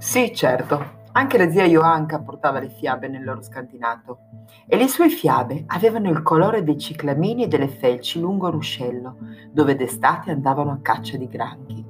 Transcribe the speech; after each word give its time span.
Sì, 0.00 0.32
certo. 0.34 0.98
Anche 1.12 1.36
la 1.36 1.50
zia 1.50 1.66
Joanka 1.66 2.20
portava 2.20 2.58
le 2.58 2.70
fiabe 2.70 3.06
nel 3.06 3.22
loro 3.22 3.42
scantinato 3.42 4.20
e 4.66 4.78
le 4.78 4.88
sue 4.88 5.10
fiabe 5.10 5.64
avevano 5.66 6.08
il 6.08 6.22
colore 6.22 6.64
dei 6.64 6.78
ciclamini 6.78 7.44
e 7.44 7.48
delle 7.48 7.68
felci 7.68 8.18
lungo 8.18 8.48
Ruscello, 8.48 9.18
dove 9.52 9.76
d'estate 9.76 10.30
andavano 10.30 10.70
a 10.70 10.78
caccia 10.80 11.18
di 11.18 11.28
granchi. 11.28 11.84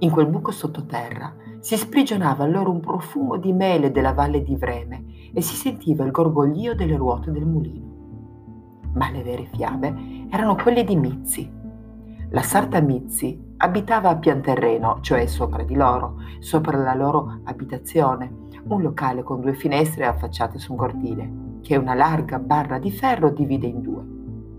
In 0.00 0.10
quel 0.10 0.26
buco 0.26 0.50
sottoterra 0.50 1.34
si 1.60 1.74
sprigionava 1.78 2.44
allora 2.44 2.68
un 2.68 2.80
profumo 2.80 3.38
di 3.38 3.54
mele 3.54 3.90
della 3.90 4.12
valle 4.12 4.42
di 4.42 4.54
Vreme 4.54 5.30
e 5.32 5.40
si 5.40 5.54
sentiva 5.54 6.04
il 6.04 6.10
gorgoglio 6.10 6.74
delle 6.74 6.96
ruote 6.96 7.30
del 7.30 7.46
mulino. 7.46 8.90
Ma 8.92 9.10
le 9.10 9.22
vere 9.22 9.48
fiabe 9.54 10.26
erano 10.28 10.54
quelle 10.54 10.84
di 10.84 10.96
Mizzi. 10.96 11.50
La 12.28 12.42
sarta 12.42 12.78
Mizzi 12.82 13.51
abitava 13.62 14.08
a 14.08 14.16
pian 14.16 14.42
terreno, 14.42 14.98
cioè 15.02 15.26
sopra 15.26 15.62
di 15.62 15.76
loro, 15.76 16.16
sopra 16.40 16.76
la 16.78 16.94
loro 16.94 17.40
abitazione, 17.44 18.48
un 18.64 18.82
locale 18.82 19.22
con 19.22 19.40
due 19.40 19.54
finestre 19.54 20.04
affacciate 20.04 20.58
su 20.58 20.72
un 20.72 20.78
cortile, 20.78 21.30
che 21.62 21.76
una 21.76 21.94
larga 21.94 22.40
barra 22.40 22.78
di 22.78 22.90
ferro 22.90 23.30
divide 23.30 23.68
in 23.68 23.80
due. 23.80 24.02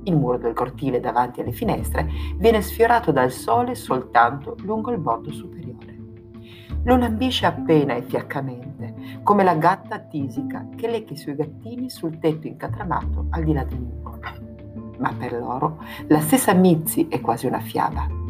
Il 0.04 0.16
muro 0.16 0.38
del 0.38 0.54
cortile 0.54 1.02
davanti 1.02 1.42
alle 1.42 1.52
finestre 1.52 2.08
viene 2.38 2.62
sfiorato 2.62 3.12
dal 3.12 3.32
sole 3.32 3.76
soltanto 3.76 4.56
lungo 4.62 4.92
il 4.92 5.00
bordo 5.00 5.32
superiore. 5.32 5.72
Lo 6.86 6.96
lambisce 6.96 7.46
appena 7.46 7.96
e 7.96 8.04
fiaccamente, 8.04 9.20
come 9.22 9.44
la 9.44 9.56
gatta 9.56 10.00
tisica 10.00 10.68
che 10.76 10.88
lecca 10.90 11.12
i 11.12 11.18
suoi 11.18 11.36
gattini 11.36 11.90
sul 11.90 12.20
tetto 12.20 12.48
incatramato 12.48 13.28
al 13.32 13.44
di 13.44 13.54
là 13.54 13.66
del 13.66 13.82
muro. 13.82 14.20
Ma 15.00 15.14
per 15.18 15.34
loro 15.34 15.80
la 16.08 16.20
stessa 16.22 16.54
Mizzi 16.54 17.08
è 17.10 17.20
quasi 17.20 17.48
una 17.48 17.60
fiaba 17.60 18.22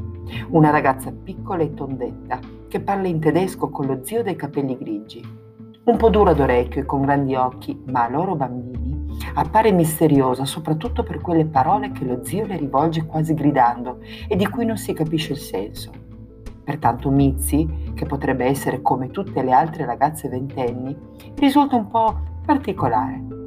una 0.50 0.70
ragazza 0.70 1.12
piccola 1.12 1.64
e 1.64 1.74
tondetta 1.74 2.40
che 2.68 2.80
parla 2.80 3.08
in 3.08 3.20
tedesco 3.20 3.70
con 3.70 3.86
lo 3.86 4.00
zio 4.04 4.24
dai 4.24 4.36
capelli 4.36 4.78
grigi. 4.78 5.42
Un 5.86 5.98
po' 5.98 6.10
dura 6.10 6.34
d'orecchio 6.34 6.82
e 6.82 6.86
con 6.86 7.02
grandi 7.02 7.36
occhi, 7.36 7.82
ma 7.88 8.06
a 8.06 8.10
loro 8.10 8.36
bambini 8.36 9.04
appare 9.36 9.72
misteriosa 9.72 10.46
soprattutto 10.46 11.04
per 11.04 11.22
quelle 11.22 11.46
parole 11.46 11.92
che 11.92 12.06
lo 12.06 12.24
zio 12.24 12.46
le 12.46 12.58
rivolge 12.58 13.06
quasi 13.06 13.34
gridando 13.34 14.00
e 14.28 14.36
di 14.36 14.48
cui 14.48 14.66
non 14.66 14.78
si 14.78 14.94
capisce 14.94 15.34
il 15.34 15.40
senso. 15.40 15.92
Pertanto 16.64 17.10
Mizzi, 17.10 17.92
che 17.94 18.06
potrebbe 18.06 18.46
essere 18.46 18.82
come 18.82 19.10
tutte 19.10 19.44
le 19.44 19.52
altre 19.52 19.86
ragazze 19.86 20.30
ventenni, 20.30 20.96
risulta 21.36 21.76
un 21.76 21.88
po' 21.88 22.18
particolare 22.46 23.43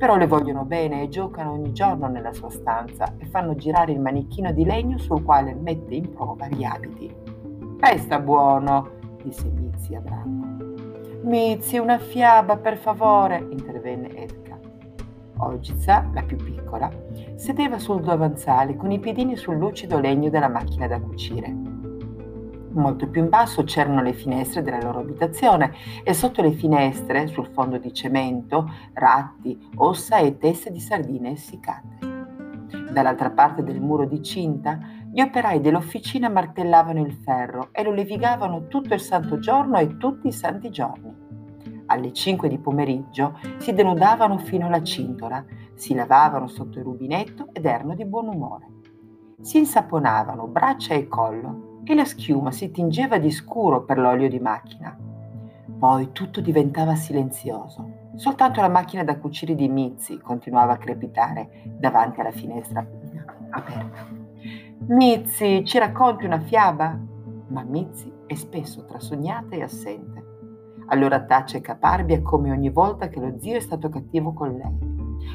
però 0.00 0.16
le 0.16 0.26
vogliono 0.26 0.64
bene 0.64 1.02
e 1.02 1.08
giocano 1.10 1.52
ogni 1.52 1.74
giorno 1.74 2.08
nella 2.08 2.32
sua 2.32 2.48
stanza 2.48 3.12
e 3.18 3.26
fanno 3.26 3.54
girare 3.54 3.92
il 3.92 4.00
manichino 4.00 4.50
di 4.50 4.64
legno 4.64 4.96
sul 4.96 5.22
quale 5.22 5.52
mette 5.52 5.94
in 5.94 6.14
prova 6.14 6.48
gli 6.48 6.64
abiti. 6.64 7.14
Resta 7.78 8.18
buono, 8.18 8.92
disse 9.22 9.50
Mizzi 9.50 9.94
a 9.94 10.00
Branco. 10.00 10.64
Mizzi, 11.22 11.76
una 11.76 11.98
fiaba, 11.98 12.56
per 12.56 12.78
favore, 12.78 13.46
intervenne 13.50 14.08
Edka. 14.16 14.58
Olgiza, 15.36 16.08
la 16.14 16.22
più 16.22 16.38
piccola, 16.38 16.90
sedeva 17.34 17.78
sul 17.78 18.00
davanzale 18.00 18.76
con 18.76 18.90
i 18.90 18.98
piedini 18.98 19.36
sul 19.36 19.58
lucido 19.58 19.98
legno 19.98 20.30
della 20.30 20.48
macchina 20.48 20.86
da 20.86 20.98
cucire. 20.98 21.69
Molto 22.72 23.08
più 23.08 23.22
in 23.22 23.28
basso 23.28 23.64
c'erano 23.64 24.00
le 24.00 24.12
finestre 24.12 24.62
della 24.62 24.80
loro 24.80 25.00
abitazione 25.00 25.72
e 26.04 26.14
sotto 26.14 26.40
le 26.40 26.52
finestre, 26.52 27.26
sul 27.26 27.48
fondo 27.48 27.78
di 27.78 27.92
cemento, 27.92 28.70
ratti, 28.92 29.58
ossa 29.76 30.18
e 30.18 30.38
teste 30.38 30.70
di 30.70 30.78
sardine 30.78 31.32
essiccate. 31.32 31.98
Dall'altra 32.92 33.30
parte 33.30 33.64
del 33.64 33.80
muro 33.80 34.06
di 34.06 34.22
cinta, 34.22 34.78
gli 35.12 35.20
operai 35.20 35.60
dell'officina 35.60 36.28
martellavano 36.28 37.04
il 37.04 37.12
ferro 37.12 37.70
e 37.72 37.82
lo 37.82 37.92
levigavano 37.92 38.68
tutto 38.68 38.94
il 38.94 39.00
santo 39.00 39.40
giorno 39.40 39.76
e 39.78 39.96
tutti 39.96 40.28
i 40.28 40.32
santi 40.32 40.70
giorni. 40.70 41.28
Alle 41.86 42.12
5 42.12 42.48
di 42.48 42.58
pomeriggio 42.58 43.36
si 43.56 43.72
denudavano 43.72 44.38
fino 44.38 44.66
alla 44.66 44.82
cintola, 44.84 45.44
si 45.74 45.92
lavavano 45.92 46.46
sotto 46.46 46.78
il 46.78 46.84
rubinetto 46.84 47.48
ed 47.52 47.64
erano 47.64 47.96
di 47.96 48.04
buon 48.04 48.28
umore. 48.28 48.66
Si 49.40 49.58
insaponavano 49.58 50.46
braccia 50.46 50.94
e 50.94 51.08
collo 51.08 51.69
e 51.84 51.94
la 51.94 52.04
schiuma 52.04 52.50
si 52.50 52.70
tingeva 52.70 53.18
di 53.18 53.30
scuro 53.30 53.84
per 53.84 53.98
l'olio 53.98 54.28
di 54.28 54.38
macchina. 54.38 54.96
Poi 55.78 56.12
tutto 56.12 56.40
diventava 56.40 56.94
silenzioso. 56.94 57.98
Soltanto 58.16 58.60
la 58.60 58.68
macchina 58.68 59.02
da 59.02 59.18
cucire 59.18 59.54
di 59.54 59.68
Mizzi 59.68 60.18
continuava 60.18 60.74
a 60.74 60.78
crepitare 60.78 61.62
davanti 61.78 62.20
alla 62.20 62.32
finestra 62.32 62.86
aperta. 63.50 64.06
Mizzi, 64.88 65.64
ci 65.64 65.78
racconti 65.78 66.26
una 66.26 66.40
fiaba? 66.40 66.98
Ma 67.48 67.62
Mizzi 67.62 68.12
è 68.26 68.34
spesso 68.34 68.84
trasognata 68.84 69.56
e 69.56 69.62
assente. 69.62 70.24
Allora 70.88 71.24
tace 71.24 71.60
caparbia 71.60 72.20
come 72.20 72.50
ogni 72.50 72.70
volta 72.70 73.08
che 73.08 73.20
lo 73.20 73.38
zio 73.38 73.56
è 73.56 73.60
stato 73.60 73.88
cattivo 73.88 74.32
con 74.32 74.56
lei. 74.56 74.88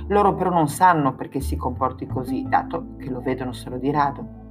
Loro 0.08 0.36
però 0.36 0.50
non 0.50 0.68
sanno 0.68 1.16
perché 1.16 1.40
si 1.40 1.56
comporti 1.56 2.06
così, 2.06 2.46
dato 2.48 2.96
che 2.98 3.10
lo 3.10 3.22
vedono 3.22 3.54
solo 3.54 3.78
di 3.78 3.90
rado. 3.92 4.44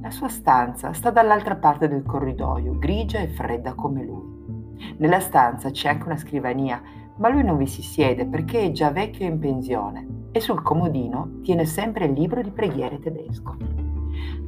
La 0.00 0.10
sua 0.10 0.28
stanza 0.28 0.92
sta 0.92 1.10
dall'altra 1.10 1.56
parte 1.56 1.88
del 1.88 2.02
corridoio, 2.02 2.78
grigia 2.78 3.20
e 3.20 3.28
fredda 3.28 3.74
come 3.74 4.04
lui. 4.04 4.96
Nella 4.98 5.20
stanza 5.20 5.70
c'è 5.70 5.88
anche 5.88 6.06
una 6.06 6.16
scrivania, 6.16 6.82
ma 7.16 7.28
lui 7.28 7.44
non 7.44 7.56
vi 7.56 7.66
si 7.66 7.82
siede 7.82 8.26
perché 8.26 8.62
è 8.62 8.70
già 8.72 8.90
vecchio 8.90 9.26
e 9.26 9.30
in 9.30 9.38
pensione 9.38 10.06
e 10.32 10.40
sul 10.40 10.62
comodino 10.62 11.40
tiene 11.42 11.66
sempre 11.66 12.06
il 12.06 12.12
libro 12.12 12.42
di 12.42 12.50
preghiere 12.50 12.98
tedesco. 12.98 13.56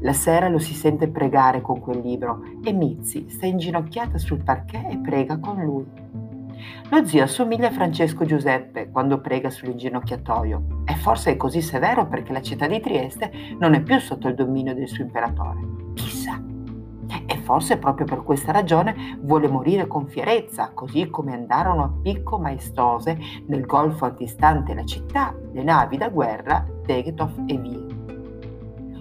La 0.00 0.12
sera 0.12 0.48
lo 0.48 0.58
si 0.58 0.74
sente 0.74 1.08
pregare 1.08 1.60
con 1.60 1.80
quel 1.80 2.00
libro 2.00 2.42
e 2.62 2.72
Mizzi 2.72 3.28
sta 3.28 3.46
inginocchiata 3.46 4.18
sul 4.18 4.42
parquet 4.42 4.92
e 4.92 4.98
prega 4.98 5.38
con 5.38 5.62
lui. 5.62 5.86
Lo 6.90 7.04
zio 7.06 7.22
assomiglia 7.22 7.68
a 7.68 7.72
Francesco 7.72 8.24
Giuseppe 8.24 8.90
quando 8.90 9.20
prega 9.20 9.50
sull'inginocchiatoio 9.50 10.82
e 10.84 10.94
forse 10.96 11.32
è 11.32 11.36
così 11.36 11.62
severo 11.62 12.06
perché 12.06 12.32
la 12.32 12.42
città 12.42 12.66
di 12.66 12.80
Trieste 12.80 13.30
non 13.58 13.74
è 13.74 13.82
più 13.82 13.98
sotto 13.98 14.28
il 14.28 14.34
dominio 14.34 14.74
del 14.74 14.88
suo 14.88 15.04
imperatore. 15.04 15.60
Chissà. 15.94 16.40
E 17.26 17.36
forse 17.38 17.78
proprio 17.78 18.06
per 18.06 18.22
questa 18.22 18.52
ragione 18.52 19.18
vuole 19.20 19.48
morire 19.48 19.86
con 19.86 20.06
fierezza, 20.06 20.72
così 20.74 21.08
come 21.08 21.32
andarono 21.32 21.82
a 21.84 21.92
picco 22.02 22.38
maestose 22.38 23.18
nel 23.46 23.64
golfo 23.64 24.04
antistante 24.04 24.74
la 24.74 24.84
città 24.84 25.34
le 25.52 25.62
navi 25.62 25.96
da 25.96 26.08
guerra 26.08 26.66
Degetov 26.84 27.44
e 27.46 27.56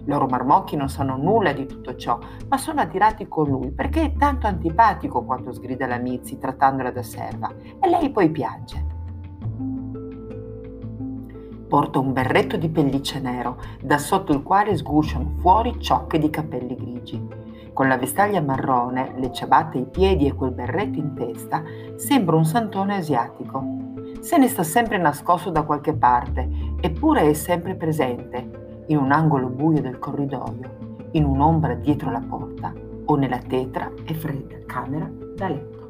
Vie. 0.04 0.12
Loro 0.12 0.28
marmocchi 0.28 0.76
non 0.76 0.90
sanno 0.90 1.18
nulla 1.18 1.54
di 1.54 1.66
tutto 1.66 1.96
ciò, 1.96 2.20
ma 2.48 2.58
sono 2.58 2.82
attirati 2.82 3.28
con 3.28 3.50
lui 3.50 3.72
perché 3.72 4.04
è 4.04 4.14
tanto 4.14 4.48
antipatico 4.48 5.24
quando 5.24 5.54
sgrida 5.54 5.88
la 5.88 5.98
Mizzi 5.98 6.38
trattandola 6.38 6.92
da 6.92 7.04
serva 7.04 7.52
e 7.80 7.90
lei 7.90 8.10
poi 8.10 8.30
piange. 8.30 8.92
Porta 11.68 12.00
un 12.00 12.14
berretto 12.14 12.56
di 12.56 12.70
pelliccia 12.70 13.18
nero, 13.20 13.58
da 13.82 13.98
sotto 13.98 14.32
il 14.32 14.44
quale 14.44 14.78
sgusciano 14.78 15.34
fuori 15.40 15.80
ciocche 15.80 16.20
di 16.20 16.30
capelli 16.30 16.76
grigi. 16.76 17.28
Con 17.74 17.88
la 17.88 17.98
vestaglia 17.98 18.42
marrone, 18.42 19.14
le 19.18 19.32
ciabatte 19.32 19.80
ai 19.80 19.86
piedi 19.86 20.28
e 20.28 20.36
quel 20.36 20.52
berretto 20.52 21.00
in 21.00 21.16
testa, 21.16 21.64
sembra 21.96 22.36
un 22.36 22.46
santone 22.46 22.98
asiatico. 22.98 23.66
Se 24.20 24.38
ne 24.38 24.48
sta 24.48 24.62
sempre 24.62 25.00
nascosto 25.00 25.50
da 25.50 25.64
qualche 25.64 25.94
parte, 25.94 26.48
eppure 26.80 27.28
è 27.28 27.34
sempre 27.34 27.74
presente, 27.74 28.63
in 28.88 28.98
un 28.98 29.12
angolo 29.12 29.48
buio 29.48 29.82
del 29.82 30.00
corridoio, 30.00 31.10
in 31.12 31.26
un'ombra 31.26 31.76
dietro 31.76 32.12
la 32.12 32.22
porta 32.22 32.74
o 33.06 33.16
nella 33.16 33.40
tetra 33.40 33.92
e 34.06 34.14
fredda 34.14 34.58
camera 34.66 35.10
da 35.36 35.48
letto. 35.48 35.82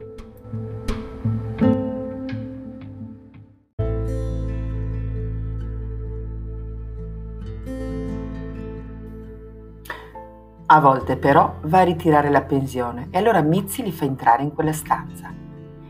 A 10.66 10.80
volte 10.80 11.18
però 11.18 11.58
va 11.66 11.82
a 11.82 11.84
ritirare 11.84 12.32
la 12.32 12.42
pensione 12.42 13.10
e 13.12 13.20
allora 13.20 13.42
Mizzi 13.42 13.84
li 13.84 13.92
fa 13.92 14.06
entrare 14.06 14.42
in 14.42 14.54
quella 14.54 14.74
stanza. 14.74 15.32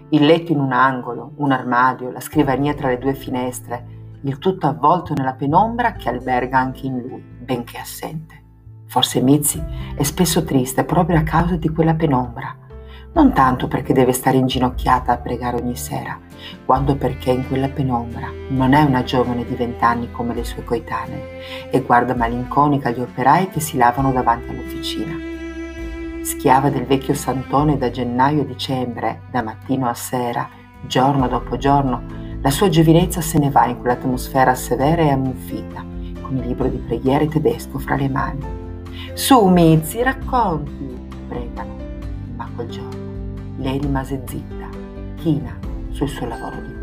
Il 0.10 0.26
letto 0.26 0.52
in 0.52 0.60
un 0.60 0.74
angolo, 0.74 1.32
un 1.38 1.52
armadio, 1.52 2.12
la 2.12 2.20
scrivania 2.20 2.74
tra 2.74 2.90
le 2.90 2.98
due 2.98 3.14
finestre, 3.14 3.93
il 4.24 4.38
tutto 4.38 4.68
avvolto 4.68 5.14
nella 5.14 5.34
penombra 5.34 5.94
che 5.94 6.10
alberga 6.10 6.58
anche 6.58 6.86
in 6.86 7.00
lui, 7.00 7.22
benché 7.22 7.78
assente. 7.78 8.42
Forse 8.88 9.22
Mizzi 9.22 9.62
è 9.96 10.04
spesso 10.04 10.44
triste 10.44 10.84
proprio 10.84 11.18
a 11.18 11.24
causa 11.24 11.58
di 11.58 11.70
quella 11.70 11.96
penombra, 11.96 12.56
non 13.14 13.34
tanto 13.34 13.68
perché 13.68 13.94
deve 13.94 14.12
stare 14.12 14.38
inginocchiata 14.38 15.12
a 15.12 15.18
pregare 15.18 15.58
ogni 15.58 15.76
sera, 15.76 16.20
quanto 16.66 16.96
perché 16.96 17.32
in 17.32 17.48
quella 17.48 17.70
penombra 17.70 18.30
non 18.50 18.74
è 18.74 18.82
una 18.82 19.04
giovane 19.04 19.46
di 19.46 19.56
vent'anni 19.56 20.12
come 20.12 20.34
le 20.34 20.44
sue 20.44 20.64
coetanee 20.64 21.70
e 21.70 21.82
guarda 21.82 22.16
malinconica 22.16 22.92
gli 22.92 23.02
operai 23.02 23.50
che 23.50 23.60
si 23.60 23.78
lavano 23.78 24.12
davanti 24.12 24.50
all'officina. 24.50 25.14
Schiava 26.24 26.70
del 26.70 26.86
vecchio 26.86 27.14
santone 27.14 27.78
da 27.78 27.90
gennaio 27.90 28.44
a 28.44 28.46
dicembre, 28.46 29.24
da 29.30 29.44
mattino 29.44 29.90
a 29.90 29.94
sera, 29.94 30.48
giorno 30.86 31.28
dopo 31.28 31.58
giorno, 31.58 32.23
la 32.44 32.50
sua 32.50 32.68
giovinezza 32.68 33.22
se 33.22 33.40
ne 33.40 33.50
va 33.50 33.68
in 33.68 33.80
quell'atmosfera 33.80 34.54
severa 34.54 35.02
e 35.02 35.12
ammuffita, 35.12 35.82
con 36.22 36.36
il 36.36 36.46
libro 36.46 36.68
di 36.68 36.76
preghiere 36.76 37.30
tedesco 37.30 37.80
fra 37.80 37.96
le 37.96 38.10
mani. 38.10 38.46
Su, 39.14 39.48
Mizzi, 39.48 40.04
racconti, 40.04 40.94
pregano. 41.30 41.78
Ma 42.36 42.50
quel 42.54 42.68
giorno 42.68 43.02
lei 43.60 43.80
rimase 43.80 44.24
zitta, 44.26 44.68
china 45.16 45.58
sul 45.92 46.10
suo 46.10 46.28
lavoro 46.28 46.58
di 46.60 46.83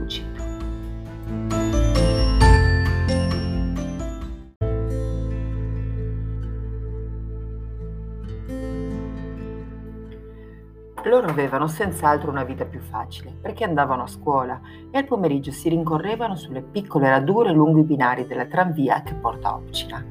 Loro 11.11 11.27
avevano 11.27 11.67
senz'altro 11.67 12.31
una 12.31 12.45
vita 12.45 12.65
più 12.65 12.79
facile, 12.79 13.33
perché 13.33 13.65
andavano 13.65 14.05
a 14.05 14.07
scuola 14.07 14.61
e 14.93 14.97
al 14.97 15.07
pomeriggio 15.07 15.51
si 15.51 15.69
rincorrevano 15.69 16.37
sulle 16.37 16.63
piccole 16.63 17.09
radure 17.09 17.51
lungo 17.51 17.81
i 17.81 17.83
binari 17.83 18.29
della 18.29 18.45
tranvia 18.45 19.03
che 19.03 19.15
porta 19.15 19.49
a 19.49 19.55
Opcina. 19.57 20.05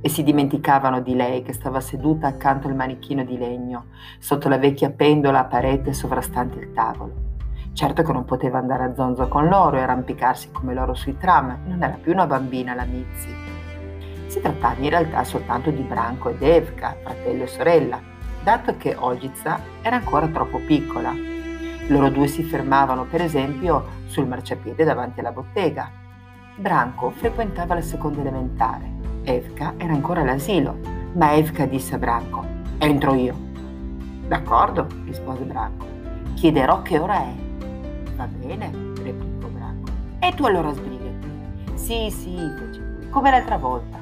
E 0.00 0.08
si 0.08 0.24
dimenticavano 0.24 1.00
di 1.00 1.14
lei 1.14 1.42
che 1.42 1.52
stava 1.52 1.78
seduta 1.78 2.26
accanto 2.26 2.66
al 2.66 2.74
manichino 2.74 3.22
di 3.22 3.38
legno, 3.38 3.84
sotto 4.18 4.48
la 4.48 4.58
vecchia 4.58 4.90
pendola 4.90 5.38
a 5.38 5.44
parete 5.44 5.92
sovrastante 5.92 6.58
il 6.58 6.72
tavolo. 6.72 7.12
Certo 7.72 8.02
che 8.02 8.12
non 8.12 8.24
poteva 8.24 8.58
andare 8.58 8.82
a 8.82 8.94
zonzo 8.96 9.28
con 9.28 9.46
loro 9.46 9.76
e 9.76 9.82
arrampicarsi 9.82 10.50
come 10.50 10.74
loro 10.74 10.94
sui 10.94 11.16
tram, 11.16 11.56
non 11.66 11.84
era 11.84 11.96
più 12.02 12.10
una 12.10 12.26
bambina 12.26 12.74
la 12.74 12.84
Mizzi. 12.84 13.32
Si 14.26 14.40
trattava 14.40 14.80
in 14.80 14.90
realtà 14.90 15.22
soltanto 15.22 15.70
di 15.70 15.82
Branco 15.82 16.30
ed 16.30 16.42
Evka, 16.42 16.96
fratello 17.00 17.44
e 17.44 17.46
sorella, 17.46 18.10
dato 18.42 18.76
che 18.76 18.96
Olgica 18.98 19.60
era 19.82 19.96
ancora 19.96 20.26
troppo 20.26 20.58
piccola. 20.58 21.14
Loro 21.88 22.10
due 22.10 22.26
si 22.26 22.42
fermavano, 22.42 23.04
per 23.04 23.22
esempio, 23.22 23.86
sul 24.06 24.26
marciapiede 24.26 24.84
davanti 24.84 25.20
alla 25.20 25.32
bottega. 25.32 25.90
Branco 26.56 27.10
frequentava 27.10 27.74
la 27.74 27.82
seconda 27.82 28.20
elementare. 28.20 28.90
Evka 29.24 29.74
era 29.76 29.92
ancora 29.92 30.22
all'asilo, 30.22 30.78
ma 31.14 31.34
Evka 31.34 31.66
disse 31.66 31.94
a 31.94 31.98
Branco: 31.98 32.44
Entro 32.78 33.14
io. 33.14 33.34
D'accordo, 34.26 34.86
rispose 35.04 35.44
Branco. 35.44 35.86
Chiederò 36.34 36.82
che 36.82 36.98
ora 36.98 37.22
è. 37.22 37.34
Va 38.16 38.26
bene, 38.26 38.70
replicò 39.02 39.48
Branco. 39.48 39.90
E 40.18 40.32
tu 40.34 40.44
allora 40.44 40.72
sbrigati. 40.72 41.30
Sì, 41.74 42.10
sì, 42.10 42.36
fece, 42.58 43.08
come 43.10 43.30
l'altra 43.30 43.56
volta. 43.56 43.98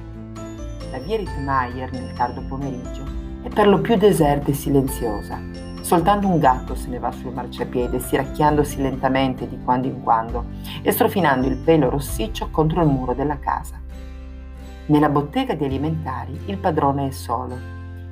La 0.91 0.99
via 0.99 1.17
Rittmeier 1.17 1.91
nel 1.93 2.13
tardo 2.15 2.43
pomeriggio 2.49 3.20
è 3.43 3.49
per 3.49 3.67
lo 3.69 3.81
più 3.81 3.97
deserta 3.97 4.51
e 4.51 4.55
silenziosa. 4.55 5.39
Soltanto 5.81 6.29
un 6.29 6.39
gatto 6.39 6.75
se 6.75 6.89
ne 6.89 6.99
va 6.99 7.11
sul 7.11 7.33
marciapiede, 7.33 7.99
stiracchiandosi 7.99 8.81
lentamente 8.81 9.49
di 9.49 9.59
quando 9.65 9.87
in 9.87 10.03
quando 10.03 10.45
e 10.83 10.93
strofinando 10.93 11.47
il 11.47 11.57
pelo 11.57 11.89
rossiccio 11.89 12.51
contro 12.51 12.83
il 12.83 12.89
muro 12.89 13.15
della 13.15 13.39
casa. 13.39 13.81
Nella 14.87 15.09
bottega 15.09 15.55
di 15.55 15.65
alimentari 15.65 16.39
il 16.47 16.59
padrone 16.59 17.09
è 17.09 17.11
solo. 17.11 17.57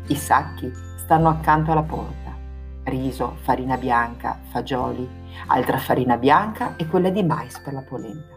I 0.07 0.15
sacchi 0.15 0.73
stanno 0.97 1.29
accanto 1.29 1.73
alla 1.73 1.83
porta. 1.83 2.37
Riso, 2.85 3.35
farina 3.43 3.77
bianca, 3.77 4.39
fagioli, 4.51 5.07
altra 5.49 5.77
farina 5.79 6.17
bianca 6.17 6.77
e 6.77 6.87
quella 6.87 7.11
di 7.11 7.23
mais 7.23 7.59
per 7.61 7.75
la 7.75 7.83
polenta. 7.83 8.37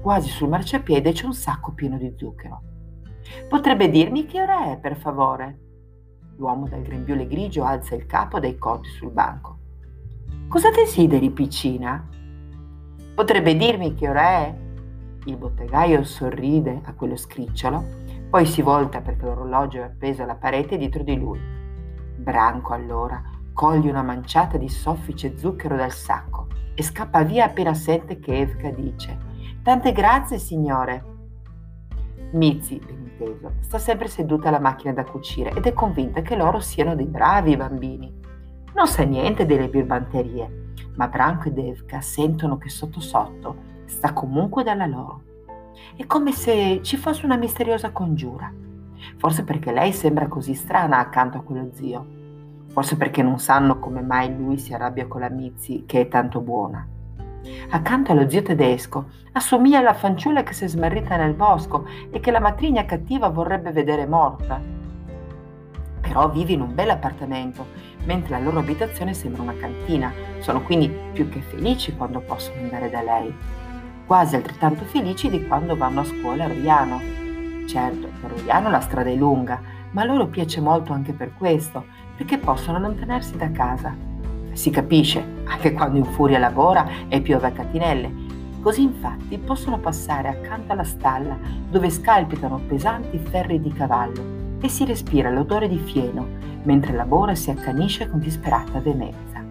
Quasi 0.00 0.28
sul 0.28 0.48
marciapiede 0.48 1.12
c'è 1.12 1.26
un 1.26 1.34
sacco 1.34 1.72
pieno 1.72 1.98
di 1.98 2.14
zucchero. 2.16 2.62
Potrebbe 3.48 3.90
dirmi 3.90 4.26
che 4.26 4.40
ora 4.40 4.70
è, 4.70 4.78
per 4.78 4.96
favore? 4.96 5.69
L'uomo 6.40 6.66
dal 6.66 6.80
grembiule 6.80 7.26
grigio 7.26 7.64
alza 7.64 7.94
il 7.94 8.06
capo 8.06 8.40
dai 8.40 8.56
conti 8.56 8.88
sul 8.88 9.10
banco. 9.10 9.58
Cosa 10.48 10.70
desideri, 10.70 11.30
piccina? 11.30 12.08
Potrebbe 13.14 13.54
dirmi 13.54 13.92
che 13.92 14.08
ora 14.08 14.22
è? 14.22 14.54
Il 15.26 15.36
bottegaio 15.36 16.02
sorride 16.02 16.80
a 16.84 16.94
quello 16.94 17.14
scricciolo, 17.14 17.84
poi 18.30 18.46
si 18.46 18.62
volta 18.62 19.02
perché 19.02 19.26
l'orologio 19.26 19.80
è 19.80 19.82
appeso 19.82 20.22
alla 20.22 20.34
parete 20.34 20.78
dietro 20.78 21.02
di 21.02 21.18
lui. 21.18 21.38
Branco 22.16 22.72
allora 22.72 23.22
coglie 23.52 23.90
una 23.90 24.02
manciata 24.02 24.56
di 24.56 24.70
soffice 24.70 25.36
zucchero 25.36 25.76
dal 25.76 25.92
sacco 25.92 26.46
e 26.74 26.82
scappa 26.82 27.22
via 27.22 27.44
appena 27.44 27.74
sente 27.74 28.18
che 28.18 28.38
Evka 28.38 28.70
dice 28.70 29.18
Tante 29.62 29.92
grazie, 29.92 30.38
signore. 30.38 31.04
Mizzi, 32.32 32.80
inteso, 33.20 33.52
sta 33.60 33.78
sempre 33.78 34.08
seduta 34.08 34.48
alla 34.48 34.58
macchina 34.58 34.92
da 34.92 35.04
cucire 35.04 35.52
ed 35.52 35.66
è 35.66 35.72
convinta 35.72 36.22
che 36.22 36.36
loro 36.36 36.60
siano 36.60 36.94
dei 36.94 37.06
bravi 37.06 37.56
bambini. 37.56 38.18
Non 38.74 38.86
sa 38.86 39.02
niente 39.02 39.46
delle 39.46 39.68
birbanterie, 39.68 40.72
ma 40.96 41.08
Branco 41.08 41.48
ed 41.48 41.58
Evka 41.58 42.00
sentono 42.00 42.56
che 42.56 42.68
sotto 42.68 43.00
sotto 43.00 43.68
sta 43.84 44.12
comunque 44.12 44.62
dalla 44.62 44.86
loro. 44.86 45.22
È 45.96 46.06
come 46.06 46.32
se 46.32 46.80
ci 46.82 46.96
fosse 46.96 47.24
una 47.24 47.36
misteriosa 47.36 47.90
congiura. 47.90 48.52
Forse 49.16 49.44
perché 49.44 49.72
lei 49.72 49.92
sembra 49.92 50.28
così 50.28 50.54
strana 50.54 50.98
accanto 50.98 51.38
a 51.38 51.42
quello 51.42 51.70
zio. 51.72 52.18
Forse 52.68 52.96
perché 52.96 53.22
non 53.22 53.38
sanno 53.38 53.78
come 53.78 54.00
mai 54.00 54.34
lui 54.36 54.58
si 54.58 54.72
arrabbia 54.72 55.06
con 55.06 55.20
la 55.20 55.30
Mizzi, 55.30 55.84
che 55.86 56.02
è 56.02 56.08
tanto 56.08 56.40
buona. 56.40 56.86
Accanto 57.70 58.12
allo 58.12 58.28
zio 58.28 58.42
tedesco 58.42 59.18
assomiglia 59.32 59.78
alla 59.78 59.94
fanciulla 59.94 60.42
che 60.42 60.52
si 60.52 60.64
è 60.64 60.68
smarrita 60.68 61.16
nel 61.16 61.34
bosco 61.34 61.86
e 62.10 62.20
che 62.20 62.30
la 62.30 62.40
matrigna 62.40 62.84
cattiva 62.84 63.28
vorrebbe 63.28 63.70
vedere 63.70 64.06
morta. 64.06 64.60
Però 66.00 66.28
vive 66.30 66.52
in 66.52 66.62
un 66.62 66.74
bel 66.74 66.90
appartamento, 66.90 67.66
mentre 68.04 68.32
la 68.32 68.44
loro 68.44 68.58
abitazione 68.58 69.14
sembra 69.14 69.42
una 69.42 69.54
cantina. 69.54 70.12
Sono 70.40 70.62
quindi 70.62 70.92
più 71.12 71.28
che 71.28 71.40
felici 71.40 71.94
quando 71.94 72.20
possono 72.20 72.60
andare 72.60 72.90
da 72.90 73.02
lei. 73.02 73.34
Quasi 74.06 74.34
altrettanto 74.34 74.84
felici 74.84 75.30
di 75.30 75.46
quando 75.46 75.76
vanno 75.76 76.00
a 76.00 76.04
scuola 76.04 76.44
a 76.44 76.48
Roiano. 76.48 77.00
Certo, 77.66 78.08
per 78.20 78.30
Roiano 78.30 78.70
la 78.70 78.80
strada 78.80 79.08
è 79.08 79.14
lunga, 79.14 79.60
ma 79.92 80.02
a 80.02 80.04
loro 80.04 80.26
piace 80.26 80.60
molto 80.60 80.92
anche 80.92 81.12
per 81.12 81.32
questo, 81.34 81.84
perché 82.16 82.38
possono 82.38 82.78
allontanarsi 82.78 83.36
da 83.36 83.50
casa 83.52 84.08
si 84.52 84.70
capisce, 84.70 85.39
anche 85.50 85.72
quando 85.72 85.98
in 85.98 86.04
furia 86.04 86.38
lavora 86.38 86.86
e 87.08 87.20
piove 87.20 87.48
a 87.48 87.52
catinelle. 87.52 88.28
Così 88.62 88.82
infatti 88.82 89.38
possono 89.38 89.78
passare 89.78 90.28
accanto 90.28 90.72
alla 90.72 90.84
stalla 90.84 91.36
dove 91.68 91.90
scalpitano 91.90 92.60
pesanti 92.66 93.18
ferri 93.18 93.60
di 93.60 93.72
cavallo 93.72 94.58
e 94.60 94.68
si 94.68 94.84
respira 94.84 95.30
l'odore 95.30 95.68
di 95.68 95.78
fieno 95.78 96.26
mentre 96.62 96.92
lavora 96.92 97.32
e 97.32 97.36
si 97.36 97.50
accanisce 97.50 98.08
con 98.08 98.20
disperata 98.20 98.80
veemenza. 98.80 99.42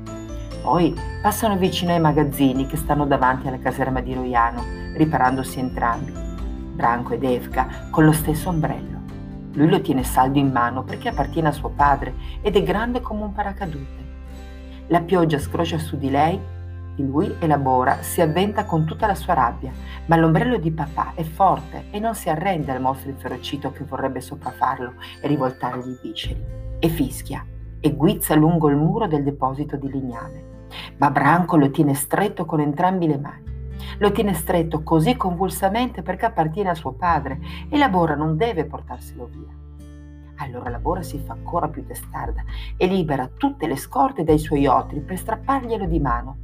Poi 0.62 0.96
passano 1.22 1.57
vicino 1.57 1.92
ai 1.92 2.00
magazzini 2.00 2.68
che 2.68 2.78
stanno 2.78 3.06
davanti 3.06 3.48
alla 3.48 3.57
caserma 3.57 4.01
di 4.01 4.13
Roiano, 4.13 4.63
riparandosi 4.96 5.60
entrambi, 5.60 6.13
Branco 6.74 7.13
ed 7.13 7.24
Evka, 7.24 7.88
con 7.90 8.06
lo 8.06 8.12
stesso 8.12 8.50
ombrello. 8.50 9.00
Lui 9.54 9.69
lo 9.69 9.81
tiene 9.81 10.04
saldo 10.04 10.38
in 10.38 10.51
mano 10.51 10.84
perché 10.84 11.10
appartiene 11.10 11.48
a 11.48 11.54
suo 11.54 11.69
padre 11.69 12.13
ed 12.42 12.56
è 12.56 12.62
grande 12.62 13.01
come 13.01 13.24
un 13.24 13.34
paracadute. 13.34 14.09
La 14.91 15.01
pioggia 15.01 15.38
scrocia 15.38 15.77
su 15.77 15.98
di 15.98 16.10
lei, 16.10 16.39
lui 16.96 17.36
e 17.38 17.46
la 17.46 17.60
bora 17.60 18.01
si 18.01 18.22
avventa 18.22 18.65
con 18.65 18.86
tutta 18.86 19.05
la 19.05 19.13
sua 19.13 19.36
rabbia, 19.36 19.72
ma 20.08 20.15
l'ombrello 20.15 20.58
di 20.58 20.72
papà 20.72 21.12
è 21.13 21.22
forte 21.22 21.86
e 21.91 22.00
non 22.00 22.15
si 22.15 22.27
arrende 22.27 22.72
al 22.72 22.81
mostro 22.81 23.12
inferocito 23.12 23.72
che 23.72 23.84
vorrebbe 23.84 24.19
sopraffarlo 24.19 24.96
e 25.22 25.27
rivoltargli 25.27 25.91
i 25.91 26.00
visceri. 26.01 26.43
E 26.79 26.89
fischia 26.89 27.46
e 27.79 27.93
guizza 27.93 28.34
lungo 28.34 28.67
il 28.67 28.77
muro 28.77 29.05
del 29.05 29.24
deposito 29.24 29.75
di 29.75 29.91
legname. 29.91 30.43
Ma 30.98 31.12
Branco 31.12 31.55
lo 31.55 31.69
tiene 31.69 31.93
stretto 31.93 32.46
con 32.46 32.60
entrambi 32.60 33.05
le 33.05 33.19
mani. 33.19 33.43
Lo 34.00 34.12
tiene 34.12 34.34
stretto 34.34 34.81
così 34.81 35.15
convulsamente 35.15 36.01
perché 36.01 36.25
appartiene 36.25 36.69
a 36.69 36.75
suo 36.75 36.93
padre 36.93 37.39
e 37.69 37.77
la 37.77 37.89
bora 37.89 38.15
non 38.15 38.38
deve 38.38 38.65
portarselo 38.65 39.29
via. 39.31 39.59
Allora 40.39 40.69
la 40.69 40.79
Bora 40.79 41.01
si 41.01 41.17
fa 41.19 41.34
ancora 41.34 41.67
più 41.67 41.86
testarda 41.86 42.43
e 42.77 42.88
libera 42.88 43.27
tutte 43.27 43.67
le 43.67 43.75
scorte 43.75 44.24
dai 44.24 44.39
suoi 44.39 44.65
otri 44.67 45.01
per 45.01 45.17
strapparglielo 45.17 45.86
di 45.86 46.00
mano. 46.00 46.38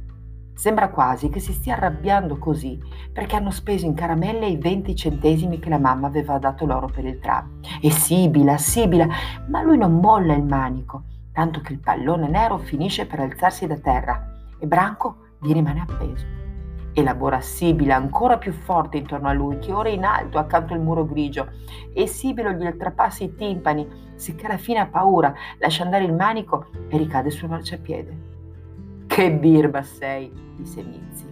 Sembra 0.54 0.88
quasi 0.88 1.28
che 1.28 1.38
si 1.38 1.52
stia 1.52 1.74
arrabbiando 1.74 2.38
così 2.38 2.80
perché 3.12 3.36
hanno 3.36 3.50
speso 3.50 3.84
in 3.84 3.94
caramelle 3.94 4.46
i 4.46 4.56
20 4.56 4.94
centesimi 4.94 5.58
che 5.58 5.68
la 5.68 5.78
mamma 5.78 6.06
aveva 6.06 6.38
dato 6.38 6.64
loro 6.64 6.86
per 6.86 7.04
il 7.04 7.18
tram. 7.18 7.60
E 7.80 7.90
sibila, 7.90 8.56
sibila, 8.56 9.06
ma 9.48 9.62
lui 9.62 9.76
non 9.76 9.98
molla 9.98 10.34
il 10.34 10.44
manico, 10.44 11.04
tanto 11.32 11.60
che 11.60 11.72
il 11.72 11.80
pallone 11.80 12.28
nero 12.28 12.56
finisce 12.58 13.06
per 13.06 13.20
alzarsi 13.20 13.66
da 13.66 13.76
terra 13.76 14.32
e 14.58 14.66
Branco 14.66 15.34
vi 15.40 15.52
rimane 15.52 15.84
appeso 15.86 16.45
e 16.98 17.02
lavora 17.02 17.42
Sibila 17.42 17.94
ancora 17.94 18.38
più 18.38 18.52
forte 18.52 18.96
intorno 18.96 19.28
a 19.28 19.34
lui, 19.34 19.58
che 19.58 19.70
ora 19.70 19.90
è 19.90 19.92
in 19.92 20.04
alto 20.04 20.38
accanto 20.38 20.72
al 20.72 20.80
muro 20.80 21.04
grigio, 21.04 21.46
e 21.92 22.06
Sibilo 22.06 22.52
gli 22.52 22.64
oltrepassa 22.64 23.22
i 23.22 23.34
timpani, 23.34 23.86
sicché 24.14 24.46
alla 24.46 24.56
fine 24.56 24.78
ha 24.78 24.86
paura, 24.86 25.34
lascia 25.58 25.84
andare 25.84 26.04
il 26.04 26.14
manico 26.14 26.68
e 26.88 26.96
ricade 26.96 27.28
sul 27.28 27.50
marciapiede. 27.50 28.16
Che 29.08 29.30
birba 29.30 29.82
sei, 29.82 30.32
disse 30.56 30.82
Mizzi. 30.82 31.26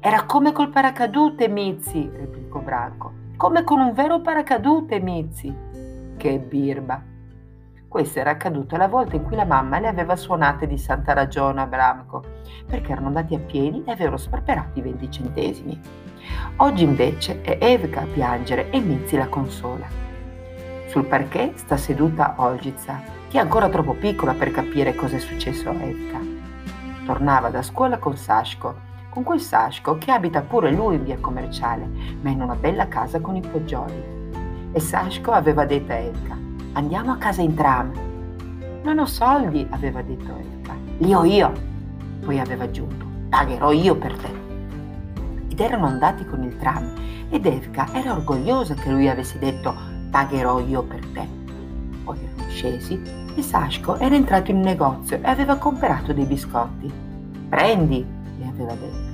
Era 0.00 0.24
come 0.24 0.52
col 0.52 0.70
paracadute, 0.70 1.48
Mizzi, 1.48 2.10
replicò 2.10 2.60
Branco. 2.60 3.12
Come 3.36 3.64
con 3.64 3.80
un 3.80 3.92
vero 3.92 4.22
paracadute, 4.22 5.00
Mizzi. 5.00 5.54
Che 6.16 6.38
birba, 6.38 7.02
questo 7.88 8.18
era 8.18 8.32
accaduto 8.32 8.76
la 8.76 8.86
volta 8.86 9.16
in 9.16 9.24
cui 9.24 9.34
la 9.34 9.46
mamma 9.46 9.80
le 9.80 9.88
aveva 9.88 10.14
suonate 10.14 10.66
di 10.66 10.76
santa 10.76 11.14
ragione 11.14 11.62
a 11.62 11.66
Bramco, 11.66 12.22
perché 12.66 12.92
erano 12.92 13.06
andati 13.06 13.34
a 13.34 13.38
piedi 13.38 13.82
e 13.86 13.90
avevano 13.90 14.18
sparperato 14.18 14.78
i 14.78 14.82
20 14.82 15.10
centesimi. 15.10 15.80
Oggi 16.56 16.84
invece 16.84 17.40
è 17.40 17.56
Evka 17.58 18.02
a 18.02 18.06
piangere 18.06 18.68
e 18.70 18.78
Mizzi 18.80 19.16
la 19.16 19.28
consola. 19.28 19.86
Sul 20.88 21.06
parquet 21.06 21.56
sta 21.56 21.78
seduta 21.78 22.34
Olgica, 22.36 23.02
che 23.28 23.38
è 23.38 23.40
ancora 23.40 23.70
troppo 23.70 23.94
piccola 23.94 24.34
per 24.34 24.50
capire 24.50 24.94
cosa 24.94 25.16
è 25.16 25.20
successo 25.20 25.70
a 25.70 25.82
Evka. 25.82 26.18
tornava 27.06 27.48
da 27.48 27.62
scuola 27.62 27.96
con 27.96 28.18
Sashko, 28.18 28.74
con 29.08 29.22
quel 29.22 29.40
Sashko 29.40 29.96
che 29.96 30.10
abita 30.10 30.42
pure 30.42 30.70
lui 30.70 30.96
in 30.96 31.04
via 31.04 31.16
commerciale, 31.18 31.88
ma 32.20 32.28
in 32.28 32.42
una 32.42 32.54
bella 32.54 32.86
casa 32.86 33.18
con 33.18 33.34
i 33.34 33.40
poggioli. 33.40 34.16
E 34.72 34.78
Sashko 34.78 35.32
aveva 35.32 35.64
detto 35.64 35.92
a 35.92 35.96
Evka, 35.96 36.47
andiamo 36.78 37.10
a 37.10 37.16
casa 37.16 37.42
in 37.42 37.54
tram. 37.54 37.92
Non 38.82 38.98
ho 39.00 39.06
soldi, 39.06 39.66
aveva 39.70 40.00
detto 40.00 40.32
Evka, 40.36 40.76
li 40.98 41.12
ho 41.12 41.24
io. 41.24 41.52
Poi 42.24 42.38
aveva 42.38 42.64
aggiunto, 42.64 43.04
pagherò 43.28 43.72
io 43.72 43.96
per 43.96 44.16
te. 44.16 44.30
Ed 45.48 45.58
erano 45.58 45.86
andati 45.86 46.24
con 46.24 46.42
il 46.44 46.56
tram 46.56 46.94
ed 47.30 47.44
Evka 47.44 47.88
era 47.92 48.12
orgogliosa 48.12 48.74
che 48.74 48.90
lui 48.90 49.08
avesse 49.08 49.38
detto 49.40 49.74
pagherò 50.10 50.60
io 50.60 50.84
per 50.84 51.04
te. 51.06 51.26
Poi 52.04 52.16
erano 52.16 52.48
scesi 52.48 53.02
e 53.34 53.42
Sashko 53.42 53.96
era 53.96 54.14
entrato 54.14 54.52
in 54.52 54.58
un 54.58 54.62
negozio 54.62 55.16
e 55.16 55.28
aveva 55.28 55.56
comprato 55.56 56.12
dei 56.12 56.26
biscotti. 56.26 56.90
Prendi, 57.48 58.06
le 58.38 58.46
aveva 58.46 58.74
detto. 58.74 59.07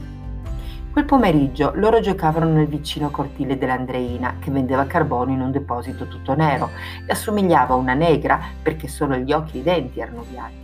Quel 0.95 1.07
pomeriggio 1.07 1.73
loro 1.75 1.99
giocavano 1.99 2.53
nel 2.53 2.69
vicino 2.69 3.11
cortile 3.11 3.59
dell'Andreina, 3.59 4.37
che 4.39 4.53
vendeva 4.53 4.87
carbone 4.87 5.33
in 5.33 5.41
un 5.41 5.51
deposito 5.51 6.07
tutto 6.07 6.37
nero 6.37 6.71
e 7.05 7.11
assomigliava 7.11 7.75
a 7.75 7.79
una 7.79 7.95
negra 7.95 8.39
perché 8.63 8.87
solo 8.87 9.17
gli 9.17 9.33
occhi 9.33 9.57
e 9.57 9.61
i 9.61 9.63
denti 9.65 9.99
erano 9.99 10.23
bianchi. 10.23 10.63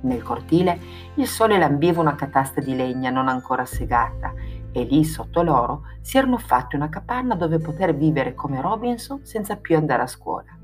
Nel 0.00 0.22
cortile 0.22 0.80
il 1.16 1.26
sole 1.26 1.58
lambiva 1.58 2.00
una 2.00 2.14
catasta 2.14 2.62
di 2.62 2.74
legna 2.74 3.10
non 3.10 3.28
ancora 3.28 3.66
segata 3.66 4.32
e 4.72 4.82
lì 4.84 5.04
sotto 5.04 5.42
loro 5.42 5.82
si 6.00 6.16
erano 6.16 6.38
fatti 6.38 6.74
una 6.74 6.88
capanna 6.88 7.34
dove 7.34 7.58
poter 7.58 7.94
vivere 7.94 8.32
come 8.32 8.62
Robinson 8.62 9.26
senza 9.26 9.56
più 9.56 9.76
andare 9.76 10.04
a 10.04 10.06
scuola. 10.06 10.56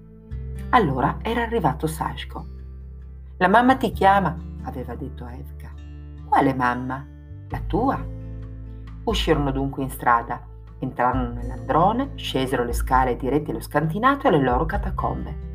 Allora 0.70 1.18
era 1.20 1.42
arrivato 1.42 1.86
Sashko. 1.86 2.46
La 3.36 3.48
mamma 3.48 3.76
ti 3.76 3.92
chiama, 3.92 4.34
aveva 4.62 4.94
detto 4.94 5.26
Evka. 5.26 5.70
Quale 6.26 6.54
mamma? 6.54 7.06
La 7.50 7.60
tua? 7.66 8.20
Uscirono 9.04 9.50
dunque 9.50 9.82
in 9.82 9.90
strada, 9.90 10.40
entrarono 10.78 11.32
nell'androne, 11.32 12.12
scesero 12.14 12.64
le 12.64 12.72
scale 12.72 13.16
dirette 13.16 13.50
allo 13.50 13.60
scantinato 13.60 14.26
e 14.26 14.28
alle 14.28 14.42
loro 14.42 14.64
catacombe. 14.64 15.50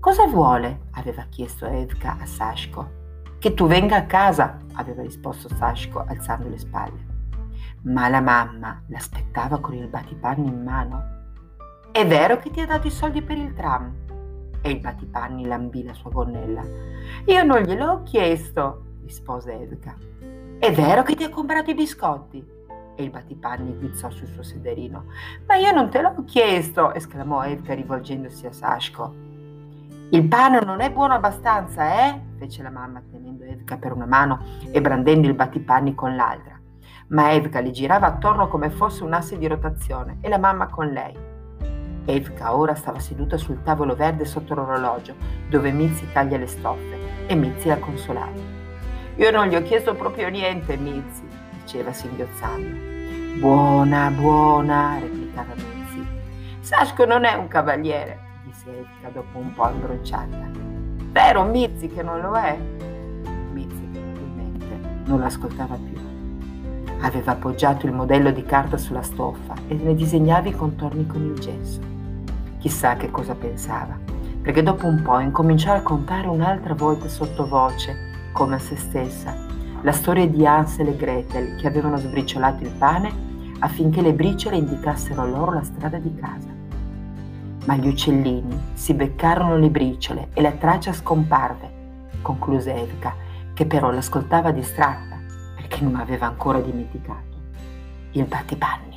Cosa 0.00 0.26
vuole? 0.26 0.86
aveva 0.92 1.26
chiesto 1.28 1.66
Evka 1.66 2.16
a 2.20 2.26
Sashko. 2.26 2.96
Che 3.38 3.54
tu 3.54 3.66
venga 3.66 3.96
a 3.96 4.06
casa, 4.06 4.58
aveva 4.74 5.02
risposto 5.02 5.48
Sashko 5.48 6.04
alzando 6.06 6.48
le 6.48 6.58
spalle. 6.58 7.06
Ma 7.82 8.08
la 8.08 8.20
mamma 8.20 8.82
l'aspettava 8.88 9.60
con 9.60 9.74
il 9.74 9.86
battipanni 9.86 10.48
in 10.48 10.62
mano. 10.62 11.16
È 11.92 12.04
vero 12.06 12.38
che 12.38 12.50
ti 12.50 12.60
ha 12.60 12.66
dato 12.66 12.88
i 12.88 12.90
soldi 12.90 13.22
per 13.22 13.38
il 13.38 13.54
tram? 13.54 13.92
E 14.60 14.70
il 14.70 14.80
battipanni 14.80 15.46
lambì 15.46 15.84
la 15.84 15.94
sua 15.94 16.10
gonnella. 16.10 16.62
Io 17.26 17.42
non 17.44 17.60
gliel'ho 17.60 18.02
chiesto, 18.02 18.96
rispose 19.02 19.52
Evka. 19.52 20.07
È 20.60 20.72
vero 20.72 21.04
che 21.04 21.14
ti 21.14 21.22
ha 21.22 21.30
comprato 21.30 21.70
i 21.70 21.74
biscotti? 21.74 22.44
E 22.96 23.02
il 23.04 23.10
battipanni 23.10 23.76
guizzò 23.78 24.10
sul 24.10 24.26
suo 24.26 24.42
sederino. 24.42 25.04
Ma 25.46 25.54
io 25.54 25.70
non 25.70 25.88
te 25.88 26.02
l'ho 26.02 26.24
chiesto, 26.26 26.92
esclamò 26.94 27.44
Evka 27.44 27.74
rivolgendosi 27.74 28.44
a 28.44 28.52
Sashko. 28.52 29.14
Il 30.10 30.26
pane 30.26 30.58
non 30.64 30.80
è 30.80 30.90
buono 30.90 31.14
abbastanza, 31.14 32.08
eh? 32.08 32.20
fece 32.38 32.64
la 32.64 32.70
mamma 32.70 33.00
tenendo 33.08 33.44
Evka 33.44 33.76
per 33.76 33.92
una 33.92 34.06
mano 34.06 34.40
e 34.72 34.80
brandendo 34.80 35.28
il 35.28 35.34
battipanni 35.34 35.94
con 35.94 36.16
l'altra. 36.16 36.58
Ma 37.10 37.30
Evka 37.30 37.60
le 37.60 37.70
girava 37.70 38.08
attorno 38.08 38.48
come 38.48 38.68
fosse 38.68 39.04
un 39.04 39.12
asse 39.12 39.38
di 39.38 39.46
rotazione 39.46 40.18
e 40.20 40.28
la 40.28 40.38
mamma 40.38 40.66
con 40.66 40.88
lei. 40.88 41.16
Evka 42.04 42.56
ora 42.56 42.74
stava 42.74 42.98
seduta 42.98 43.36
sul 43.36 43.62
tavolo 43.62 43.94
verde 43.94 44.24
sotto 44.24 44.54
l'orologio, 44.54 45.14
dove 45.48 45.70
Mizzi 45.70 46.10
taglia 46.12 46.36
le 46.36 46.48
stoffe, 46.48 47.26
e 47.28 47.34
Mizzi 47.36 47.68
la 47.68 47.78
consolava. 47.78 48.57
Io 49.18 49.32
non 49.32 49.48
gli 49.48 49.56
ho 49.56 49.62
chiesto 49.62 49.96
proprio 49.96 50.28
niente, 50.28 50.76
Mizzi, 50.76 51.26
diceva 51.62 51.92
singhiozzando. 51.92 53.40
Buona, 53.40 54.12
buona, 54.12 54.96
replicava 55.00 55.54
Mizzi. 55.56 56.06
Sashko 56.60 57.04
non 57.04 57.24
è 57.24 57.34
un 57.34 57.48
cavaliere, 57.48 58.16
disse 58.44 58.70
Erika 58.70 59.08
dopo 59.12 59.38
un 59.38 59.52
po' 59.52 59.68
imbronciata. 59.70 60.48
Vero, 61.10 61.42
Mizzi, 61.42 61.88
che 61.88 62.00
non 62.04 62.20
lo 62.20 62.36
è? 62.36 62.56
Mizzi, 63.50 63.88
probabilmente, 63.90 64.78
non 65.06 65.18
l'ascoltava 65.18 65.74
più. 65.74 65.98
Aveva 67.00 67.32
appoggiato 67.32 67.86
il 67.86 67.94
modello 67.94 68.30
di 68.30 68.44
carta 68.44 68.76
sulla 68.76 69.02
stoffa 69.02 69.54
e 69.66 69.74
ne 69.74 69.96
disegnava 69.96 70.46
i 70.46 70.52
contorni 70.52 71.08
con 71.08 71.24
il 71.24 71.40
gesso. 71.40 71.80
Chissà 72.58 72.94
che 72.94 73.10
cosa 73.10 73.34
pensava, 73.34 73.98
perché 74.40 74.62
dopo 74.62 74.86
un 74.86 75.02
po' 75.02 75.18
incominciò 75.18 75.72
a 75.72 75.78
raccontare 75.78 76.28
un'altra 76.28 76.74
volta 76.74 77.08
sottovoce 77.08 78.06
come 78.38 78.54
a 78.54 78.60
se 78.60 78.76
stessa, 78.76 79.34
la 79.82 79.90
storia 79.90 80.24
di 80.28 80.46
Hansel 80.46 80.86
e 80.86 80.96
Gretel 80.96 81.56
che 81.56 81.66
avevano 81.66 81.96
sbriciolato 81.96 82.62
il 82.62 82.70
pane 82.70 83.12
affinché 83.58 84.00
le 84.00 84.14
briciole 84.14 84.54
indicassero 84.54 85.26
loro 85.26 85.54
la 85.54 85.64
strada 85.64 85.98
di 85.98 86.14
casa. 86.14 86.46
Ma 87.64 87.74
gli 87.74 87.88
uccellini 87.88 88.56
si 88.74 88.94
beccarono 88.94 89.56
le 89.56 89.70
briciole 89.70 90.28
e 90.34 90.40
la 90.40 90.52
traccia 90.52 90.92
scomparve, 90.92 92.12
concluse 92.22 92.72
Evka, 92.72 93.12
che 93.54 93.66
però 93.66 93.90
l'ascoltava 93.90 94.52
distratta 94.52 95.18
perché 95.56 95.82
non 95.82 95.96
aveva 95.96 96.26
ancora 96.26 96.60
dimenticato 96.60 97.36
il 98.12 98.24
battipanni. 98.24 98.87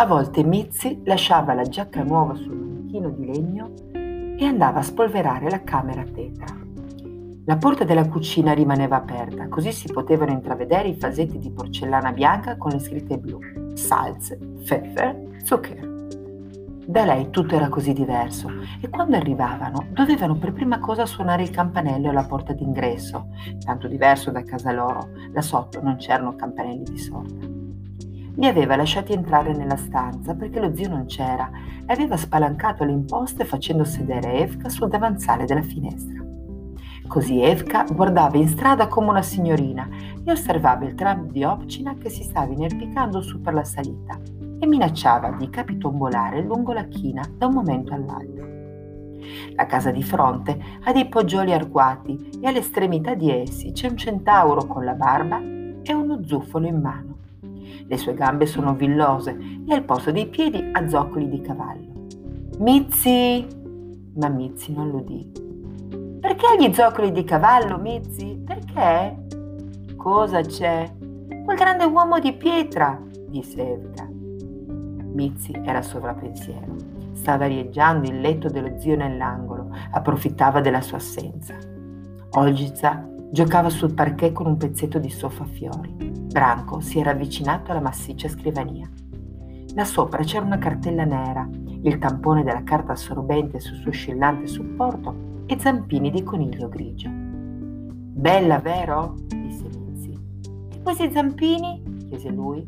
A 0.00 0.06
volte 0.06 0.42
Mizzi 0.42 1.02
lasciava 1.04 1.52
la 1.52 1.64
giacca 1.64 2.02
nuova 2.02 2.34
sul 2.34 2.56
manichino 2.56 3.10
di 3.10 3.26
legno 3.26 3.74
e 3.92 4.46
andava 4.46 4.78
a 4.78 4.82
spolverare 4.82 5.50
la 5.50 5.62
camera 5.62 6.02
tetra. 6.04 6.46
La 7.44 7.58
porta 7.58 7.84
della 7.84 8.08
cucina 8.08 8.54
rimaneva 8.54 8.96
aperta, 8.96 9.46
così 9.48 9.72
si 9.72 9.92
potevano 9.92 10.30
intravedere 10.30 10.88
i 10.88 10.94
fasetti 10.94 11.38
di 11.38 11.50
porcellana 11.50 12.12
bianca 12.12 12.56
con 12.56 12.70
le 12.70 12.78
scritte 12.78 13.18
blu, 13.18 13.40
Salz, 13.74 14.34
Pfeffer, 14.64 15.42
Zucker. 15.44 15.88
Da 16.86 17.04
lei 17.04 17.28
tutto 17.28 17.54
era 17.54 17.68
così 17.68 17.92
diverso 17.92 18.48
e 18.80 18.88
quando 18.88 19.16
arrivavano 19.16 19.88
dovevano 19.90 20.38
per 20.38 20.54
prima 20.54 20.78
cosa 20.78 21.04
suonare 21.04 21.42
il 21.42 21.50
campanello 21.50 22.08
alla 22.08 22.24
porta 22.24 22.54
d'ingresso, 22.54 23.26
tanto 23.62 23.86
diverso 23.86 24.30
da 24.30 24.42
casa 24.44 24.72
loro, 24.72 25.10
là 25.30 25.42
sotto 25.42 25.82
non 25.82 25.96
c'erano 25.96 26.34
campanelli 26.36 26.84
di 26.84 26.98
sorta. 26.98 27.59
Li 28.34 28.46
aveva 28.46 28.76
lasciati 28.76 29.12
entrare 29.12 29.52
nella 29.52 29.76
stanza 29.76 30.34
perché 30.34 30.60
lo 30.60 30.74
zio 30.74 30.88
non 30.88 31.06
c'era 31.06 31.50
e 31.86 31.92
aveva 31.92 32.16
spalancato 32.16 32.84
le 32.84 32.92
imposte 32.92 33.44
facendo 33.44 33.84
sedere 33.84 34.34
Evka 34.34 34.68
sul 34.68 34.88
davanzale 34.88 35.44
della 35.44 35.62
finestra. 35.62 36.18
Così 37.06 37.42
Evka 37.42 37.84
guardava 37.90 38.36
in 38.36 38.46
strada 38.46 38.86
come 38.86 39.10
una 39.10 39.22
signorina 39.22 39.88
e 40.24 40.30
osservava 40.30 40.84
il 40.84 40.94
tram 40.94 41.28
di 41.30 41.42
Opcina 41.42 41.96
che 41.96 42.08
si 42.08 42.22
stava 42.22 42.52
inerpicando 42.52 43.20
su 43.20 43.40
per 43.40 43.52
la 43.52 43.64
salita 43.64 44.16
e 44.60 44.66
minacciava 44.66 45.32
di 45.32 45.50
capitombolare 45.50 46.40
lungo 46.42 46.72
la 46.72 46.84
china 46.84 47.24
da 47.36 47.46
un 47.46 47.54
momento 47.54 47.94
all'altro. 47.94 48.48
La 49.56 49.66
casa 49.66 49.90
di 49.90 50.02
fronte 50.02 50.56
ha 50.84 50.92
dei 50.92 51.08
poggioli 51.08 51.52
arcuati 51.52 52.30
e 52.40 52.46
all'estremità 52.46 53.14
di 53.14 53.30
essi 53.30 53.72
c'è 53.72 53.88
un 53.88 53.96
centauro 53.96 54.64
con 54.66 54.84
la 54.84 54.94
barba 54.94 55.40
e 55.40 55.92
uno 55.92 56.20
zufolo 56.24 56.66
in 56.66 56.80
mano. 56.80 57.09
Le 57.90 57.96
sue 57.96 58.14
gambe 58.14 58.46
sono 58.46 58.76
villose 58.76 59.36
e 59.66 59.74
al 59.74 59.82
posto 59.82 60.12
dei 60.12 60.28
piedi 60.28 60.70
ha 60.70 60.88
zoccoli 60.88 61.28
di 61.28 61.40
cavallo. 61.40 62.06
Mizzi! 62.58 63.44
Ma 64.14 64.28
Mizzi 64.28 64.72
non 64.72 64.90
l'udì. 64.90 65.28
Perché 66.20 66.46
ha 66.46 66.54
gli 66.56 66.72
zoccoli 66.72 67.10
di 67.10 67.24
cavallo, 67.24 67.78
Mizzi? 67.78 68.40
Perché? 68.46 69.26
Cosa 69.96 70.40
c'è? 70.40 70.88
Quel 71.44 71.56
grande 71.56 71.82
uomo 71.82 72.20
di 72.20 72.32
pietra, 72.32 72.96
disse 73.26 73.60
Evka. 73.60 74.08
Mizzi 74.08 75.60
era 75.64 75.82
sovrappensiero. 75.82 76.76
Stava 77.14 77.46
arieggiando 77.46 78.08
il 78.08 78.20
letto 78.20 78.48
dello 78.48 78.78
zio 78.78 78.94
nell'angolo, 78.94 79.68
approfittava 79.90 80.60
della 80.60 80.80
sua 80.80 80.98
assenza. 80.98 81.56
Olgiza 82.34 83.04
giocava 83.30 83.68
sul 83.68 83.94
parquet 83.94 84.32
con 84.32 84.46
un 84.46 84.56
pezzetto 84.56 84.98
di 84.98 85.10
soffiafiori. 85.10 85.94
Branco 86.30 86.80
si 86.80 86.98
era 86.98 87.10
avvicinato 87.10 87.70
alla 87.70 87.80
massiccia 87.80 88.28
scrivania. 88.28 88.90
Là 89.74 89.84
sopra 89.84 90.24
c'era 90.24 90.44
una 90.44 90.58
cartella 90.58 91.04
nera, 91.04 91.48
il 91.82 91.98
tampone 91.98 92.42
della 92.42 92.64
carta 92.64 92.92
assorbente 92.92 93.60
sul 93.60 93.76
suo 93.76 93.90
oscillante 93.90 94.46
supporto 94.46 95.44
e 95.46 95.58
zampini 95.58 96.10
di 96.10 96.22
coniglio 96.22 96.68
grigio. 96.68 97.08
Bella, 97.12 98.58
vero? 98.58 99.14
disse 99.28 99.64
Mizzi. 99.78 100.18
E 100.72 100.82
questi 100.82 101.10
zampini? 101.12 101.82
chiese 102.08 102.30
lui. 102.30 102.66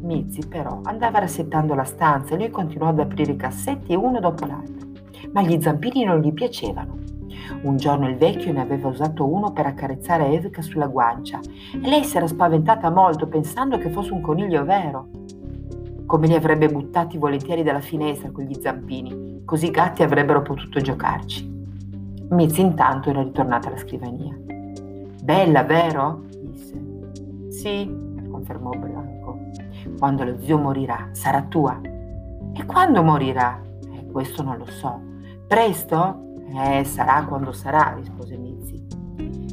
Mizzi 0.00 0.46
però 0.46 0.80
andava 0.84 1.18
rassettando 1.18 1.74
la 1.74 1.84
stanza 1.84 2.34
e 2.34 2.38
lui 2.38 2.50
continuò 2.50 2.88
ad 2.88 3.00
aprire 3.00 3.32
i 3.32 3.36
cassetti 3.36 3.94
uno 3.94 4.20
dopo 4.20 4.44
l'altro. 4.44 4.86
Ma 5.32 5.42
gli 5.42 5.60
zampini 5.60 6.04
non 6.04 6.20
gli 6.20 6.32
piacevano. 6.32 7.07
Un 7.62 7.76
giorno 7.76 8.08
il 8.08 8.16
vecchio 8.16 8.52
ne 8.52 8.60
aveva 8.60 8.88
usato 8.88 9.26
uno 9.26 9.52
per 9.52 9.66
accarezzare 9.66 10.28
Evika 10.28 10.62
sulla 10.62 10.86
guancia 10.86 11.40
e 11.72 11.88
lei 11.88 12.04
si 12.04 12.16
era 12.16 12.26
spaventata 12.26 12.90
molto 12.90 13.26
pensando 13.26 13.78
che 13.78 13.90
fosse 13.90 14.12
un 14.12 14.20
coniglio 14.20 14.64
vero. 14.64 15.08
come 16.06 16.26
li 16.26 16.34
avrebbe 16.34 16.68
buttati 16.68 17.18
volentieri 17.18 17.62
dalla 17.62 17.80
finestra 17.80 18.30
con 18.30 18.44
gli 18.44 18.54
zampini, 18.58 19.42
così 19.44 19.66
i 19.66 19.70
gatti 19.70 20.02
avrebbero 20.02 20.40
potuto 20.40 20.80
giocarci. 20.80 21.56
Mizzi 22.30 22.62
intanto 22.62 23.10
era 23.10 23.22
ritornata 23.22 23.68
alla 23.68 23.76
scrivania. 23.76 24.34
Bella, 25.22 25.64
vero? 25.64 26.22
disse. 26.40 26.82
Sì, 27.50 27.94
confermò 28.30 28.70
Blanco. 28.70 29.38
Quando 29.98 30.24
lo 30.24 30.38
zio 30.40 30.56
morirà, 30.56 31.08
sarà 31.12 31.42
tua. 31.42 31.78
E 31.82 32.64
quando 32.64 33.02
morirà? 33.02 33.60
Eh, 33.92 34.06
questo 34.06 34.42
non 34.42 34.56
lo 34.56 34.66
so. 34.66 35.00
Presto? 35.46 36.27
Eh, 36.54 36.84
sarà 36.84 37.24
quando 37.24 37.52
sarà, 37.52 37.94
rispose 37.94 38.36
Mizzi. 38.36 38.86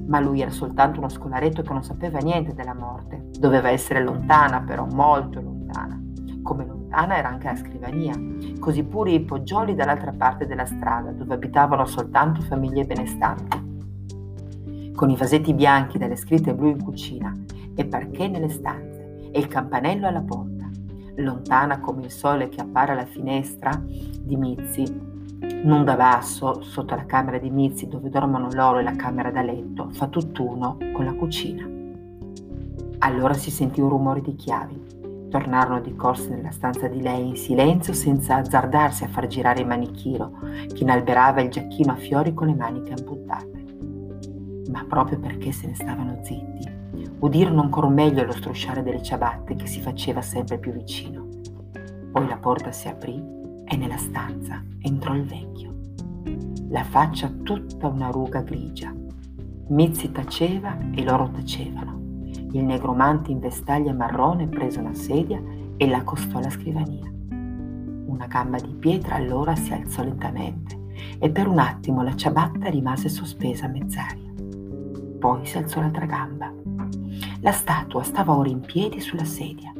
Ma 0.08 0.20
lui 0.20 0.42
era 0.42 0.52
soltanto 0.52 1.00
uno 1.00 1.10
scolaretto 1.10 1.62
che 1.62 1.74
non 1.74 1.84
sapeva 1.84 2.20
niente 2.20 2.54
della 2.54 2.74
morte. 2.74 3.30
Doveva 3.38 3.70
essere 3.70 4.04
lontana, 4.04 4.62
però, 4.62 4.86
molto 4.86 5.42
lontana. 5.42 6.02
Come 6.42 6.66
lontana 6.66 7.18
era 7.18 7.30
anche 7.30 7.48
la 7.48 7.56
scrivania, 7.56 8.14
così 8.60 8.84
pure 8.84 9.12
i 9.12 9.22
poggioli 9.22 9.76
dall'altra 9.76 10.14
parte 10.14 10.46
della 10.46 10.66
strada, 10.66 11.12
dove 11.12 11.34
abitavano 11.34 11.86
soltanto 11.86 12.42
famiglie 12.42 12.86
benestanti. 12.86 13.64
Con 14.96 15.10
i 15.10 15.18
vasetti 15.18 15.54
bianchi 15.54 15.98
dalle 15.98 16.16
scritte 16.16 16.56
blu 16.56 16.70
in 16.70 16.82
cucina 16.84 17.36
e 17.76 17.86
parquet 17.86 18.32
nelle 18.32 18.50
stanze 18.50 19.30
e 19.32 19.40
il 19.40 19.48
campanello 19.48 20.08
alla 20.08 20.22
porta, 20.22 20.70
lontana 21.16 21.80
come 21.80 22.04
il 22.04 22.12
sole 22.12 22.48
che 22.48 22.62
appare 22.62 22.94
alla 22.94 23.06
finestra 23.06 23.72
di 23.84 24.38
Mizzi 24.38 25.14
non 25.66 25.84
da 25.84 25.96
basso, 25.96 26.62
sotto 26.62 26.96
la 26.96 27.06
camera 27.06 27.40
di 27.40 27.50
Mizzi 27.50 27.88
dove 27.88 28.10
dormono 28.10 28.50
loro 28.52 28.80
e 28.80 28.84
la 28.84 28.96
camera 28.96 29.32
da 29.32 29.42
letto, 29.42 29.90
fa 29.92 30.08
tutt'uno 30.08 30.78
con 30.94 31.06
la 31.06 31.14
cucina. 31.14 31.68
Allora 33.00 33.34
si 33.34 33.52
sentì 33.52 33.82
un 33.82 33.90
rumore 33.90 34.22
di 34.22 34.36
chiavi. 34.36 35.28
Tornarono 35.30 35.82
di 35.82 35.96
corsa 35.96 36.30
nella 36.30 36.52
stanza 36.52 36.88
di 36.88 37.02
lei 37.02 37.28
in 37.28 37.36
silenzio 37.36 37.94
senza 37.94 38.36
azzardarsi 38.36 39.04
a 39.04 39.08
far 39.08 39.28
girare 39.28 39.62
il 39.62 39.68
manichino 39.68 40.40
che 40.74 40.84
inalberava 40.84 41.42
il 41.42 41.50
giacchino 41.50 41.92
a 41.92 41.96
fiori 41.96 42.34
con 42.34 42.48
le 42.48 42.56
maniche 42.56 42.94
amputate. 42.94 43.66
Ma 44.72 44.86
proprio 44.88 45.20
perché 45.20 45.52
se 45.52 45.68
ne 45.68 45.76
stavano 45.76 46.20
zitti, 46.22 46.72
udirono 47.20 47.62
ancora 47.62 47.90
meglio 47.90 48.24
lo 48.24 48.32
strusciare 48.32 48.84
delle 48.84 49.02
ciabatte 49.02 49.56
che 49.56 49.68
si 49.68 49.82
faceva 49.82 50.22
sempre 50.22 50.58
più 50.58 50.72
vicino. 50.72 51.28
Poi 52.12 52.28
la 52.28 52.38
porta 52.38 52.72
si 52.72 52.88
aprì 52.88 53.35
e 53.66 53.76
nella 53.76 53.98
stanza 53.98 54.64
entrò 54.80 55.16
il 55.16 55.26
vecchio. 55.26 55.74
La 56.70 56.84
faccia 56.84 57.30
tutta 57.30 57.88
una 57.88 58.10
ruga 58.10 58.42
grigia. 58.42 58.94
Mizzi 59.68 60.12
taceva 60.12 60.78
e 60.94 61.04
loro 61.04 61.30
tacevano. 61.30 62.24
Il 62.52 62.64
negromante 62.64 63.32
in 63.32 63.40
vestaglia 63.40 63.94
marrone 63.94 64.48
prese 64.48 64.80
una 64.80 64.94
sedia 64.94 65.42
e 65.78 65.88
l'accostò 65.88 66.38
alla 66.38 66.50
scrivania. 66.50 67.12
Una 68.06 68.28
gamba 68.28 68.58
di 68.58 68.74
pietra 68.74 69.16
allora 69.16 69.56
si 69.56 69.74
alzò 69.74 70.04
lentamente 70.04 70.84
e 71.20 71.30
per 71.30 71.48
un 71.48 71.60
attimo 71.60 72.02
la 72.02 72.16
ciabatta 72.16 72.70
rimase 72.70 73.10
sospesa 73.10 73.66
a 73.66 73.70
mezz'aria. 73.70 74.34
Poi 75.20 75.46
si 75.46 75.58
alzò 75.58 75.82
l'altra 75.82 76.06
gamba. 76.06 76.54
La 77.42 77.52
statua 77.52 78.04
stava 78.04 78.36
ora 78.36 78.50
in 78.50 78.62
piedi 78.62 79.00
sulla 79.00 79.26
sedia. 79.26 79.74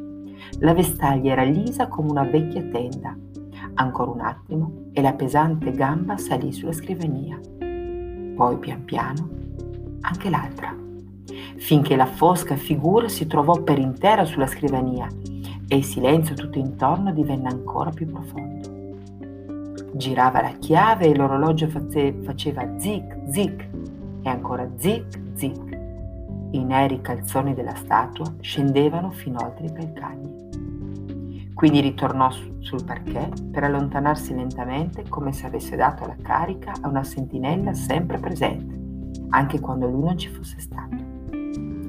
La 0.60 0.74
vestaglia 0.74 1.32
era 1.32 1.44
lisa 1.44 1.88
come 1.88 2.10
una 2.10 2.24
vecchia 2.24 2.62
tenda 2.64 3.16
Ancora 3.78 4.12
un 4.12 4.22
attimo 4.22 4.72
e 4.94 5.02
la 5.02 5.14
pesante 5.14 5.72
gamba 5.72 6.18
salì 6.18 6.54
sulla 6.54 6.72
scrivania. 6.72 7.38
Poi 8.36 8.58
pian 8.58 8.86
piano 8.86 9.30
anche 10.02 10.30
l'altra, 10.30 10.74
finché 11.58 11.96
la 11.96 12.06
fosca 12.06 12.56
figura 12.56 13.10
si 13.10 13.28
trovò 13.28 13.62
per 13.64 13.80
intera 13.80 14.24
sulla 14.24 14.48
scrivania 14.48 15.08
e 15.68 15.76
il 15.76 15.84
silenzio 15.84 16.36
tutto 16.36 16.58
intorno 16.58 17.12
divenne 17.12 17.50
ancora 17.50 17.90
più 17.90 18.10
profondo. 18.10 18.74
Girava 19.94 20.42
la 20.42 20.54
chiave 20.60 21.08
e 21.08 21.16
l'orologio 21.16 21.68
faceva 21.68 22.78
zic 22.78 23.18
zic 23.28 23.70
e 24.22 24.30
ancora 24.30 24.70
zic 24.78 25.20
zic. 25.34 25.80
I 26.52 26.64
neri 26.64 27.02
calzoni 27.02 27.54
della 27.54 27.76
statua 27.76 28.36
scendevano 28.40 29.12
fino 29.12 29.40
oltre 29.42 29.66
i 29.66 29.74
calcagni. 29.74 31.50
Quindi 31.54 31.82
ritornò 31.82 32.30
sul 32.66 32.84
parquet 32.84 33.44
per 33.52 33.64
allontanarsi 33.64 34.34
lentamente 34.34 35.08
come 35.08 35.32
se 35.32 35.46
avesse 35.46 35.76
dato 35.76 36.06
la 36.08 36.16
carica 36.20 36.74
a 36.82 36.88
una 36.88 37.04
sentinella 37.04 37.74
sempre 37.76 38.18
presente, 38.18 38.76
anche 39.30 39.60
quando 39.60 39.88
lui 39.88 40.04
non 40.04 40.18
ci 40.18 40.30
fosse 40.30 40.60
stato. 40.60 40.96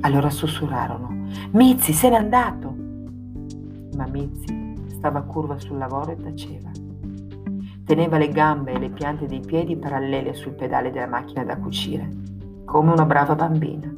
Allora 0.02 0.28
sussurrarono, 0.28 1.28
Mizzi, 1.52 1.94
se 1.94 2.10
n'è 2.10 2.16
andato! 2.16 2.74
Ma 3.96 4.06
Mizzi 4.06 4.74
stava 4.88 5.22
curva 5.22 5.58
sul 5.58 5.78
lavoro 5.78 6.10
e 6.10 6.16
taceva. 6.16 6.70
Teneva 7.86 8.18
le 8.18 8.28
gambe 8.28 8.72
e 8.72 8.78
le 8.78 8.90
piante 8.90 9.26
dei 9.26 9.40
piedi 9.40 9.76
parallele 9.76 10.34
sul 10.34 10.52
pedale 10.52 10.90
della 10.90 11.06
macchina 11.06 11.42
da 11.42 11.56
cucire, 11.56 12.06
come 12.66 12.92
una 12.92 13.06
brava 13.06 13.34
bambina. 13.34 13.90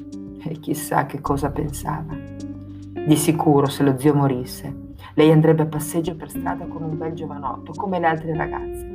E 0.45 0.61
chissà 0.61 1.07
che 1.07 1.21
cosa 1.21 1.51
pensava. 1.51 2.15
Di 2.15 3.17
sicuro, 3.17 3.67
se 3.67 3.83
lo 3.83 3.99
zio 3.99 4.15
morisse, 4.15 4.87
lei 5.15 5.33
andrebbe 5.33 5.63
a 5.63 5.67
passeggio 5.67 6.15
per 6.15 6.31
strada 6.31 6.67
con 6.67 6.83
un 6.83 6.97
bel 6.97 7.13
giovanotto, 7.13 7.73
come 7.73 7.99
le 7.99 8.07
altre 8.07 8.37
ragazze. 8.37 8.87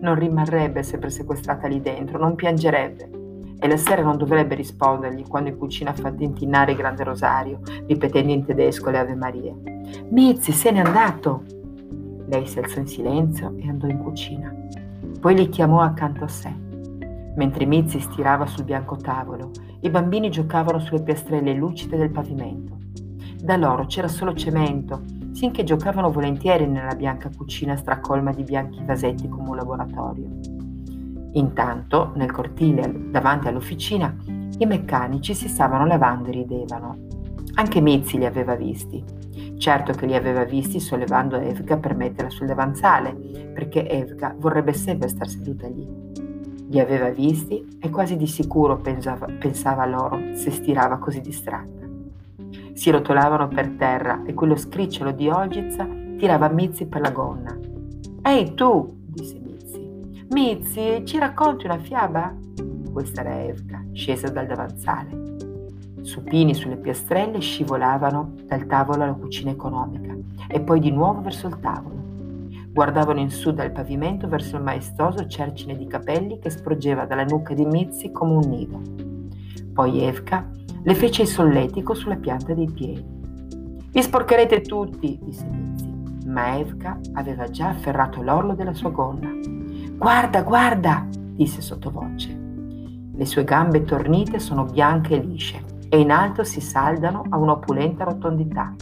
Non 0.00 0.14
rimarrebbe 0.14 0.82
sempre 0.82 1.10
sequestrata 1.10 1.66
lì 1.66 1.80
dentro, 1.80 2.18
non 2.18 2.34
piangerebbe. 2.34 3.10
E 3.58 3.68
la 3.68 3.76
sera 3.76 4.02
non 4.02 4.16
dovrebbe 4.16 4.54
rispondergli 4.54 5.26
quando 5.26 5.48
in 5.48 5.58
cucina 5.58 5.92
fa 5.92 6.10
tintinnare 6.10 6.72
il 6.72 6.76
grande 6.78 7.04
rosario, 7.04 7.60
ripetendo 7.86 8.32
in 8.32 8.44
tedesco 8.44 8.90
le 8.90 8.98
Ave 8.98 9.14
Marie. 9.14 9.54
Mizzi, 10.10 10.52
se 10.52 10.70
n'è 10.70 10.80
andato! 10.80 11.42
Lei 12.26 12.46
si 12.46 12.58
alzò 12.58 12.80
in 12.80 12.86
silenzio 12.86 13.54
e 13.58 13.68
andò 13.68 13.86
in 13.86 13.98
cucina. 13.98 14.54
Poi 15.20 15.34
li 15.34 15.48
chiamò 15.48 15.80
accanto 15.80 16.24
a 16.24 16.28
sé. 16.28 16.52
Mentre 17.36 17.66
Mizzi 17.66 18.00
stirava 18.00 18.46
sul 18.46 18.64
bianco 18.64 18.96
tavolo, 18.96 19.50
i 19.80 19.90
bambini 19.90 20.30
giocavano 20.30 20.78
sulle 20.78 21.02
piastrelle 21.02 21.52
lucide 21.52 21.96
del 21.96 22.10
pavimento. 22.10 22.76
Da 23.42 23.56
loro 23.56 23.86
c'era 23.86 24.08
solo 24.08 24.34
cemento 24.34 25.22
sinché 25.34 25.64
giocavano 25.64 26.12
volentieri 26.12 26.66
nella 26.66 26.94
bianca 26.94 27.28
cucina 27.36 27.76
stracolma 27.76 28.32
di 28.32 28.44
bianchi 28.44 28.82
vasetti 28.84 29.28
come 29.28 29.50
un 29.50 29.56
laboratorio. 29.56 30.28
Intanto, 31.32 32.12
nel 32.14 32.30
cortile 32.30 33.10
davanti 33.10 33.48
all'officina, 33.48 34.16
i 34.58 34.66
meccanici 34.66 35.34
si 35.34 35.48
stavano 35.48 35.86
lavando 35.86 36.28
e 36.28 36.32
ridevano. 36.32 36.96
Anche 37.54 37.80
Mizzi 37.80 38.16
li 38.16 38.26
aveva 38.26 38.54
visti. 38.54 39.02
Certo 39.58 39.92
che 39.92 40.06
li 40.06 40.14
aveva 40.14 40.44
visti 40.44 40.78
sollevando 40.78 41.36
Evga 41.36 41.78
per 41.78 41.96
metterla 41.96 42.30
sul 42.30 42.46
davanzale, 42.46 43.12
perché 43.52 43.88
Evga 43.88 44.36
vorrebbe 44.38 44.72
sempre 44.72 45.08
star 45.08 45.28
seduta 45.28 45.66
lì. 45.66 45.84
Li 46.68 46.78
aveva 46.78 47.10
visti 47.10 47.66
e 47.80 47.90
quasi 47.90 48.16
di 48.16 48.28
sicuro 48.28 48.76
pensava, 48.76 49.26
pensava 49.26 49.84
loro 49.84 50.20
se 50.34 50.52
stirava 50.52 50.98
così 50.98 51.20
distratta 51.20 51.83
si 52.74 52.90
rotolavano 52.90 53.48
per 53.48 53.70
terra 53.70 54.22
e 54.26 54.34
quello 54.34 54.56
scricciolo 54.56 55.12
di 55.12 55.28
Olgizza 55.28 55.86
tirava 56.18 56.48
Mizzi 56.48 56.86
per 56.86 57.00
la 57.00 57.10
gonna. 57.10 57.56
Ehi 58.22 58.54
tu, 58.54 58.96
disse 59.06 59.38
Mizzi, 59.40 60.26
Mizzi, 60.30 61.02
ci 61.04 61.18
racconti 61.18 61.66
una 61.66 61.78
fiaba? 61.78 62.34
Questa 62.92 63.20
era 63.20 63.42
Evka, 63.42 63.84
scesa 63.92 64.28
dal 64.28 64.46
davanzale. 64.46 65.32
Supini 66.02 66.52
sulle 66.54 66.76
piastrelle 66.76 67.40
scivolavano 67.40 68.34
dal 68.44 68.66
tavolo 68.66 69.04
alla 69.04 69.14
cucina 69.14 69.50
economica 69.50 70.14
e 70.48 70.60
poi 70.60 70.80
di 70.80 70.90
nuovo 70.90 71.22
verso 71.22 71.46
il 71.46 71.58
tavolo. 71.60 71.94
Guardavano 72.72 73.20
in 73.20 73.30
su 73.30 73.52
dal 73.52 73.70
pavimento 73.70 74.26
verso 74.28 74.56
il 74.56 74.62
maestoso 74.62 75.26
cercine 75.26 75.76
di 75.76 75.86
capelli 75.86 76.40
che 76.40 76.50
sporgeva 76.50 77.06
dalla 77.06 77.24
nuca 77.24 77.54
di 77.54 77.64
Mizzi 77.64 78.10
come 78.10 78.32
un 78.32 78.48
nido. 78.48 78.80
Poi 79.72 80.02
Evka 80.02 80.48
le 80.86 80.94
fece 80.94 81.22
il 81.22 81.28
solletico 81.28 81.94
sulla 81.94 82.16
pianta 82.16 82.52
dei 82.52 82.70
piedi. 82.70 83.02
Vi 83.90 84.02
sporcherete 84.02 84.60
tutti, 84.60 85.18
disse 85.22 85.46
Mizzi, 85.46 86.26
ma 86.26 86.58
Evka 86.58 87.00
aveva 87.14 87.48
già 87.48 87.68
afferrato 87.68 88.20
l'orlo 88.20 88.54
della 88.54 88.74
sua 88.74 88.90
gonna. 88.90 89.30
Guarda, 89.96 90.42
guarda, 90.42 91.06
disse 91.10 91.62
sottovoce. 91.62 92.38
Le 93.14 93.24
sue 93.24 93.44
gambe 93.44 93.84
tornite 93.84 94.38
sono 94.38 94.64
bianche 94.64 95.14
e 95.14 95.24
lisce 95.24 95.64
e 95.88 96.00
in 96.00 96.10
alto 96.10 96.44
si 96.44 96.60
saldano 96.60 97.24
a 97.30 97.38
un'opulenta 97.38 98.04
rotondità. 98.04 98.74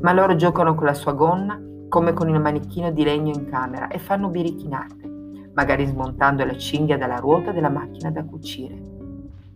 Ma 0.00 0.12
loro 0.12 0.36
giocano 0.36 0.76
con 0.76 0.86
la 0.86 0.94
sua 0.94 1.12
gonna 1.12 1.60
come 1.88 2.12
con 2.12 2.28
il 2.28 2.40
manichino 2.40 2.92
di 2.92 3.02
legno 3.02 3.32
in 3.34 3.48
camera 3.48 3.88
e 3.88 3.98
fanno 3.98 4.28
birichinate, 4.28 5.50
magari 5.54 5.86
smontando 5.86 6.44
la 6.44 6.56
cinghia 6.56 6.96
dalla 6.96 7.16
ruota 7.16 7.50
della 7.50 7.68
macchina 7.68 8.12
da 8.12 8.24
cucire. 8.24 8.91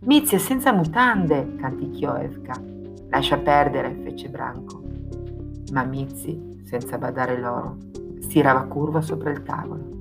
Mizzi 0.01 0.35
è 0.35 0.37
senza 0.37 0.71
mutande, 0.71 1.55
canticchiò 1.55 2.15
Evka. 2.17 2.53
Lascia 3.09 3.37
perdere, 3.37 3.97
fece 4.03 4.29
Branco. 4.29 4.83
Ma 5.71 5.83
Mizzi, 5.83 6.61
senza 6.63 6.99
badare 6.99 7.39
loro, 7.39 7.77
stirava 8.19 8.65
curva 8.65 9.01
sopra 9.01 9.31
il 9.31 9.41
tavolo. 9.41 9.95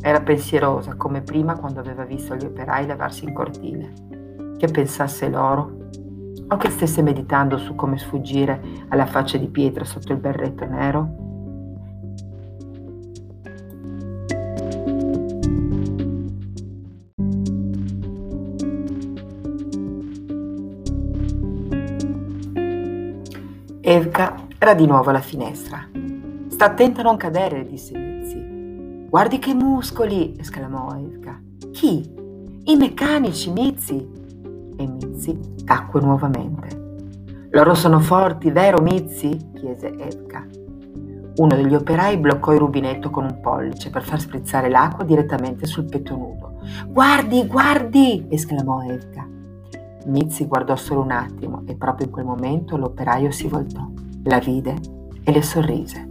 Era 0.00 0.20
pensierosa 0.20 0.94
come 0.94 1.22
prima 1.22 1.58
quando 1.58 1.80
aveva 1.80 2.04
visto 2.04 2.36
gli 2.36 2.44
operai 2.44 2.86
lavarsi 2.86 3.24
in 3.24 3.34
cortile. 3.34 3.92
Che 4.56 4.68
pensasse 4.68 5.28
loro 5.28 5.88
o 6.46 6.56
che 6.56 6.70
stesse 6.70 7.02
meditando 7.02 7.58
su 7.58 7.74
come 7.74 7.98
sfuggire 7.98 8.62
alla 8.88 9.06
faccia 9.06 9.36
di 9.36 9.48
pietra 9.48 9.84
sotto 9.84 10.12
il 10.12 10.18
berretto 10.18 10.64
nero? 10.64 11.33
Evka 23.86 24.46
era 24.56 24.72
di 24.72 24.86
nuovo 24.86 25.10
alla 25.10 25.20
finestra. 25.20 25.86
Sta 26.48 26.64
attenta 26.64 27.02
a 27.02 27.04
non 27.04 27.18
cadere, 27.18 27.66
disse 27.66 27.94
Mizzi. 27.94 29.06
Guardi 29.10 29.38
che 29.38 29.52
muscoli! 29.52 30.34
esclamò 30.38 30.96
Evka. 30.96 31.38
Chi? 31.70 32.02
I 32.64 32.76
meccanici, 32.76 33.50
Mizzi! 33.50 34.08
E 34.78 34.86
Mizzi 34.86 35.38
tacque 35.66 36.00
nuovamente. 36.00 36.68
Loro 37.50 37.74
sono 37.74 38.00
forti, 38.00 38.50
vero 38.50 38.80
Mizzi? 38.80 39.36
chiese 39.52 39.88
Evka. 39.98 40.46
Uno 41.36 41.54
degli 41.54 41.74
operai 41.74 42.16
bloccò 42.16 42.54
il 42.54 42.60
rubinetto 42.60 43.10
con 43.10 43.24
un 43.24 43.38
pollice 43.42 43.90
per 43.90 44.02
far 44.02 44.18
sprizzare 44.18 44.70
l'acqua 44.70 45.04
direttamente 45.04 45.66
sul 45.66 45.84
petto 45.84 46.16
nudo. 46.16 46.60
Guardi, 46.88 47.46
guardi! 47.46 48.28
esclamò 48.30 48.82
Evka. 48.82 49.28
Mizzi 50.06 50.46
guardò 50.46 50.76
solo 50.76 51.02
un 51.02 51.10
attimo 51.10 51.62
e 51.66 51.76
proprio 51.76 52.06
in 52.06 52.12
quel 52.12 52.24
momento 52.24 52.76
l'operaio 52.76 53.30
si 53.30 53.48
voltò, 53.48 53.88
la 54.24 54.38
vide 54.38 54.76
e 55.22 55.32
le 55.32 55.42
sorrise. 55.42 56.08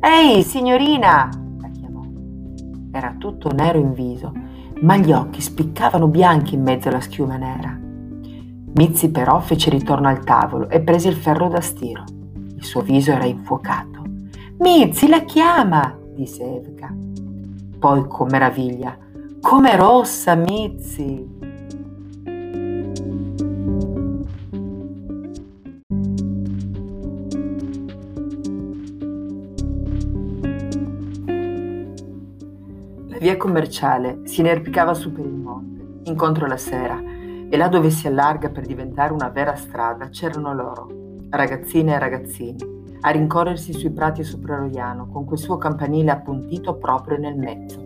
Ehi, 0.00 0.42
signorina! 0.42 1.28
la 1.60 1.68
chiamò. 1.68 2.02
Era 2.90 3.14
tutto 3.16 3.52
nero 3.52 3.78
in 3.78 3.92
viso, 3.92 4.32
ma 4.80 4.96
gli 4.96 5.12
occhi 5.12 5.40
spiccavano 5.40 6.08
bianchi 6.08 6.56
in 6.56 6.62
mezzo 6.62 6.88
alla 6.88 7.00
schiuma 7.00 7.36
nera. 7.36 7.78
Mizzi 8.76 9.10
però 9.10 9.38
fece 9.38 9.70
ritorno 9.70 10.08
al 10.08 10.24
tavolo 10.24 10.68
e 10.68 10.80
prese 10.80 11.08
il 11.08 11.14
ferro 11.14 11.48
da 11.48 11.60
stiro. 11.60 12.02
Il 12.56 12.64
suo 12.64 12.80
viso 12.80 13.12
era 13.12 13.24
infuocato. 13.24 14.02
Mizzi 14.58 15.08
la 15.08 15.22
chiama, 15.22 15.96
disse 16.14 16.42
Evka. 16.42 16.92
Poi, 17.78 18.06
con 18.08 18.28
meraviglia, 18.30 18.96
come 19.40 19.76
rossa, 19.76 20.34
Mizzi! 20.34 21.33
Via 33.24 33.38
commerciale 33.38 34.20
si 34.24 34.40
inerpicava 34.40 34.92
su 34.92 35.10
per 35.10 35.24
il 35.24 35.32
monte, 35.32 36.10
incontro 36.10 36.44
alla 36.44 36.58
sera, 36.58 37.00
e 37.48 37.56
là 37.56 37.68
dove 37.68 37.88
si 37.88 38.06
allarga 38.06 38.50
per 38.50 38.66
diventare 38.66 39.14
una 39.14 39.30
vera 39.30 39.56
strada 39.56 40.10
c'erano 40.10 40.52
loro, 40.52 40.90
ragazzine 41.30 41.94
e 41.94 41.98
ragazzini, 41.98 42.58
a 43.00 43.08
rincorrersi 43.08 43.72
sui 43.72 43.92
prati 43.92 44.22
sopra 44.24 44.56
Roiano 44.56 45.08
con 45.08 45.24
quel 45.24 45.38
suo 45.38 45.56
campanile 45.56 46.10
appuntito 46.10 46.76
proprio 46.76 47.16
nel 47.16 47.38
mezzo. 47.38 47.82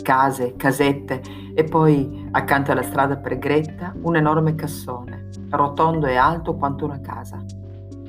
Case, 0.00 0.54
casette 0.56 1.20
e 1.54 1.62
poi, 1.64 2.28
accanto 2.30 2.72
alla 2.72 2.82
strada 2.82 3.18
per 3.18 3.36
Gretta, 3.36 3.94
un 4.00 4.16
enorme 4.16 4.54
cassone, 4.54 5.28
rotondo 5.50 6.06
e 6.06 6.16
alto 6.16 6.54
quanto 6.54 6.86
una 6.86 7.00
casa. 7.02 7.44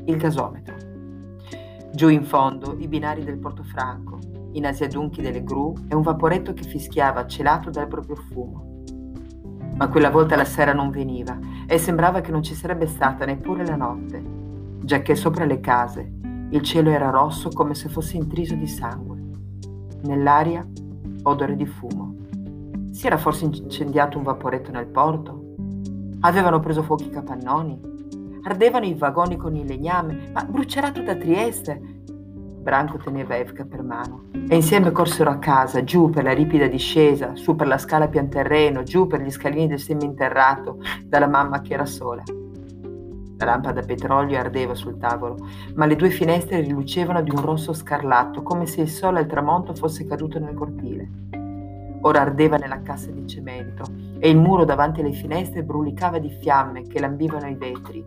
Il 0.06 0.16
gasometro. 0.16 0.76
Giù 1.92 2.08
in 2.08 2.24
fondo 2.24 2.78
i 2.80 2.88
binari 2.88 3.26
del 3.26 3.38
Portofranco, 3.38 4.31
i 4.54 4.60
nasi 4.60 4.84
adunchi 4.84 5.22
delle 5.22 5.44
gru 5.44 5.74
e 5.88 5.96
un 5.96 6.02
vaporetto 6.02 6.54
che 6.54 6.64
fischiava 6.64 7.26
celato 7.28 7.70
dal 7.70 7.88
proprio 7.88 8.16
fumo 8.16 8.70
ma 9.82 9.88
quella 9.88 10.12
volta 10.12 10.36
la 10.36 10.46
sera 10.46 10.74
non 10.74 10.92
veniva 10.92 11.40
e 11.66 11.80
sembrava 11.80 12.22
che 12.22 12.30
non 12.30 12.44
ci 12.44 12.54
sarebbe 12.54 12.86
stata 12.86 13.26
neppure 13.26 13.66
la 13.66 13.76
notte, 13.76 14.22
giacché 14.84 15.16
sopra 15.16 15.44
le 15.46 15.60
case 15.60 16.20
il 16.52 16.62
cielo 16.62 16.90
era 16.90 17.10
rosso 17.10 17.50
come 17.50 17.74
se 17.74 17.90
fosse 17.90 18.18
intriso 18.18 18.56
di 18.56 18.68
sangue. 18.68 19.18
Nell'aria 20.04 20.64
odore 21.24 21.56
di 21.56 21.66
fumo. 21.66 22.16
Si 22.92 23.08
era 23.08 23.18
forse 23.18 23.46
incendiato 23.46 24.18
un 24.18 24.24
vaporetto 24.26 24.70
nel 24.70 24.88
porto? 24.88 25.56
Avevano 26.20 26.60
preso 26.60 26.84
fuoco 26.84 27.04
i 27.04 27.10
capannoni? 27.10 27.80
Ardevano 28.44 28.86
i 28.86 28.94
vagoni 28.94 29.38
con 29.38 29.56
il 29.56 29.66
legname? 29.66 30.30
Ma 30.34 30.44
brucerà 30.44 30.92
tutta 30.92 31.16
Trieste? 31.16 31.91
Branco 32.62 32.98
teneva 32.98 33.38
Evka 33.38 33.66
per 33.66 33.82
mano 33.82 34.26
e 34.48 34.56
insieme 34.56 34.92
corsero 34.92 35.32
a 35.32 35.40
casa, 35.40 35.84
giù 35.84 36.12
per 36.12 36.24
la 36.24 36.32
ripida 36.32 36.68
discesa, 36.68 37.36
su 37.36 37.56
per 37.56 37.66
la 37.66 37.80
scala 37.80 38.08
pian 38.08 38.30
terreno, 38.30 38.84
giù 38.84 39.08
per 39.08 39.20
gli 39.22 39.32
scalini 39.32 39.68
del 39.68 39.80
seminterrato, 39.80 40.78
dalla 41.04 41.28
mamma 41.28 41.62
che 41.62 41.74
era 41.74 41.88
sola. 41.88 42.22
La 43.38 43.46
lampada 43.46 43.80
a 43.80 43.84
petrolio 43.84 44.38
ardeva 44.38 44.76
sul 44.76 45.00
tavolo, 45.00 45.38
ma 45.74 45.88
le 45.88 45.96
due 45.96 46.12
finestre 46.12 46.62
rilucevano 46.62 47.24
di 47.24 47.32
un 47.32 47.42
rosso 47.42 47.74
scarlatto, 47.74 48.44
come 48.44 48.68
se 48.68 48.82
il 48.82 48.90
sole 48.90 49.18
al 49.18 49.26
tramonto 49.26 49.74
fosse 49.74 50.06
caduto 50.06 50.38
nel 50.38 50.54
cortile. 50.54 51.10
Ora 52.02 52.22
ardeva 52.22 52.58
nella 52.58 52.84
cassa 52.84 53.10
di 53.10 53.26
cemento 53.26 53.86
e 54.20 54.30
il 54.30 54.38
muro 54.38 54.66
davanti 54.66 55.02
alle 55.02 55.14
finestre 55.14 55.64
brulicava 55.64 56.20
di 56.20 56.30
fiamme 56.30 56.84
che 56.84 57.00
lambivano 57.00 57.48
i 57.48 57.56
vetri. 57.56 58.06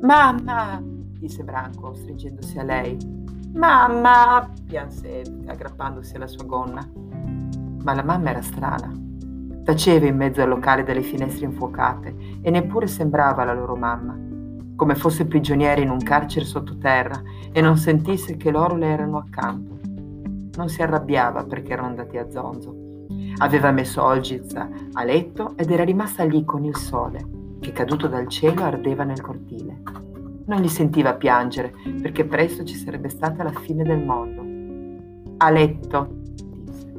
Mamma! 0.00 0.82
disse 0.82 1.44
Branco, 1.44 1.92
stringendosi 1.92 2.58
a 2.58 2.62
lei. 2.62 3.21
Mamma! 3.54 4.50
pianse 4.66 5.22
aggrappandosi 5.46 6.16
alla 6.16 6.26
sua 6.26 6.44
gonna. 6.44 6.88
Ma 7.82 7.94
la 7.94 8.02
mamma 8.02 8.30
era 8.30 8.40
strana. 8.40 8.90
Taceva 9.62 10.06
in 10.06 10.16
mezzo 10.16 10.40
al 10.40 10.48
locale 10.48 10.82
dalle 10.82 11.02
finestre 11.02 11.44
infuocate 11.44 12.16
e 12.40 12.50
neppure 12.50 12.86
sembrava 12.86 13.44
la 13.44 13.52
loro 13.52 13.76
mamma, 13.76 14.18
come 14.74 14.94
fosse 14.94 15.26
prigioniera 15.26 15.80
in 15.80 15.90
un 15.90 15.98
carcere 15.98 16.46
sottoterra 16.46 17.22
e 17.52 17.60
non 17.60 17.76
sentisse 17.76 18.36
che 18.36 18.50
loro 18.50 18.74
le 18.74 18.86
erano 18.86 19.18
accanto. 19.18 19.78
Non 20.56 20.68
si 20.68 20.82
arrabbiava 20.82 21.44
perché 21.44 21.72
erano 21.72 21.88
andati 21.88 22.16
a 22.16 22.30
zonzo. 22.30 22.74
Aveva 23.38 23.70
messo 23.70 24.02
Olgiz 24.02 24.54
a 24.54 25.04
letto 25.04 25.52
ed 25.56 25.70
era 25.70 25.84
rimasta 25.84 26.24
lì 26.24 26.44
con 26.44 26.64
il 26.64 26.76
sole, 26.76 27.24
che 27.60 27.72
caduto 27.72 28.08
dal 28.08 28.28
cielo 28.28 28.64
ardeva 28.64 29.04
nel 29.04 29.20
cortile. 29.20 29.82
Non 30.44 30.60
gli 30.60 30.68
sentiva 30.68 31.14
piangere, 31.14 31.72
perché 32.00 32.24
presto 32.24 32.64
ci 32.64 32.74
sarebbe 32.74 33.08
stata 33.08 33.42
la 33.42 33.52
fine 33.52 33.84
del 33.84 34.04
mondo. 34.04 35.34
A 35.38 35.50
letto, 35.50 36.08
disse. 36.64 36.92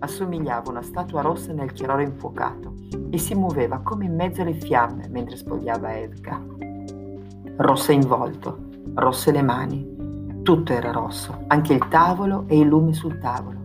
Assomigliava 0.00 0.66
a 0.66 0.70
una 0.70 0.82
statua 0.82 1.20
rossa 1.20 1.52
nel 1.52 1.72
chiarore 1.72 2.04
infuocato 2.04 2.74
e 3.10 3.18
si 3.18 3.34
muoveva 3.34 3.78
come 3.78 4.06
in 4.06 4.14
mezzo 4.14 4.42
alle 4.42 4.54
fiamme 4.54 5.08
mentre 5.08 5.36
spogliava 5.36 5.96
Evka. 5.96 6.42
Rossa 7.56 7.92
in 7.92 8.00
volto, 8.00 8.58
rosse 8.94 9.30
le 9.30 9.42
mani. 9.42 10.40
Tutto 10.42 10.72
era 10.72 10.90
rosso, 10.90 11.44
anche 11.46 11.72
il 11.72 11.86
tavolo 11.88 12.44
e 12.48 12.58
il 12.58 12.66
lume 12.66 12.92
sul 12.92 13.18
tavolo. 13.18 13.60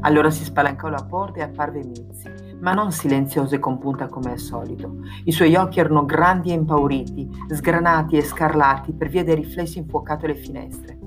Allora 0.00 0.30
si 0.30 0.44
spalancò 0.44 0.88
la 0.88 1.04
porta 1.08 1.38
e 1.38 1.42
apparve 1.42 1.82
Mizzi, 1.82 2.30
ma 2.60 2.72
non 2.72 2.92
silenzioso 2.92 3.54
e 3.54 3.58
compunta 3.58 4.08
come 4.08 4.32
al 4.32 4.38
solito. 4.38 4.96
I 5.24 5.32
suoi 5.32 5.54
occhi 5.54 5.80
erano 5.80 6.04
grandi 6.04 6.50
e 6.50 6.54
impauriti, 6.54 7.28
sgranati 7.48 8.16
e 8.16 8.22
scarlati 8.22 8.92
per 8.92 9.08
via 9.08 9.24
dei 9.24 9.36
riflessi 9.36 9.78
infuocati 9.78 10.24
alle 10.24 10.34
finestre. 10.34 10.98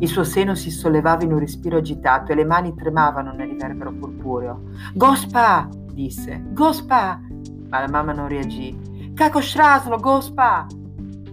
Il 0.00 0.08
suo 0.08 0.24
seno 0.24 0.54
si 0.54 0.70
sollevava 0.70 1.22
in 1.22 1.32
un 1.32 1.38
respiro 1.38 1.78
agitato 1.78 2.32
e 2.32 2.34
le 2.34 2.44
mani 2.44 2.74
tremavano 2.74 3.32
nel 3.32 3.48
riverbero 3.48 3.92
purpureo. 3.92 4.62
Gospa! 4.94 5.68
disse. 5.92 6.42
Gospa! 6.50 7.20
Ma 7.68 7.80
la 7.80 7.88
mamma 7.88 8.12
non 8.12 8.28
reagì. 8.28 9.12
Caco 9.14 9.40
Strasno, 9.40 9.96
Gospa! 9.98 10.66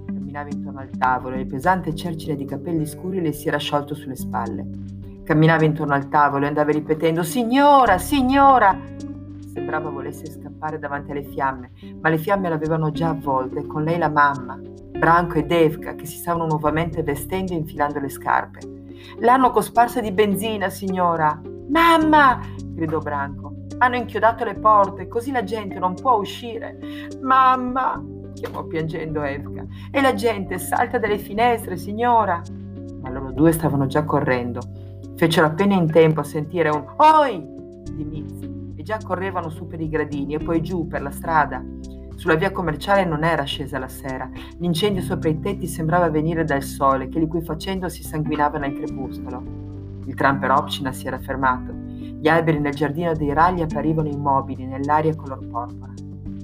Camminava 0.05 0.49
intorno 0.49 0.79
al 0.79 0.89
tavolo 0.97 1.35
e 1.35 1.41
il 1.41 1.47
pesante 1.47 1.95
cercine 1.95 2.35
di 2.35 2.45
capelli 2.45 2.85
scuri 2.85 3.19
le 3.19 3.33
si 3.33 3.47
era 3.47 3.57
sciolto 3.57 3.95
sulle 3.95 4.15
spalle. 4.15 4.67
Camminava 5.23 5.65
intorno 5.65 5.93
al 5.93 6.07
tavolo 6.07 6.45
e 6.45 6.47
andava 6.47 6.71
ripetendo 6.71 7.23
Signora, 7.23 7.97
signora! 7.97 8.77
Sembrava 9.53 9.89
volesse 9.89 10.31
scappare 10.31 10.79
davanti 10.79 11.11
alle 11.11 11.23
fiamme, 11.23 11.71
ma 11.99 12.07
le 12.07 12.17
fiamme 12.17 12.47
l'avevano 12.47 12.89
già 12.91 13.09
avvolta 13.09 13.59
e 13.59 13.67
con 13.67 13.83
lei 13.83 13.97
la 13.97 14.09
mamma, 14.09 14.57
Branco 14.57 15.39
e 15.39 15.43
Devka 15.43 15.95
che 15.95 16.05
si 16.05 16.17
stavano 16.17 16.45
nuovamente 16.45 17.03
vestendo 17.03 17.51
e 17.51 17.57
infilando 17.57 17.99
le 17.99 18.07
scarpe. 18.07 18.59
L'hanno 19.19 19.51
cosparsa 19.51 19.99
di 19.99 20.11
benzina, 20.11 20.69
signora! 20.69 21.41
Mamma! 21.67 22.39
gridò 22.63 22.99
Branco. 22.99 23.65
Hanno 23.79 23.97
inchiodato 23.97 24.45
le 24.45 24.55
porte, 24.55 25.09
così 25.09 25.31
la 25.31 25.43
gente 25.43 25.79
non 25.79 25.95
può 25.95 26.17
uscire. 26.17 26.77
Mamma! 27.21 28.01
chiamò 28.33 28.63
piangendo 28.63 29.21
Evka. 29.21 29.65
E 29.91 30.01
la 30.01 30.13
gente 30.13 30.59
salta 30.59 30.97
dalle 30.97 31.17
finestre, 31.17 31.75
signora! 31.75 32.41
Ma 33.01 33.09
loro 33.09 33.31
due 33.31 33.51
stavano 33.51 33.87
già 33.87 34.05
correndo 34.05 34.61
Fecero 35.15 35.47
appena 35.47 35.75
in 35.75 35.91
tempo 35.91 36.21
a 36.21 36.23
sentire 36.23 36.69
un 36.69 36.85
Oi! 36.97 37.43
di 37.91 38.03
Mizzi 38.03 38.40
e 38.81 38.83
già 38.83 38.97
correvano 38.97 39.49
su 39.49 39.67
per 39.67 39.79
i 39.79 39.87
gradini 39.87 40.33
e 40.33 40.39
poi 40.39 40.61
giù 40.61 40.87
per 40.87 41.03
la 41.03 41.11
strada. 41.11 41.63
Sulla 42.15 42.35
via 42.35 42.51
commerciale 42.51 43.05
non 43.05 43.23
era 43.23 43.43
scesa 43.43 43.79
la 43.79 43.87
sera. 43.87 44.29
L'incendio 44.57 45.01
sopra 45.03 45.29
i 45.29 45.39
tetti 45.39 45.67
sembrava 45.67 46.09
venire 46.09 46.43
dal 46.43 46.63
sole, 46.63 47.07
che 47.07 47.19
liquefacendo 47.19 47.89
si 47.89 48.03
sanguinava 48.03 48.57
nel 48.57 48.73
crepuscolo. 48.73 49.43
Il 50.05 50.15
tram 50.15 50.39
per 50.39 50.51
Opcina 50.51 50.91
si 50.91 51.07
era 51.07 51.19
fermato. 51.19 51.71
Gli 51.73 52.27
alberi 52.27 52.59
nel 52.59 52.73
giardino 52.73 53.13
dei 53.13 53.33
ragli 53.33 53.61
apparivano 53.61 54.09
immobili 54.09 54.65
nell'aria 54.65 55.15
color 55.15 55.47
porpora. 55.47 55.93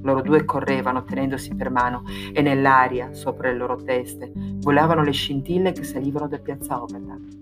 Loro 0.04 0.22
due 0.22 0.46
correvano 0.46 1.04
tenendosi 1.04 1.56
per 1.56 1.72
mano 1.72 2.04
e 2.34 2.42
nell'aria, 2.42 3.14
sopra 3.14 3.50
le 3.50 3.58
loro 3.58 3.76
teste, 3.78 4.32
volavano 4.60 5.04
le 5.04 5.12
scintille 5.12 5.72
che 5.72 5.84
salivano 5.84 6.28
da 6.28 6.38
piazza 6.38 6.82
Oberda 6.82 7.37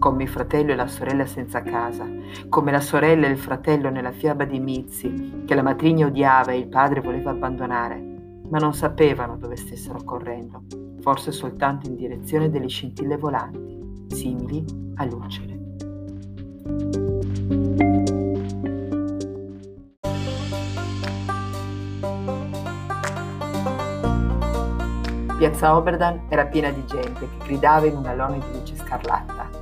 come 0.00 0.22
il 0.22 0.30
fratello 0.30 0.72
e 0.72 0.76
la 0.76 0.86
sorella 0.88 1.26
senza 1.26 1.60
casa, 1.60 2.08
come 2.48 2.72
la 2.72 2.80
sorella 2.80 3.26
e 3.26 3.30
il 3.30 3.38
fratello 3.38 3.90
nella 3.90 4.12
fiaba 4.12 4.44
di 4.44 4.58
Mizzi, 4.58 5.42
che 5.44 5.54
la 5.54 5.62
matrigna 5.62 6.06
odiava 6.06 6.52
e 6.52 6.58
il 6.58 6.68
padre 6.68 7.02
voleva 7.02 7.30
abbandonare. 7.30 8.08
ma 8.48 8.58
non 8.58 8.74
sapevano 8.74 9.36
dove 9.36 9.54
stessero 9.54 10.02
correndo, 10.02 10.64
forse 11.02 11.30
soltanto 11.30 11.86
in 11.86 11.94
direzione 11.94 12.50
delle 12.50 12.66
scintille 12.66 13.16
volanti, 13.16 14.06
simili 14.08 14.64
a 14.96 15.04
lucciole. 15.04 15.58
Piazza 25.38 25.76
Oberdan 25.76 26.22
era 26.28 26.46
piena 26.46 26.70
di 26.70 26.84
gente 26.86 27.20
che 27.20 27.44
gridava 27.44 27.86
in 27.86 27.96
un 27.96 28.06
alone 28.06 28.40
di 28.40 28.58
luce 28.58 28.74
scarlatta. 28.74 29.59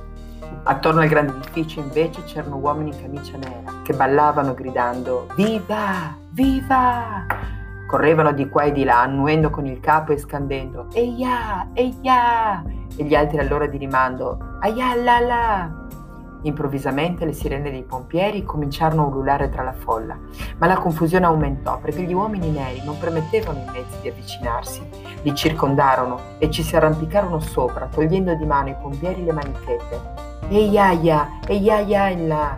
Attorno 0.63 1.01
al 1.01 1.07
grande 1.07 1.33
edificio 1.33 1.79
invece 1.79 2.23
c'erano 2.23 2.57
uomini 2.57 2.91
in 2.91 3.01
camicia 3.01 3.37
nera 3.37 3.81
che 3.83 3.93
ballavano 3.93 4.53
gridando 4.53 5.27
Viva! 5.35 6.15
Viva! 6.31 7.25
Correvano 7.87 8.31
di 8.33 8.47
qua 8.49 8.63
e 8.63 8.71
di 8.71 8.83
là, 8.83 9.01
annuendo 9.01 9.49
con 9.49 9.65
il 9.65 9.79
capo 9.79 10.11
e 10.11 10.17
scandendo 10.17 10.87
Eia! 10.93 11.69
Eia! 11.73 12.63
E 12.95 13.03
gli 13.03 13.15
altri 13.15 13.39
allora 13.39 13.65
di 13.65 13.77
rimando 13.77 14.37
Aiallala! 14.59 15.87
Improvvisamente 16.43 17.25
le 17.25 17.33
sirene 17.33 17.69
dei 17.69 17.83
pompieri 17.83 18.43
cominciarono 18.43 19.03
a 19.03 19.07
ululare 19.07 19.49
tra 19.49 19.63
la 19.63 19.73
folla, 19.73 20.17
ma 20.57 20.67
la 20.67 20.77
confusione 20.77 21.25
aumentò 21.25 21.79
perché 21.79 22.03
gli 22.03 22.13
uomini 22.13 22.49
neri 22.49 22.81
non 22.85 22.97
permettevano 22.97 23.59
ai 23.59 23.71
mezzi 23.73 23.99
di 24.01 24.07
avvicinarsi. 24.07 24.81
Li 25.23 25.35
circondarono 25.35 26.37
e 26.37 26.49
ci 26.49 26.63
si 26.63 26.77
arrampicarono 26.77 27.39
sopra, 27.39 27.87
togliendo 27.87 28.35
di 28.35 28.45
mano 28.45 28.69
ai 28.69 28.75
pompieri 28.79 29.25
le 29.25 29.33
manichette. 29.33 30.18
Eiaia, 30.47 31.39
eiaia 31.47 32.07
in 32.09 32.27
là! 32.27 32.57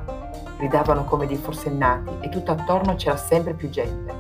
gridavano 0.58 1.04
come 1.06 1.26
dei 1.26 1.38
forsennati 1.38 2.18
e 2.20 2.30
tutto 2.30 2.52
attorno 2.52 2.96
c'era 2.96 3.18
sempre 3.18 3.54
più 3.54 3.70
gente. 3.70 4.14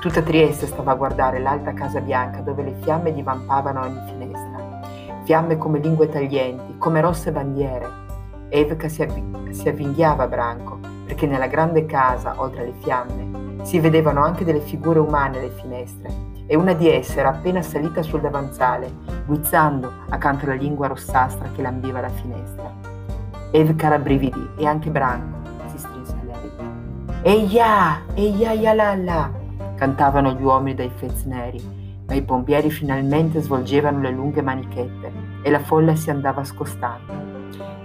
Tutta 0.00 0.20
Trieste 0.20 0.66
stava 0.66 0.92
a 0.92 0.96
guardare 0.96 1.38
l'alta 1.38 1.72
Casa 1.72 2.00
Bianca 2.00 2.40
dove 2.40 2.62
le 2.64 2.74
fiamme 2.80 3.12
divampavano 3.12 3.80
a 3.80 3.86
ogni 3.86 4.02
finestra. 4.06 4.80
Fiamme 5.22 5.56
come 5.56 5.78
lingue 5.78 6.08
taglienti, 6.08 6.76
come 6.78 7.00
rosse 7.00 7.30
bandiere, 7.30 8.04
Evka 8.48 8.88
si, 8.88 9.02
avvi- 9.02 9.52
si 9.52 9.68
avvinghiava 9.68 10.24
a 10.24 10.28
branco, 10.28 10.78
perché 11.04 11.26
nella 11.26 11.48
grande 11.48 11.84
casa, 11.86 12.34
oltre 12.36 12.62
alle 12.62 12.74
fiamme, 12.80 13.64
si 13.64 13.80
vedevano 13.80 14.22
anche 14.22 14.44
delle 14.44 14.60
figure 14.60 15.00
umane 15.00 15.38
alle 15.38 15.50
finestre, 15.50 16.10
e 16.46 16.54
una 16.54 16.72
di 16.72 16.88
esse 16.88 17.18
era 17.18 17.30
appena 17.30 17.60
salita 17.62 18.02
sul 18.02 18.20
davanzale, 18.20 18.92
guizzando 19.26 19.92
accanto 20.10 20.44
alla 20.44 20.54
lingua 20.54 20.86
rossastra 20.86 21.48
che 21.54 21.62
lambiva 21.62 22.00
la 22.00 22.08
finestra. 22.08 22.85
Evka 23.52 23.88
rabbrividì 23.88 24.50
e 24.56 24.66
anche 24.66 24.90
Branco 24.90 25.48
si 25.66 25.78
strinse 25.78 26.12
a 26.12 26.24
lei. 26.24 26.50
Eia, 27.22 28.02
eia, 28.14 28.52
yalala, 28.52 29.30
cantavano 29.76 30.32
gli 30.32 30.42
uomini 30.42 30.74
dai 30.74 30.90
fez 30.94 31.24
neri, 31.24 31.62
ma 32.06 32.14
i 32.14 32.22
pompieri 32.22 32.70
finalmente 32.70 33.40
svolgevano 33.40 34.00
le 34.00 34.10
lunghe 34.10 34.42
manichette 34.42 35.12
e 35.42 35.50
la 35.50 35.60
folla 35.60 35.94
si 35.94 36.10
andava 36.10 36.44
scostando. 36.44 37.24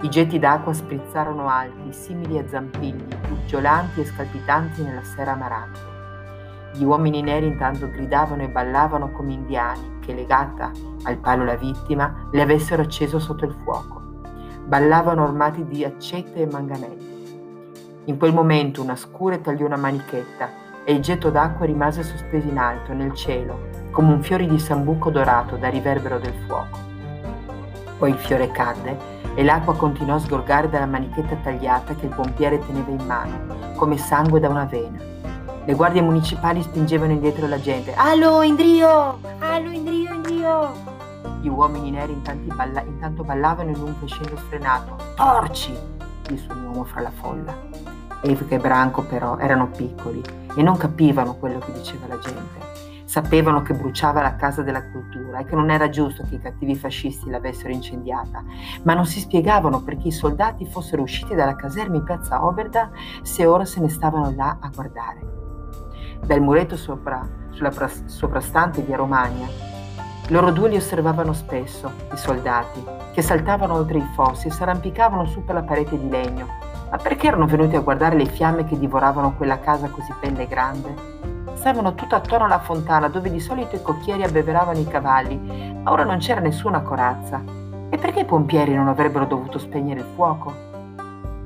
I 0.02 0.10
getti 0.10 0.40
d'acqua 0.40 0.74
sprizzarono 0.74 1.48
alti, 1.48 1.94
simili 1.94 2.40
a 2.40 2.48
zampilli, 2.48 3.06
uggiolanti 3.32 4.02
e 4.02 4.06
scalpitanti 4.06 4.82
nella 4.82 5.04
sera 5.04 5.34
amarante. 5.34 5.80
Gli 6.74 6.84
uomini 6.84 7.22
neri 7.22 7.46
intanto 7.46 7.88
gridavano 7.88 8.42
e 8.42 8.50
ballavano 8.50 9.12
come 9.12 9.34
indiani 9.34 10.00
che, 10.00 10.14
legata 10.14 10.72
al 11.04 11.18
palo 11.18 11.44
la 11.44 11.56
vittima, 11.56 12.28
le 12.32 12.42
avessero 12.42 12.82
acceso 12.82 13.20
sotto 13.20 13.46
il 13.46 13.56
fuoco. 13.64 14.01
Ballavano 14.72 15.26
armati 15.26 15.66
di 15.68 15.84
accette 15.84 16.44
e 16.44 16.48
manganelli. 16.50 18.04
In 18.06 18.18
quel 18.18 18.34
momento 18.34 18.82
una 18.82 18.96
scure 18.96 19.42
tagliò 19.42 19.66
una 19.66 19.76
manichetta 19.76 20.50
e 20.86 20.94
il 20.94 21.02
getto 21.02 21.30
d'acqua 21.30 21.66
rimase 21.66 22.04
sospeso 22.04 22.48
in 22.48 22.58
alto 22.58 22.94
nel 22.94 23.14
cielo, 23.14 23.68
come 23.92 24.14
un 24.14 24.24
fiore 24.24 24.48
di 24.48 24.58
sambuco 24.58 25.10
dorato 25.10 25.58
da 25.58 25.68
riverbero 25.68 26.20
del 26.20 26.34
fuoco. 26.48 26.80
Poi 27.98 28.12
il 28.12 28.18
fiore 28.18 28.50
cadde 28.52 28.98
e 29.36 29.44
l'acqua 29.44 29.76
continuò 29.76 30.16
a 30.16 30.20
sgorgare 30.20 30.70
dalla 30.70 30.86
manichetta 30.86 31.36
tagliata 31.44 31.94
che 31.94 32.06
il 32.06 32.16
pompiere 32.16 32.66
teneva 32.66 32.92
in 32.92 33.06
mano, 33.06 33.74
come 33.76 33.98
sangue 33.98 34.40
da 34.40 34.48
una 34.48 34.64
vena. 34.64 35.00
Le 35.66 35.74
guardie 35.74 36.02
municipali 36.02 36.62
spingevano 36.62 37.12
indietro 37.12 37.46
la 37.46 37.60
gente. 37.60 37.94
Allo, 37.94 38.42
Indrio! 38.42 39.20
Allo, 39.40 39.70
Indrio, 39.70 40.14
Indrio! 40.14 41.01
Gli 41.42 41.48
uomini 41.48 41.90
neri 41.90 42.22
balla- 42.56 42.84
intanto 42.84 43.24
ballavano 43.24 43.72
in 43.72 43.82
un 43.82 43.98
crescendo 43.98 44.38
sfrenato. 44.38 44.96
Porci! 45.16 45.76
disse 46.28 46.52
un 46.52 46.66
uomo 46.66 46.84
fra 46.84 47.02
la 47.02 47.10
folla. 47.10 47.54
Evka 48.22 48.54
e 48.54 48.60
Branco 48.60 49.02
però 49.04 49.38
erano 49.38 49.68
piccoli 49.68 50.22
e 50.56 50.62
non 50.62 50.78
capivano 50.78 51.36
quello 51.36 51.58
che 51.58 51.72
diceva 51.72 52.06
la 52.06 52.20
gente. 52.20 52.70
Sapevano 53.06 53.64
che 53.64 53.74
bruciava 53.74 54.22
la 54.22 54.36
casa 54.36 54.62
della 54.62 54.88
cultura 54.90 55.40
e 55.40 55.46
che 55.46 55.56
non 55.56 55.72
era 55.72 55.90
giusto 55.90 56.24
che 56.30 56.36
i 56.36 56.40
cattivi 56.40 56.76
fascisti 56.76 57.30
l'avessero 57.30 57.74
incendiata, 57.74 58.44
ma 58.84 58.94
non 58.94 59.08
si 59.08 59.20
spiegavano 59.20 59.82
perché 59.82 60.10
i 60.10 60.12
soldati 60.12 60.68
fossero 60.68 61.02
usciti 61.02 61.34
dalla 61.34 61.56
caserma 61.56 61.96
in 61.96 62.04
piazza 62.04 62.46
Oberda 62.46 62.92
se 63.24 63.48
ora 63.48 63.66
se 63.66 63.82
ne 63.82 63.90
stavano 63.90 64.32
là 64.36 64.58
a 64.62 64.70
guardare. 64.74 65.20
Dal 66.24 66.40
muretto 66.40 66.78
sopra, 66.78 67.28
sulla 67.50 67.72
soprastante 68.06 68.82
via 68.84 68.96
Romagna, 68.96 69.71
loro 70.32 70.52
due 70.52 70.70
li 70.70 70.78
osservavano 70.78 71.34
spesso, 71.34 71.92
i 72.14 72.18
soldati, 72.18 72.84
che 73.14 73.22
saltavano 73.22 73.76
oltre 73.76 73.98
i 73.98 74.10
fossi 74.16 74.48
e 74.48 74.52
s'arrampicavano 74.52 75.26
su 75.26 75.44
per 75.44 75.56
la 75.56 75.64
parete 75.64 76.00
di 76.00 76.10
legno. 76.10 76.48
Ma 76.90 76.98
perché 76.98 77.28
erano 77.28 77.46
venuti 77.46 77.76
a 77.76 77.82
guardare 77.82 78.16
le 78.16 78.26
fiamme 78.26 78.66
che 78.66 78.80
divoravano 78.80 79.36
quella 79.36 79.60
casa 79.60 79.90
così 79.90 80.14
bella 80.20 80.40
e 80.40 80.48
grande? 80.48 81.22
stavano 81.62 81.94
tutto 81.94 82.16
attorno 82.16 82.46
alla 82.46 82.58
fontana 82.58 83.08
dove 83.08 83.30
di 83.30 83.40
solito 83.40 83.76
i 83.76 83.84
cocchieri 83.84 84.24
abbeveravano 84.24 84.80
i 84.80 84.88
cavalli, 84.88 85.38
ma 85.84 85.92
ora 85.92 86.04
non 86.04 86.18
c'era 86.18 86.40
nessuna 86.40 86.82
corazza. 86.82 87.40
E 87.88 87.98
perché 87.98 88.22
i 88.22 88.26
pompieri 88.26 88.74
non 88.74 88.88
avrebbero 88.88 89.26
dovuto 89.26 89.60
spegnere 89.60 90.00
il 90.00 90.08
fuoco? 90.16 90.52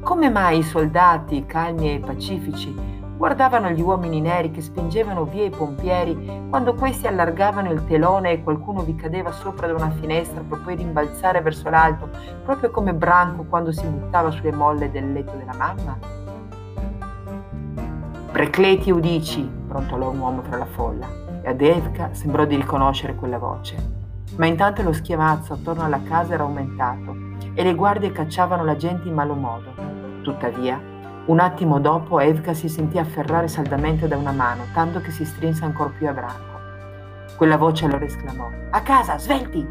Come 0.02 0.30
mai 0.30 0.60
i 0.60 0.64
soldati, 0.64 1.46
calmi 1.46 1.96
e 1.96 2.00
pacifici, 2.00 2.74
guardavano 3.18 3.70
gli 3.70 3.82
uomini 3.82 4.20
neri 4.20 4.52
che 4.52 4.62
spingevano 4.62 5.24
via 5.26 5.46
i 5.46 5.50
pompieri 5.50 6.48
quando 6.50 6.74
questi 6.74 7.08
allargavano 7.08 7.72
il 7.72 7.86
telone 7.86 8.32
e 8.32 8.44
qualcuno 8.44 8.82
vi 8.82 8.96
cadeva 8.96 9.32
sopra 9.32 9.68
da 9.68 9.74
una 9.74 9.92
finestra 9.92 10.42
per 10.48 10.60
poi 10.62 10.76
rimbalzare 10.76 11.42
verso 11.42 11.70
l'alto, 11.70 12.10
proprio 12.44 12.72
come 12.72 12.94
Branco 12.94 13.44
quando 13.44 13.72
si 13.72 13.86
buttava 13.86 14.32
sulle 14.32 14.52
molle 14.52 14.92
del 14.92 15.14
letto 15.14 15.36
della 15.38 15.56
mamma? 15.58 15.98
Precleti 18.32 18.92
udici, 18.92 19.42
brontolò 19.42 20.10
un 20.10 20.20
uomo 20.20 20.42
tra 20.42 20.58
la 20.58 20.66
folla, 20.66 21.08
e 21.42 21.50
ad 21.50 21.62
Evka 21.62 22.10
sembrò 22.14 22.44
di 22.44 22.58
riconoscere 22.58 23.16
quella 23.16 23.38
voce. 23.38 24.04
Ma 24.36 24.46
intanto 24.46 24.82
lo 24.82 24.92
schiamazzo 24.92 25.54
attorno 25.54 25.84
alla 25.84 26.02
casa 26.04 26.34
era 26.34 26.44
aumentato 26.44 27.16
e 27.54 27.64
le 27.64 27.74
guardie 27.74 28.12
cacciavano 28.12 28.66
la 28.66 28.76
gente 28.76 29.08
in 29.08 29.14
malo 29.14 29.36
modo. 29.36 29.72
Tuttavia, 30.22 30.78
un 31.28 31.40
attimo 31.40 31.80
dopo 31.80 32.20
Evka 32.20 32.54
si 32.54 32.70
sentì 32.70 33.00
afferrare 33.00 33.48
saldamente 33.48 34.08
da 34.08 34.16
una 34.16 34.32
mano, 34.32 34.66
tanto 34.74 35.02
che 35.02 35.10
si 35.10 35.26
strinse 35.26 35.66
ancora 35.66 35.90
più 35.90 36.08
a 36.08 36.14
branco. 36.14 36.60
Quella 37.36 37.58
voce 37.58 37.86
allora 37.86 38.06
esclamò: 38.06 38.48
A 38.70 38.82
casa, 38.82 39.18
svelti! 39.18 39.66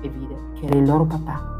E 0.00 0.08
vide 0.08 0.34
che 0.54 0.66
era 0.66 0.76
il 0.76 0.84
loro 0.84 1.04
papà. 1.04 1.50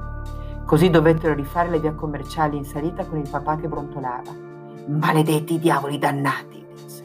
Così 0.64 0.90
dovettero 0.90 1.34
rifare 1.34 1.68
le 1.68 1.78
vie 1.78 1.94
commerciali 1.94 2.56
in 2.56 2.64
salita 2.64 3.04
con 3.04 3.18
il 3.18 3.28
papà 3.28 3.56
che 3.56 3.68
brontolava. 3.68 4.30
Maledetti 4.86 5.60
diavoli 5.60 5.98
dannati, 5.98 6.64
disse. 6.74 7.04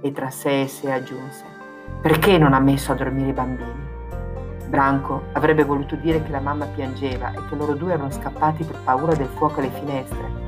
E 0.00 0.12
tra 0.12 0.30
sé 0.30 0.62
e 0.62 0.68
sé 0.68 0.92
aggiunse, 0.92 1.44
perché 2.00 2.38
non 2.38 2.52
ha 2.52 2.60
messo 2.60 2.92
a 2.92 2.94
dormire 2.94 3.30
i 3.30 3.32
bambini? 3.32 3.86
Branco 4.68 5.22
avrebbe 5.32 5.64
voluto 5.64 5.96
dire 5.96 6.22
che 6.22 6.30
la 6.30 6.40
mamma 6.40 6.66
piangeva 6.66 7.32
e 7.32 7.40
che 7.48 7.56
loro 7.56 7.74
due 7.74 7.94
erano 7.94 8.10
scappati 8.10 8.62
per 8.62 8.76
paura 8.84 9.14
del 9.14 9.26
fuoco 9.26 9.58
alle 9.58 9.70
finestre, 9.70 10.47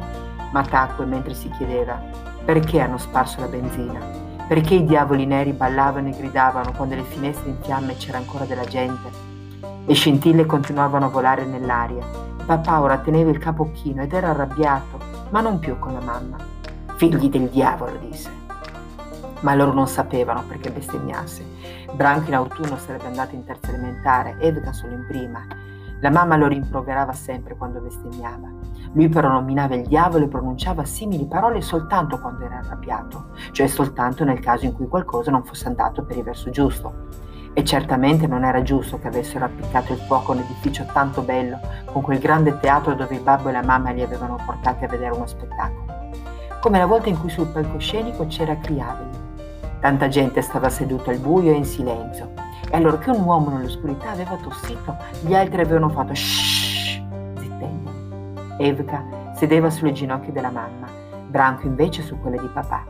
ma 0.52 0.62
tacque 0.62 1.04
mentre 1.04 1.34
si 1.34 1.48
chiedeva 1.50 2.00
perché 2.44 2.80
hanno 2.80 2.98
sparso 2.98 3.40
la 3.40 3.46
benzina, 3.46 4.00
perché 4.48 4.74
i 4.74 4.84
diavoli 4.84 5.26
neri 5.26 5.52
ballavano 5.52 6.08
e 6.08 6.16
gridavano 6.16 6.72
quando 6.72 6.96
le 6.96 7.04
finestre 7.04 7.50
in 7.50 7.56
fiamme 7.60 7.96
c'era 7.96 8.18
ancora 8.18 8.44
della 8.44 8.64
gente. 8.64 9.08
Le 9.84 9.94
scintille 9.94 10.46
continuavano 10.46 11.06
a 11.06 11.10
volare 11.10 11.44
nell'aria. 11.44 12.04
Papà 12.44 12.80
ora 12.80 12.98
teneva 12.98 13.30
il 13.30 13.38
capo 13.38 13.70
chino 13.72 14.02
ed 14.02 14.12
era 14.12 14.30
arrabbiato, 14.30 14.98
ma 15.30 15.40
non 15.40 15.58
più 15.58 15.78
con 15.78 15.92
la 15.92 16.00
mamma. 16.00 16.36
Figli 16.96 17.28
del 17.28 17.48
diavolo, 17.48 17.96
disse. 17.98 18.30
Ma 19.40 19.54
loro 19.54 19.72
non 19.72 19.86
sapevano 19.86 20.42
perché 20.42 20.70
bestemmiasse. 20.70 21.44
Branco 21.92 22.28
in 22.28 22.34
autunno 22.34 22.76
sarebbe 22.76 23.06
andato 23.06 23.34
in 23.34 23.44
terza 23.44 23.70
elementare, 23.70 24.36
Edgar 24.38 24.74
solo 24.74 24.94
in 24.94 25.06
prima. 25.06 25.46
La 26.00 26.10
mamma 26.10 26.36
lo 26.36 26.46
rimproverava 26.46 27.12
sempre 27.12 27.56
quando 27.56 27.80
bestemmiava. 27.80 28.59
Lui 28.92 29.09
però 29.09 29.29
nominava 29.29 29.74
il 29.74 29.87
diavolo 29.87 30.24
e 30.24 30.29
pronunciava 30.29 30.85
simili 30.85 31.26
parole 31.26 31.61
soltanto 31.61 32.18
quando 32.18 32.44
era 32.44 32.59
arrabbiato, 32.59 33.29
cioè 33.53 33.66
soltanto 33.66 34.24
nel 34.24 34.40
caso 34.40 34.64
in 34.64 34.74
cui 34.74 34.88
qualcosa 34.88 35.31
non 35.31 35.44
fosse 35.44 35.68
andato 35.68 36.03
per 36.03 36.16
il 36.16 36.24
verso 36.24 36.50
giusto. 36.50 37.09
E 37.53 37.64
certamente 37.64 38.26
non 38.26 38.44
era 38.44 38.62
giusto 38.62 38.98
che 38.98 39.09
avessero 39.09 39.44
appiccato 39.44 39.92
il 39.92 39.98
fuoco 40.00 40.33
a 40.33 40.35
un 40.37 40.42
edificio 40.42 40.87
tanto 40.92 41.22
bello, 41.22 41.59
con 41.87 42.03
quel 42.03 42.18
grande 42.18 42.59
teatro 42.59 42.94
dove 42.94 43.14
il 43.14 43.22
babbo 43.22 43.48
e 43.48 43.53
la 43.53 43.62
mamma 43.62 43.90
li 43.90 44.03
avevano 44.03 44.37
portati 44.44 44.85
a 44.85 44.88
vedere 44.88 45.14
uno 45.14 45.26
spettacolo 45.26 45.90
come 46.61 46.79
la 46.79 46.87
volta 46.87 47.09
in 47.09 47.18
cui 47.18 47.31
sul 47.31 47.46
palcoscenico 47.46 48.26
c'era 48.26 48.57
Criabeli. 48.59 49.29
Tanta 49.81 50.09
gente 50.09 50.42
stava 50.42 50.68
seduta 50.68 51.11
al 51.11 51.16
buio 51.16 51.53
e 51.53 51.57
in 51.57 51.64
silenzio. 51.64 52.33
E 52.70 52.76
allora 52.76 52.98
che 52.98 53.11
un 53.11 53.22
uomo 53.22 53.48
nell'oscurità 53.48 54.11
aveva 54.11 54.37
tossito, 54.37 54.94
gli 55.22 55.35
altri 55.35 55.62
avevano 55.62 55.88
fatto 55.88 56.14
zittendo. 56.14 56.69
Evka 58.60 59.32
sedeva 59.34 59.70
sulle 59.70 59.92
ginocchia 59.92 60.32
della 60.32 60.50
mamma, 60.50 60.86
Branco 61.28 61.66
invece 61.66 62.02
su 62.02 62.20
quelle 62.20 62.38
di 62.38 62.48
papà. 62.52 62.84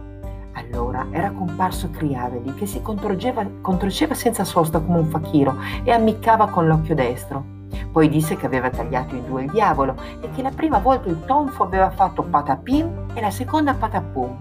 Allora 0.53 1.07
era 1.11 1.31
comparso 1.31 1.91
Criaveli 1.91 2.55
che 2.55 2.67
si 2.67 2.83
contorceva 2.83 4.15
senza 4.15 4.45
sosta 4.45 4.81
come 4.81 4.99
un 4.99 5.07
fakiro 5.07 5.57
e 5.85 5.93
ammiccava 5.93 6.49
con 6.49 6.67
l'occhio 6.67 6.97
destro. 6.97 7.59
Poi 7.93 8.09
disse 8.09 8.37
che 8.37 8.47
aveva 8.47 8.69
tagliato 8.69 9.15
in 9.15 9.27
due 9.27 9.45
il 9.45 9.51
diavolo 9.51 9.95
e 10.21 10.29
che 10.31 10.43
la 10.43 10.51
prima 10.51 10.79
volta 10.79 11.09
il 11.09 11.25
tonfo 11.25 11.63
aveva 11.63 11.91
fatto 11.91 12.23
patapim 12.23 13.07
e 13.15 13.21
la 13.21 13.31
seconda 13.31 13.75
patapum. 13.75 14.37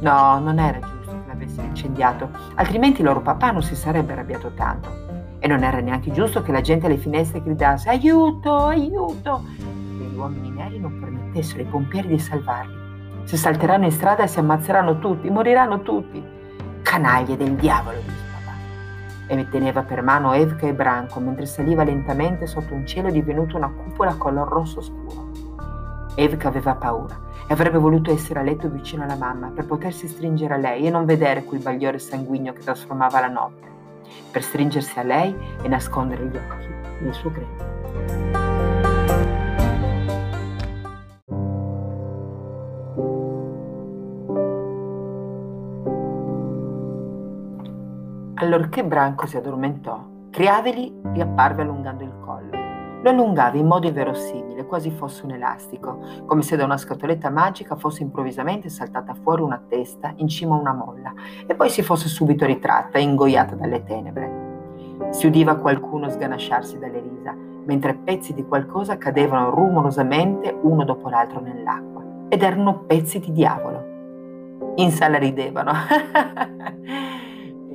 No, 0.00 0.38
non 0.38 0.58
era 0.58 0.78
giusto 0.78 1.10
che 1.10 1.28
l'avesse 1.28 1.60
incendiato, 1.62 2.30
altrimenti 2.54 3.02
loro 3.02 3.20
papà 3.20 3.50
non 3.50 3.62
si 3.62 3.74
sarebbe 3.74 4.12
arrabbiato 4.12 4.52
tanto. 4.54 5.04
E 5.38 5.48
non 5.48 5.62
era 5.62 5.80
neanche 5.80 6.10
giusto 6.12 6.42
che 6.42 6.52
la 6.52 6.62
gente 6.62 6.86
alle 6.86 6.96
finestre 6.96 7.42
gridasse 7.42 7.90
aiuto, 7.90 8.56
aiuto, 8.66 9.42
gli 10.16 10.18
uomini 10.18 10.50
neri 10.50 10.80
non 10.80 10.98
permettessero 10.98 11.60
ai 11.60 11.68
pompieri 11.68 12.08
di 12.08 12.18
salvarli. 12.18 12.84
Se 13.24 13.36
salteranno 13.36 13.84
in 13.84 13.92
strada 13.92 14.26
si 14.26 14.38
ammazzeranno 14.38 14.98
tutti, 14.98 15.28
moriranno 15.28 15.82
tutti. 15.82 16.24
Canaglie 16.82 17.36
del 17.36 17.54
diavolo, 17.54 17.98
disse 17.98 18.24
papà. 18.32 19.34
E 19.34 19.48
teneva 19.50 19.82
per 19.82 20.02
mano 20.02 20.32
Evka 20.32 20.66
e 20.66 20.72
Branco 20.72 21.20
mentre 21.20 21.44
saliva 21.44 21.84
lentamente 21.84 22.46
sotto 22.46 22.72
un 22.72 22.86
cielo 22.86 23.10
divenuto 23.10 23.56
una 23.56 23.68
cupola 23.68 24.14
color 24.14 24.48
rosso 24.48 24.80
scuro. 24.80 25.30
Evka 26.14 26.48
aveva 26.48 26.74
paura 26.76 27.24
e 27.46 27.52
avrebbe 27.52 27.78
voluto 27.78 28.10
essere 28.10 28.40
a 28.40 28.42
letto 28.42 28.70
vicino 28.70 29.04
alla 29.04 29.16
mamma 29.16 29.50
per 29.50 29.66
potersi 29.66 30.08
stringere 30.08 30.54
a 30.54 30.56
lei 30.56 30.86
e 30.86 30.90
non 30.90 31.04
vedere 31.04 31.44
quel 31.44 31.60
bagliore 31.60 31.98
sanguigno 31.98 32.54
che 32.54 32.62
trasformava 32.62 33.20
la 33.20 33.28
notte, 33.28 33.68
per 34.30 34.42
stringersi 34.42 34.98
a 34.98 35.02
lei 35.02 35.36
e 35.60 35.68
nascondere 35.68 36.24
gli 36.24 36.36
occhi 36.36 37.04
nel 37.04 37.12
suo 37.12 37.30
grembo. 37.30 38.45
Allorché 48.38 48.84
Branco 48.84 49.24
si 49.24 49.38
addormentò, 49.38 49.98
Criaveli 50.28 50.94
riapparve 51.04 51.62
allungando 51.62 52.04
il 52.04 52.12
collo. 52.22 52.50
Lo 53.02 53.08
allungava 53.08 53.56
in 53.56 53.66
modo 53.66 53.86
inverosimile, 53.86 54.66
quasi 54.66 54.90
fosse 54.90 55.24
un 55.24 55.30
elastico, 55.30 56.00
come 56.26 56.42
se 56.42 56.54
da 56.54 56.64
una 56.64 56.76
scatoletta 56.76 57.30
magica 57.30 57.76
fosse 57.76 58.02
improvvisamente 58.02 58.68
saltata 58.68 59.14
fuori 59.14 59.40
una 59.40 59.62
testa 59.66 60.12
in 60.16 60.28
cima 60.28 60.54
a 60.54 60.58
una 60.58 60.74
molla 60.74 61.14
e 61.46 61.54
poi 61.54 61.70
si 61.70 61.80
fosse 61.80 62.08
subito 62.08 62.44
ritratta, 62.44 62.98
ingoiata 62.98 63.54
dalle 63.54 63.82
tenebre. 63.84 65.08
Si 65.12 65.26
udiva 65.26 65.56
qualcuno 65.56 66.10
sganasciarsi 66.10 66.78
dalle 66.78 67.00
risa, 67.00 67.34
mentre 67.64 67.94
pezzi 67.94 68.34
di 68.34 68.44
qualcosa 68.44 68.98
cadevano 68.98 69.48
rumorosamente 69.48 70.54
uno 70.60 70.84
dopo 70.84 71.08
l'altro 71.08 71.40
nell'acqua, 71.40 72.04
ed 72.28 72.42
erano 72.42 72.80
pezzi 72.80 73.18
di 73.18 73.32
diavolo. 73.32 74.74
In 74.74 74.90
sala 74.90 75.16
ridevano. 75.16 75.72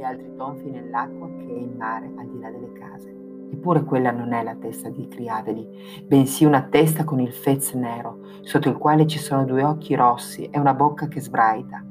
e 0.01 0.03
altri 0.03 0.35
tonfi 0.35 0.69
nell'acqua 0.69 1.29
che 1.37 1.47
è 1.47 1.59
il 1.59 1.75
mare 1.77 2.11
al 2.17 2.27
di 2.27 2.39
là 2.39 2.49
delle 2.49 2.71
case. 2.73 3.15
Eppure 3.53 3.83
quella 3.83 4.11
non 4.11 4.33
è 4.33 4.43
la 4.43 4.55
testa 4.55 4.89
di 4.89 5.07
Criaveli, 5.07 6.03
bensì 6.05 6.45
una 6.45 6.63
testa 6.63 7.03
con 7.03 7.19
il 7.19 7.31
fez 7.31 7.73
nero, 7.73 8.19
sotto 8.41 8.69
il 8.69 8.77
quale 8.77 9.05
ci 9.05 9.19
sono 9.19 9.45
due 9.45 9.63
occhi 9.63 9.93
rossi 9.93 10.45
e 10.45 10.57
una 10.57 10.73
bocca 10.73 11.07
che 11.07 11.19
sbraita. 11.19 11.85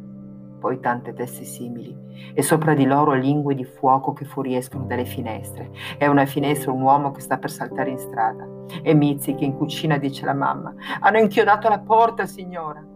Poi 0.58 0.80
tante 0.80 1.12
teste 1.12 1.44
simili, 1.44 1.96
e 2.34 2.42
sopra 2.42 2.74
di 2.74 2.84
loro 2.84 3.12
lingue 3.12 3.54
di 3.54 3.64
fuoco 3.64 4.12
che 4.12 4.24
fuoriescono 4.24 4.84
dalle 4.84 5.04
finestre. 5.04 5.70
È 5.96 6.06
una 6.06 6.26
finestra 6.26 6.72
un 6.72 6.82
uomo 6.82 7.12
che 7.12 7.20
sta 7.20 7.38
per 7.38 7.50
saltare 7.50 7.90
in 7.90 7.98
strada. 7.98 8.46
E 8.82 8.92
Mizzi 8.92 9.34
che 9.34 9.44
in 9.44 9.56
cucina 9.56 9.96
dice 9.96 10.24
alla 10.24 10.34
mamma: 10.34 10.74
Hanno 11.00 11.18
inchiodato 11.18 11.68
la 11.68 11.78
porta, 11.78 12.26
signora. 12.26 12.89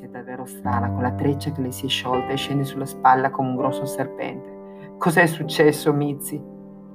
È 0.00 0.06
davvero 0.06 0.46
strana, 0.46 0.90
con 0.90 1.02
la 1.02 1.10
treccia 1.10 1.50
che 1.50 1.60
le 1.60 1.72
si 1.72 1.86
è 1.86 1.88
sciolta 1.88 2.28
e 2.28 2.36
scende 2.36 2.62
sulla 2.62 2.86
spalla 2.86 3.30
come 3.30 3.48
un 3.48 3.56
grosso 3.56 3.84
serpente. 3.84 4.94
Cos'è 4.96 5.26
successo, 5.26 5.92
Mizzi? 5.92 6.40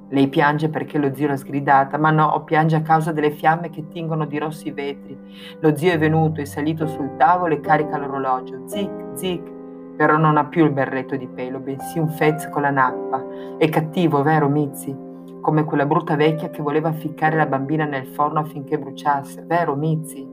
Lei 0.07 0.29
piange 0.29 0.69
perché 0.69 0.97
lo 0.97 1.13
zio 1.13 1.27
l'ha 1.27 1.35
sgridata, 1.35 1.97
ma 1.97 2.11
no, 2.11 2.41
piange 2.45 2.77
a 2.77 2.81
causa 2.81 3.11
delle 3.11 3.31
fiamme 3.31 3.69
che 3.69 3.89
tingono 3.89 4.25
di 4.25 4.37
rossi 4.37 4.69
i 4.69 4.71
vetri. 4.71 5.17
Lo 5.59 5.75
zio 5.75 5.91
è 5.91 5.97
venuto, 5.97 6.39
è 6.39 6.45
salito 6.45 6.87
sul 6.87 7.17
tavolo 7.17 7.55
e 7.55 7.59
carica 7.59 7.97
l'orologio. 7.97 8.61
Zic, 8.67 8.89
zic, 9.11 9.51
però 9.97 10.15
non 10.15 10.37
ha 10.37 10.45
più 10.45 10.63
il 10.63 10.71
berretto 10.71 11.17
di 11.17 11.27
pelo, 11.27 11.59
bensì 11.59 11.99
un 11.99 12.07
fez 12.07 12.47
con 12.47 12.61
la 12.61 12.69
nappa. 12.69 13.21
È 13.57 13.67
cattivo, 13.67 14.23
vero, 14.23 14.47
Mizzi? 14.47 14.95
Come 15.41 15.65
quella 15.65 15.85
brutta 15.85 16.15
vecchia 16.15 16.49
che 16.49 16.61
voleva 16.61 16.93
ficcare 16.93 17.35
la 17.35 17.47
bambina 17.47 17.83
nel 17.83 18.07
forno 18.07 18.39
affinché 18.39 18.79
bruciasse, 18.79 19.43
vero, 19.45 19.75
Mizzi? 19.75 20.25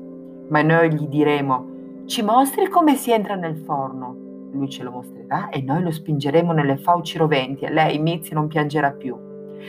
Ma 0.48 0.62
noi 0.62 0.94
gli 0.94 1.08
diremo 1.08 1.69
ci 2.10 2.22
mostri 2.22 2.68
come 2.68 2.96
si 2.96 3.12
entra 3.12 3.36
nel 3.36 3.56
forno. 3.56 4.16
Lui 4.50 4.68
ce 4.68 4.82
lo 4.82 4.90
mostrerà 4.90 5.48
e 5.48 5.62
noi 5.62 5.80
lo 5.80 5.92
spingeremo 5.92 6.50
nelle 6.50 6.76
fauci 6.76 7.16
roventi 7.16 7.64
e 7.64 7.72
lei, 7.72 8.00
Mizzi, 8.00 8.34
non 8.34 8.48
piangerà 8.48 8.90
più. 8.90 9.16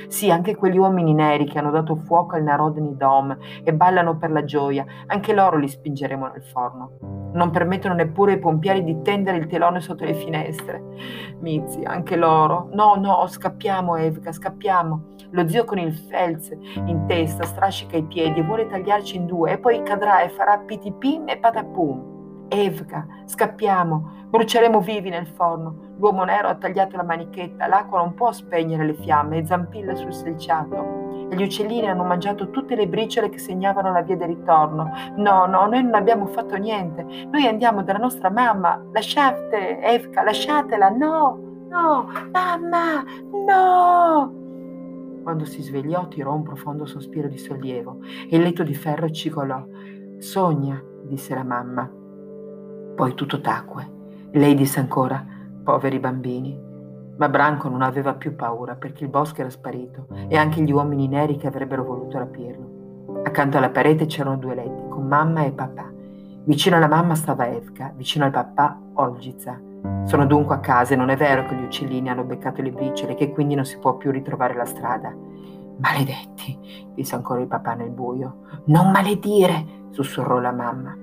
Sì, 0.07 0.31
anche 0.31 0.55
quegli 0.55 0.79
uomini 0.79 1.13
neri 1.13 1.45
che 1.45 1.59
hanno 1.59 1.69
dato 1.69 1.95
fuoco 1.95 2.35
al 2.35 2.41
Narodni 2.41 2.97
Dom 2.97 3.37
e 3.63 3.71
ballano 3.75 4.17
per 4.17 4.31
la 4.31 4.43
gioia, 4.43 4.83
anche 5.05 5.33
loro 5.33 5.57
li 5.57 5.67
spingeremo 5.67 6.29
nel 6.29 6.41
forno. 6.41 7.29
Non 7.33 7.51
permettono 7.51 7.93
neppure 7.93 8.31
ai 8.31 8.39
pompieri 8.39 8.83
di 8.83 9.03
tendere 9.03 9.37
il 9.37 9.45
telone 9.45 9.79
sotto 9.79 10.03
le 10.03 10.15
finestre. 10.15 10.81
Mizzi, 11.41 11.83
anche 11.83 12.15
loro. 12.15 12.69
No, 12.71 12.95
no, 12.95 13.23
scappiamo, 13.27 13.97
Evka, 13.97 14.31
scappiamo. 14.31 15.09
Lo 15.29 15.47
zio 15.47 15.63
con 15.63 15.77
il 15.77 15.93
felz 15.93 16.49
in 16.85 17.05
testa 17.05 17.43
strascica 17.43 17.97
i 17.97 18.03
piedi 18.03 18.39
e 18.39 18.43
vuole 18.43 18.65
tagliarci 18.65 19.17
in 19.17 19.27
due 19.27 19.51
e 19.51 19.59
poi 19.59 19.83
cadrà 19.83 20.21
e 20.23 20.29
farà 20.29 20.57
pitipim 20.57 21.29
e 21.29 21.37
patapum. 21.37 22.20
Evka, 22.53 23.07
scappiamo, 23.27 24.25
bruceremo 24.29 24.81
vivi 24.81 25.09
nel 25.09 25.25
forno. 25.25 25.93
L'uomo 25.97 26.25
nero 26.25 26.49
ha 26.49 26.55
tagliato 26.55 26.97
la 26.97 27.03
manichetta, 27.03 27.65
l'acqua 27.65 27.99
non 27.99 28.13
può 28.13 28.33
spegnere 28.33 28.85
le 28.85 28.93
fiamme 28.93 29.37
e 29.37 29.45
zampilla 29.45 29.95
sul 29.95 30.13
selciato. 30.13 31.29
E 31.29 31.35
gli 31.37 31.43
uccellini 31.43 31.87
hanno 31.87 32.03
mangiato 32.03 32.49
tutte 32.49 32.75
le 32.75 32.89
briciole 32.89 33.29
che 33.29 33.37
segnavano 33.37 33.93
la 33.93 34.01
via 34.01 34.17
del 34.17 34.27
ritorno. 34.27 34.91
No, 35.15 35.45
no, 35.45 35.65
noi 35.65 35.81
non 35.81 35.93
abbiamo 35.93 36.25
fatto 36.25 36.57
niente. 36.57 37.05
Noi 37.31 37.47
andiamo 37.47 37.83
dalla 37.83 37.99
nostra 37.99 38.29
mamma. 38.29 38.83
Lasciate, 38.91 39.79
Evka, 39.79 40.21
lasciatela. 40.21 40.89
No, 40.89 41.39
no, 41.69 42.09
mamma, 42.33 43.01
no. 43.45 44.33
Quando 45.23 45.45
si 45.45 45.61
svegliò 45.61 46.09
tirò 46.09 46.33
un 46.33 46.43
profondo 46.43 46.85
sospiro 46.85 47.29
di 47.29 47.37
sollievo 47.37 47.99
e 48.29 48.35
il 48.35 48.41
letto 48.41 48.63
di 48.63 48.75
ferro 48.75 49.09
cigolò. 49.09 49.63
Sogna, 50.17 50.83
disse 51.03 51.33
la 51.33 51.45
mamma. 51.45 51.99
Poi 52.95 53.13
tutto 53.13 53.41
tacque. 53.41 53.89
Lei 54.31 54.55
disse 54.55 54.79
ancora, 54.79 55.25
poveri 55.63 55.99
bambini. 55.99 56.69
Ma 57.17 57.29
Branco 57.29 57.69
non 57.69 57.81
aveva 57.81 58.13
più 58.13 58.35
paura 58.35 58.75
perché 58.75 59.03
il 59.03 59.09
bosco 59.09 59.41
era 59.41 59.49
sparito 59.49 60.07
e 60.27 60.37
anche 60.37 60.61
gli 60.61 60.71
uomini 60.71 61.07
neri 61.07 61.37
che 61.37 61.47
avrebbero 61.47 61.83
voluto 61.83 62.17
rapirlo. 62.17 63.23
Accanto 63.23 63.57
alla 63.57 63.69
parete 63.69 64.05
c'erano 64.05 64.37
due 64.37 64.55
letti 64.55 64.87
con 64.89 65.05
mamma 65.05 65.43
e 65.43 65.51
papà. 65.51 65.89
Vicino 66.43 66.77
alla 66.77 66.87
mamma 66.87 67.13
stava 67.13 67.47
Evka, 67.47 67.93
vicino 67.95 68.25
al 68.25 68.31
papà 68.31 68.79
Olgiza. 68.93 69.59
Sono 70.05 70.25
dunque 70.25 70.55
a 70.55 70.59
casa 70.59 70.93
e 70.93 70.97
non 70.97 71.09
è 71.09 71.17
vero 71.17 71.45
che 71.45 71.55
gli 71.55 71.63
uccellini 71.63 72.09
hanno 72.09 72.23
beccato 72.23 72.61
le 72.61 72.71
briciole 72.71 73.11
e 73.11 73.15
che 73.15 73.31
quindi 73.31 73.55
non 73.55 73.65
si 73.65 73.77
può 73.77 73.97
più 73.97 74.11
ritrovare 74.11 74.55
la 74.55 74.65
strada. 74.65 75.13
Maledetti, 75.77 76.89
disse 76.93 77.15
ancora 77.15 77.39
il 77.39 77.47
papà 77.47 77.73
nel 77.73 77.91
buio. 77.91 78.41
Non 78.65 78.91
maledire, 78.91 79.65
sussurrò 79.91 80.39
la 80.39 80.51
mamma. 80.51 80.95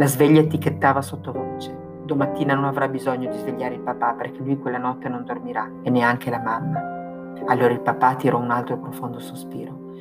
La 0.00 0.06
sveglia 0.06 0.40
etichettava 0.40 1.02
sottovoce. 1.02 1.76
Domattina 2.06 2.54
non 2.54 2.64
avrà 2.64 2.88
bisogno 2.88 3.30
di 3.30 3.36
svegliare 3.36 3.74
il 3.74 3.82
papà 3.82 4.14
perché 4.14 4.38
lui 4.38 4.58
quella 4.58 4.78
notte 4.78 5.10
non 5.10 5.26
dormirà 5.26 5.70
e 5.82 5.90
neanche 5.90 6.30
la 6.30 6.40
mamma. 6.40 7.34
Allora 7.44 7.70
il 7.70 7.82
papà 7.82 8.14
tirò 8.14 8.38
un 8.38 8.50
altro 8.50 8.78
profondo 8.78 9.18
sospiro. 9.18 9.92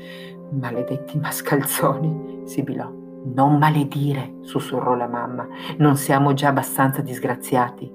Maledetti 0.51 1.19
mascalzoni, 1.19 2.43
sibilò. 2.45 2.89
Non 3.35 3.57
maledire, 3.57 4.35
sussurrò 4.39 4.95
la 4.95 5.09
mamma. 5.09 5.45
Non 5.79 5.97
siamo 5.97 6.31
già 6.31 6.47
abbastanza 6.47 7.01
disgraziati. 7.01 7.91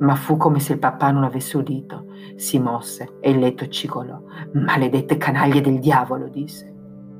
Ma 0.00 0.16
fu 0.16 0.36
come 0.36 0.58
se 0.58 0.72
il 0.72 0.80
papà 0.80 1.12
non 1.12 1.22
avesse 1.22 1.56
udito. 1.56 2.06
Si 2.34 2.58
mosse 2.58 3.18
e 3.20 3.30
il 3.30 3.38
letto 3.38 3.68
cigolò. 3.68 4.20
Maledette 4.54 5.16
canaglie 5.16 5.60
del 5.60 5.78
diavolo, 5.78 6.26
disse. 6.26 6.74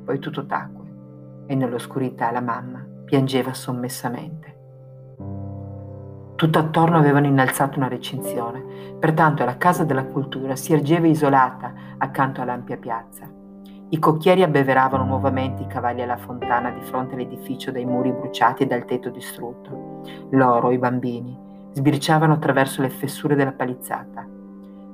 Poi 0.04 0.18
tutto 0.18 0.46
tacque 0.46 0.80
e 1.46 1.54
nell'oscurità 1.54 2.32
la 2.32 2.40
mamma 2.40 2.82
piangeva 3.12 3.52
sommessamente. 3.52 4.56
Tutto 6.34 6.58
attorno 6.58 6.96
avevano 6.96 7.26
innalzato 7.26 7.76
una 7.76 7.88
recinzione, 7.88 8.64
pertanto 8.98 9.44
la 9.44 9.58
Casa 9.58 9.84
della 9.84 10.06
Cultura 10.06 10.56
si 10.56 10.72
ergeva 10.72 11.06
isolata 11.06 11.74
accanto 11.98 12.40
all'ampia 12.40 12.78
piazza. 12.78 13.30
I 13.90 13.98
cocchieri 13.98 14.42
abbeveravano 14.42 15.04
nuovamente 15.04 15.62
i 15.62 15.66
cavalli 15.66 16.00
alla 16.00 16.16
fontana 16.16 16.70
di 16.70 16.80
fronte 16.80 17.12
all'edificio 17.12 17.70
dai 17.70 17.84
muri 17.84 18.10
bruciati 18.12 18.62
e 18.62 18.66
dal 18.66 18.86
tetto 18.86 19.10
distrutto. 19.10 20.00
Loro, 20.30 20.70
i 20.70 20.78
bambini, 20.78 21.38
sbirciavano 21.72 22.32
attraverso 22.32 22.80
le 22.80 22.88
fessure 22.88 23.34
della 23.34 23.52
palizzata. 23.52 24.26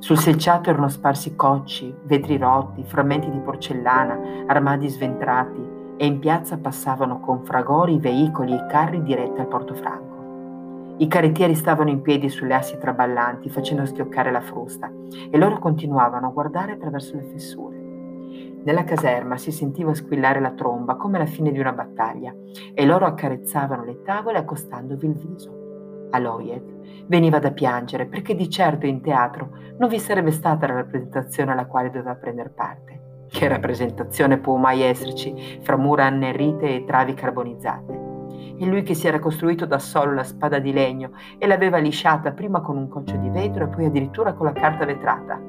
Sul 0.00 0.18
selciato 0.18 0.70
erano 0.70 0.88
sparsi 0.88 1.36
cocci, 1.36 1.94
vetri 2.02 2.36
rotti, 2.36 2.82
frammenti 2.82 3.30
di 3.30 3.38
porcellana, 3.38 4.18
armadi 4.48 4.88
sventrati 4.88 5.76
e 5.98 6.06
in 6.06 6.20
piazza 6.20 6.56
passavano 6.56 7.20
con 7.20 7.44
fragori 7.44 7.98
veicoli 7.98 8.54
e 8.54 8.66
carri 8.66 9.02
diretti 9.02 9.40
al 9.40 9.48
Portofranco. 9.48 10.96
I 10.98 11.06
carrettieri 11.08 11.54
stavano 11.54 11.90
in 11.90 12.00
piedi 12.00 12.28
sulle 12.28 12.54
assi 12.54 12.78
traballanti 12.78 13.50
facendo 13.50 13.84
schioccare 13.84 14.30
la 14.30 14.40
frusta 14.40 14.90
e 15.30 15.36
loro 15.36 15.58
continuavano 15.58 16.28
a 16.28 16.30
guardare 16.30 16.72
attraverso 16.72 17.16
le 17.16 17.24
fessure. 17.24 17.76
Nella 18.64 18.84
caserma 18.84 19.36
si 19.36 19.52
sentiva 19.52 19.94
squillare 19.94 20.40
la 20.40 20.52
tromba 20.52 20.96
come 20.96 21.16
alla 21.16 21.26
fine 21.26 21.52
di 21.52 21.58
una 21.58 21.72
battaglia 21.72 22.34
e 22.74 22.86
loro 22.86 23.06
accarezzavano 23.06 23.84
le 23.84 24.02
tavole 24.02 24.38
accostandovi 24.38 25.06
il 25.06 25.14
viso. 25.14 26.08
Aloyed 26.10 27.06
veniva 27.06 27.38
da 27.38 27.52
piangere 27.52 28.06
perché 28.06 28.34
di 28.34 28.48
certo 28.48 28.86
in 28.86 29.00
teatro 29.00 29.50
non 29.78 29.88
vi 29.88 29.98
sarebbe 29.98 30.30
stata 30.30 30.66
la 30.66 30.74
rappresentazione 30.74 31.52
alla 31.52 31.66
quale 31.66 31.90
doveva 31.90 32.14
prendere 32.14 32.50
parte. 32.50 32.97
Che 33.30 33.46
rappresentazione 33.46 34.38
può 34.38 34.56
mai 34.56 34.82
esserci 34.82 35.60
fra 35.60 35.76
mura 35.76 36.06
annerite 36.06 36.74
e 36.74 36.84
travi 36.84 37.14
carbonizzate? 37.14 38.06
E 38.58 38.66
lui 38.66 38.82
che 38.82 38.94
si 38.94 39.06
era 39.06 39.18
costruito 39.18 39.66
da 39.66 39.78
solo 39.78 40.14
la 40.14 40.24
spada 40.24 40.58
di 40.58 40.72
legno 40.72 41.10
e 41.36 41.46
l'aveva 41.46 41.78
lisciata 41.78 42.32
prima 42.32 42.60
con 42.60 42.76
un 42.76 42.88
coccio 42.88 43.16
di 43.16 43.28
vetro 43.28 43.64
e 43.64 43.68
poi 43.68 43.84
addirittura 43.84 44.32
con 44.32 44.46
la 44.46 44.52
carta 44.52 44.84
vetrata. 44.84 45.40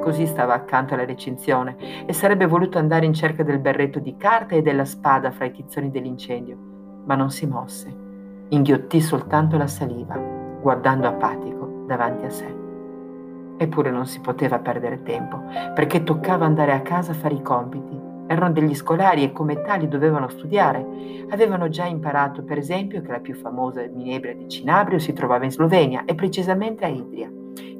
Così 0.00 0.26
stava 0.26 0.54
accanto 0.54 0.94
alla 0.94 1.04
recinzione 1.04 2.04
e 2.06 2.12
sarebbe 2.12 2.46
voluto 2.46 2.78
andare 2.78 3.06
in 3.06 3.14
cerca 3.14 3.42
del 3.42 3.58
berretto 3.58 3.98
di 3.98 4.16
carta 4.16 4.54
e 4.54 4.62
della 4.62 4.84
spada 4.84 5.30
fra 5.30 5.46
i 5.46 5.52
tizzoni 5.52 5.90
dell'incendio, 5.90 6.56
ma 7.06 7.14
non 7.14 7.30
si 7.30 7.46
mosse. 7.46 7.92
Inghiottì 8.48 9.00
soltanto 9.00 9.56
la 9.56 9.66
saliva, 9.66 10.14
guardando 10.60 11.08
apatico 11.08 11.84
davanti 11.86 12.24
a 12.26 12.30
sé. 12.30 12.63
Eppure 13.56 13.90
non 13.90 14.06
si 14.06 14.20
poteva 14.20 14.58
perdere 14.58 15.02
tempo, 15.02 15.40
perché 15.74 16.02
toccava 16.02 16.44
andare 16.44 16.72
a 16.72 16.80
casa 16.80 17.12
a 17.12 17.14
fare 17.14 17.34
i 17.34 17.42
compiti. 17.42 18.02
Erano 18.26 18.52
degli 18.52 18.74
scolari 18.74 19.22
e 19.22 19.32
come 19.32 19.60
tali 19.62 19.86
dovevano 19.86 20.28
studiare. 20.28 20.86
Avevano 21.28 21.68
già 21.68 21.84
imparato, 21.84 22.42
per 22.42 22.58
esempio, 22.58 23.02
che 23.02 23.10
la 23.10 23.20
più 23.20 23.34
famosa 23.34 23.82
minebra 23.92 24.32
di 24.32 24.48
Cinabrio 24.48 24.98
si 24.98 25.12
trovava 25.12 25.44
in 25.44 25.50
Slovenia 25.50 26.04
e 26.04 26.14
precisamente 26.14 26.84
a 26.84 26.88
Idria, 26.88 27.30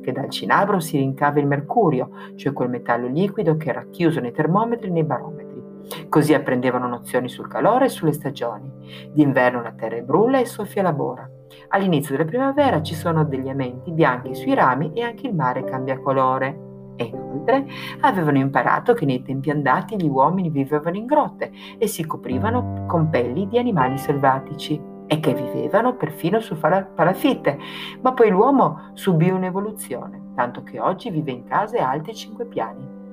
che 0.03 0.13
dal 0.13 0.29
cinabro 0.29 0.81
si 0.81 0.99
rincava 0.99 1.41
il 1.41 1.47
mercurio, 1.47 2.11
cioè 2.37 2.53
quel 2.53 2.69
metallo 2.69 3.07
liquido 3.07 3.57
che 3.57 3.71
era 3.71 3.87
chiuso 3.91 4.21
nei 4.21 4.33
termometri 4.33 4.89
e 4.89 4.93
nei 4.93 5.05
barometri. 5.05 5.63
Così 6.09 6.35
apprendevano 6.35 6.89
nozioni 6.89 7.29
sul 7.29 7.49
calore 7.49 7.87
e 7.87 7.91
sulle 7.91 8.13
stagioni. 8.13 8.71
D'inverno 9.13 9.63
la 9.63 9.73
terra 9.73 9.97
è 9.97 10.03
brulla 10.03 10.39
e 10.39 10.47
soffia 10.47 10.83
la 10.83 10.93
bora. 10.93 11.29
All'inizio 11.69 12.17
della 12.17 12.29
primavera 12.29 12.83
ci 12.83 12.95
sono 12.95 13.25
degli 13.25 13.49
amenti 13.49 13.91
bianchi 13.91 14.35
sui 14.35 14.55
rami 14.55 14.93
e 14.95 15.03
anche 15.03 15.27
il 15.27 15.35
mare 15.35 15.65
cambia 15.65 15.99
colore. 15.99 16.61
E 16.97 17.05
inoltre 17.05 17.67
avevano 18.01 18.39
imparato 18.39 18.95
che 18.95 19.05
nei 19.05 19.23
tempi 19.23 19.51
andati 19.51 19.97
gli 19.97 20.09
uomini 20.09 20.51
vivevano 20.51 20.97
in 20.97 21.07
grotte 21.07 21.51
e 21.79 21.87
si 21.87 22.07
coprivano 22.07 22.85
con 22.87 23.11
pelli 23.11 23.49
di 23.49 23.59
animali 23.59 23.99
selvatici 23.99 24.81
e 25.07 25.21
che 25.21 25.35
vivevano 25.35 25.97
perfino 25.97 26.41
su 26.41 26.57
palafitte, 26.57 27.59
ma 28.01 28.13
poi 28.13 28.31
l'uomo 28.31 28.91
subì 28.95 29.29
un'evoluzione, 29.29 30.33
tanto 30.35 30.63
che 30.63 30.81
oggi 30.81 31.11
vive 31.11 31.33
in 31.33 31.45
case 31.45 31.79
alte 31.79 32.15
cinque 32.15 32.47
piani. 32.47 33.04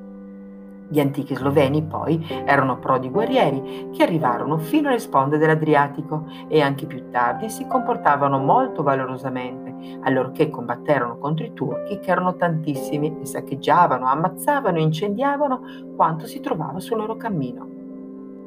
Gli 0.91 0.99
antichi 0.99 1.35
sloveni 1.35 1.83
poi 1.83 2.21
erano 2.43 2.77
prodi 2.77 3.09
guerrieri 3.09 3.91
che 3.93 4.03
arrivarono 4.03 4.57
fino 4.57 4.89
alle 4.89 4.99
sponde 4.99 5.37
dell'Adriatico 5.37 6.25
e 6.49 6.59
anche 6.59 6.85
più 6.85 7.09
tardi 7.09 7.49
si 7.49 7.65
comportavano 7.65 8.39
molto 8.39 8.83
valorosamente, 8.83 9.99
allorché 10.01 10.49
combatterono 10.49 11.17
contro 11.17 11.45
i 11.45 11.53
turchi 11.53 11.97
che 11.99 12.11
erano 12.11 12.35
tantissimi 12.35 13.19
e 13.21 13.25
saccheggiavano, 13.25 14.05
ammazzavano 14.05 14.79
e 14.79 14.81
incendiavano 14.81 15.61
quanto 15.95 16.25
si 16.25 16.41
trovava 16.41 16.81
sul 16.81 16.97
loro 16.97 17.15
cammino. 17.15 17.69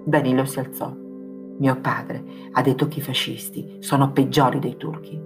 Danilo 0.05 0.45
si 0.45 0.59
alzò. 0.59 0.93
Mio 1.57 1.81
padre 1.81 2.25
ha 2.53 2.61
detto 2.61 2.89
che 2.89 2.99
i 2.99 3.03
fascisti 3.03 3.79
sono 3.81 4.13
peggiori 4.13 4.59
dei 4.59 4.77
turchi. 4.77 5.19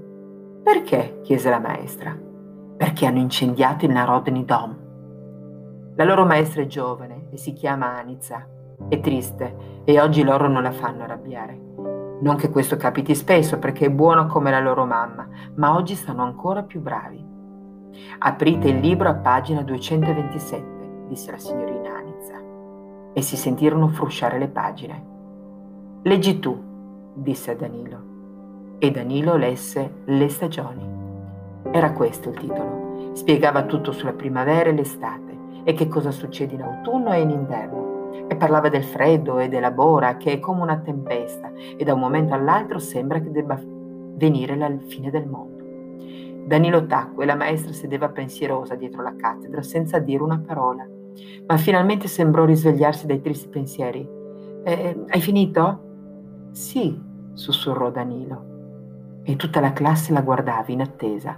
Perché? 0.62 1.18
chiese 1.24 1.50
la 1.50 1.58
maestra. 1.58 2.16
Perché 2.76 3.06
hanno 3.06 3.18
incendiato 3.18 3.86
il 3.86 3.90
Narodni 3.90 4.44
Dom 4.44 4.86
la 5.98 6.04
loro 6.04 6.24
maestra 6.24 6.62
è 6.62 6.66
giovane 6.66 7.26
e 7.30 7.36
si 7.38 7.52
chiama 7.52 7.98
Anizza. 7.98 8.46
È 8.88 9.00
triste 9.00 9.82
e 9.82 10.00
oggi 10.00 10.22
loro 10.22 10.46
non 10.46 10.62
la 10.62 10.70
fanno 10.70 11.02
arrabbiare. 11.02 11.58
Non 12.20 12.36
che 12.36 12.50
questo 12.50 12.76
capiti 12.76 13.16
spesso 13.16 13.58
perché 13.58 13.86
è 13.86 13.90
buono 13.90 14.26
come 14.26 14.52
la 14.52 14.60
loro 14.60 14.84
mamma, 14.84 15.26
ma 15.56 15.74
oggi 15.74 15.96
stanno 15.96 16.22
ancora 16.22 16.62
più 16.62 16.80
bravi. 16.80 17.20
Aprite 18.18 18.68
il 18.68 18.78
libro 18.78 19.08
a 19.08 19.14
pagina 19.14 19.62
227, 19.62 21.06
disse 21.08 21.32
la 21.32 21.38
signorina 21.38 21.96
Anizza, 21.96 22.40
e 23.12 23.20
si 23.20 23.36
sentirono 23.36 23.88
frusciare 23.88 24.38
le 24.38 24.48
pagine. 24.48 25.04
Leggi 26.02 26.38
tu, 26.38 26.56
disse 27.12 27.50
a 27.50 27.56
Danilo. 27.56 28.76
E 28.78 28.92
Danilo 28.92 29.34
lesse 29.34 29.94
Le 30.04 30.28
stagioni. 30.28 30.86
Era 31.72 31.90
questo 31.90 32.28
il 32.28 32.38
titolo. 32.38 33.10
Spiegava 33.14 33.64
tutto 33.64 33.90
sulla 33.90 34.12
primavera 34.12 34.70
e 34.70 34.72
l'estate 34.74 35.27
e 35.64 35.72
che 35.74 35.88
cosa 35.88 36.10
succede 36.10 36.54
in 36.54 36.62
autunno 36.62 37.12
e 37.12 37.20
in 37.20 37.30
inverno. 37.30 38.26
E 38.28 38.36
parlava 38.36 38.68
del 38.68 38.84
freddo 38.84 39.38
e 39.38 39.48
della 39.48 39.70
bora 39.70 40.16
che 40.16 40.32
è 40.32 40.38
come 40.38 40.62
una 40.62 40.78
tempesta 40.78 41.50
e 41.76 41.82
da 41.84 41.94
un 41.94 42.00
momento 42.00 42.34
all'altro 42.34 42.78
sembra 42.78 43.20
che 43.20 43.30
debba 43.30 43.58
venire 44.18 44.56
la 44.56 44.70
fine 44.86 45.10
del 45.10 45.26
mondo. 45.26 45.56
Danilo 46.46 46.86
tacque 46.86 47.24
e 47.24 47.26
la 47.26 47.34
maestra 47.34 47.72
sedeva 47.72 48.08
pensierosa 48.08 48.74
dietro 48.74 49.02
la 49.02 49.14
cattedra 49.14 49.62
senza 49.62 49.98
dire 49.98 50.22
una 50.22 50.42
parola, 50.44 50.86
ma 51.46 51.56
finalmente 51.58 52.08
sembrò 52.08 52.44
risvegliarsi 52.44 53.06
dai 53.06 53.20
tristi 53.20 53.48
pensieri. 53.48 54.08
Eh, 54.64 55.04
hai 55.08 55.20
finito? 55.20 56.48
Sì, 56.52 56.98
sussurrò 57.34 57.90
Danilo. 57.90 58.46
E 59.22 59.36
tutta 59.36 59.60
la 59.60 59.74
classe 59.74 60.12
la 60.12 60.22
guardava 60.22 60.64
in 60.68 60.80
attesa. 60.80 61.36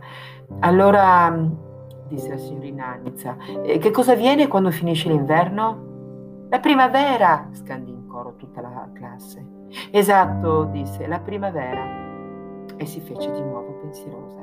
Allora 0.61 1.69
disse 2.11 2.29
la 2.29 2.37
signorina 2.37 2.87
Anizza. 2.89 3.37
E 3.63 3.79
che 3.79 3.91
cosa 3.91 4.13
avviene 4.13 4.49
quando 4.49 4.71
finisce 4.71 5.09
l'inverno? 5.09 5.89
La 6.51 6.59
primavera, 6.59 7.49
scandì 7.53 7.93
in 7.93 8.07
coro 8.07 8.35
tutta 8.37 8.61
la 8.61 8.89
classe. 8.93 9.47
Esatto, 9.93 10.65
disse, 10.65 11.07
la 11.07 11.21
primavera. 11.21 11.99
E 12.77 12.85
si 12.87 13.01
fece 13.01 13.31
di 13.31 13.41
nuovo 13.41 13.79
pensierosa. 13.81 14.39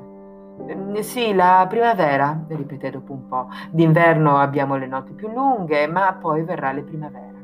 Ehm, 0.67 0.99
sì, 1.01 1.33
la 1.33 1.65
primavera, 1.69 2.45
ripeté 2.47 2.91
dopo 2.91 3.11
un 3.11 3.27
po'. 3.27 3.49
D'inverno 3.69 4.37
abbiamo 4.37 4.77
le 4.77 4.87
notti 4.87 5.11
più 5.13 5.27
lunghe, 5.29 5.85
ma 5.87 6.13
poi 6.13 6.43
verrà 6.43 6.71
la 6.71 6.81
primavera. 6.81 7.35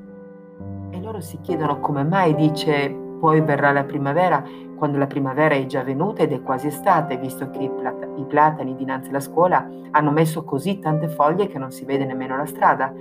E 0.91 1.01
loro 1.01 1.19
si 1.19 1.39
chiedono 1.41 1.79
come 1.79 2.03
mai 2.03 2.33
dice 2.35 3.01
poi 3.23 3.39
verrà 3.39 3.71
la 3.71 3.85
primavera 3.85 4.43
quando 4.83 4.99
la 4.99 5.07
primavera 5.07 5.55
è 5.55 5.65
già 5.65 5.81
venuta 5.81 6.23
ed 6.23 6.33
è 6.33 6.41
quasi 6.41 6.67
estate, 6.67 7.15
visto 7.15 7.49
che 7.51 7.63
i, 7.63 7.69
plat- 7.69 8.05
i 8.17 8.25
platani 8.25 8.75
dinanzi 8.75 9.11
alla 9.11 9.21
scuola 9.21 9.65
hanno 9.91 10.11
messo 10.11 10.43
così 10.43 10.79
tante 10.79 11.07
foglie 11.07 11.47
che 11.47 11.57
non 11.57 11.71
si 11.71 11.85
vede 11.85 12.03
nemmeno 12.03 12.35
la 12.35 12.45
strada. 12.45 12.93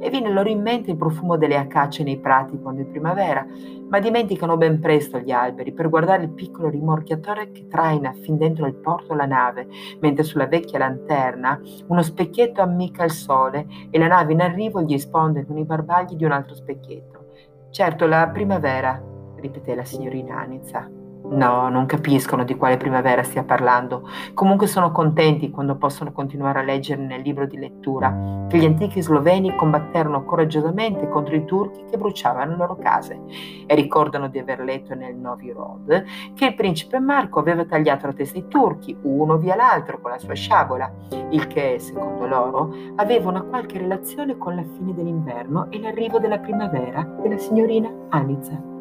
E 0.00 0.10
viene 0.10 0.32
loro 0.32 0.48
in 0.48 0.60
mente 0.60 0.90
il 0.90 0.96
profumo 0.96 1.36
delle 1.36 1.56
acacie 1.56 2.02
nei 2.02 2.18
prati 2.18 2.58
quando 2.58 2.82
è 2.82 2.86
primavera, 2.86 3.46
ma 3.88 4.00
dimenticano 4.00 4.56
ben 4.56 4.80
presto 4.80 5.20
gli 5.20 5.30
alberi 5.30 5.72
per 5.72 5.88
guardare 5.88 6.24
il 6.24 6.30
piccolo 6.30 6.70
rimorchiatore 6.70 7.52
che 7.52 7.68
traina 7.68 8.12
fin 8.14 8.36
dentro 8.36 8.66
il 8.66 8.74
porto 8.74 9.14
la 9.14 9.26
nave, 9.26 9.68
mentre 10.00 10.24
sulla 10.24 10.48
vecchia 10.48 10.80
lanterna 10.80 11.60
uno 11.86 12.02
specchietto 12.02 12.62
ammicca 12.62 13.04
il 13.04 13.12
sole 13.12 13.64
e 13.90 13.96
la 13.96 14.08
nave 14.08 14.32
in 14.32 14.40
arrivo 14.40 14.82
gli 14.82 14.90
risponde 14.90 15.46
con 15.46 15.56
i 15.56 15.64
barbagli 15.64 16.16
di 16.16 16.24
un 16.24 16.32
altro 16.32 16.56
specchietto. 16.56 17.26
Certo, 17.70 18.06
la 18.06 18.28
primavera, 18.28 19.00
ripeté 19.36 19.76
la 19.76 19.84
signorina 19.84 20.40
Anizza. 20.40 20.97
No, 21.30 21.68
non 21.68 21.84
capiscono 21.84 22.42
di 22.42 22.56
quale 22.56 22.78
primavera 22.78 23.22
stia 23.22 23.44
parlando. 23.44 24.08
Comunque 24.32 24.66
sono 24.66 24.90
contenti 24.90 25.50
quando 25.50 25.76
possono 25.76 26.10
continuare 26.10 26.60
a 26.60 26.62
leggere 26.62 27.02
nel 27.02 27.20
libro 27.20 27.46
di 27.46 27.58
lettura 27.58 28.46
che 28.48 28.58
gli 28.58 28.64
antichi 28.64 29.02
sloveni 29.02 29.54
combatterono 29.54 30.24
coraggiosamente 30.24 31.08
contro 31.08 31.34
i 31.36 31.44
turchi 31.44 31.84
che 31.90 31.98
bruciavano 31.98 32.52
le 32.52 32.56
loro 32.56 32.76
case 32.76 33.20
e 33.66 33.74
ricordano 33.74 34.28
di 34.28 34.38
aver 34.38 34.60
letto 34.60 34.94
nel 34.94 35.16
Novi 35.16 35.52
Rod 35.52 36.04
che 36.34 36.46
il 36.46 36.54
principe 36.54 36.98
Marco 36.98 37.40
aveva 37.40 37.64
tagliato 37.66 38.06
la 38.06 38.14
testa 38.14 38.38
ai 38.38 38.48
turchi, 38.48 38.96
uno 39.02 39.36
via 39.36 39.54
l'altro 39.54 40.00
con 40.00 40.10
la 40.10 40.18
sua 40.18 40.34
sciabola, 40.34 40.90
il 41.30 41.46
che, 41.46 41.78
secondo 41.78 42.26
loro, 42.26 42.74
aveva 42.96 43.28
una 43.28 43.42
qualche 43.42 43.78
relazione 43.78 44.38
con 44.38 44.54
la 44.54 44.64
fine 44.64 44.94
dell'inverno 44.94 45.70
e 45.70 45.78
l'arrivo 45.78 46.18
della 46.18 46.38
primavera 46.38 47.02
della 47.20 47.36
signorina 47.36 47.90
Anizza. 48.08 48.77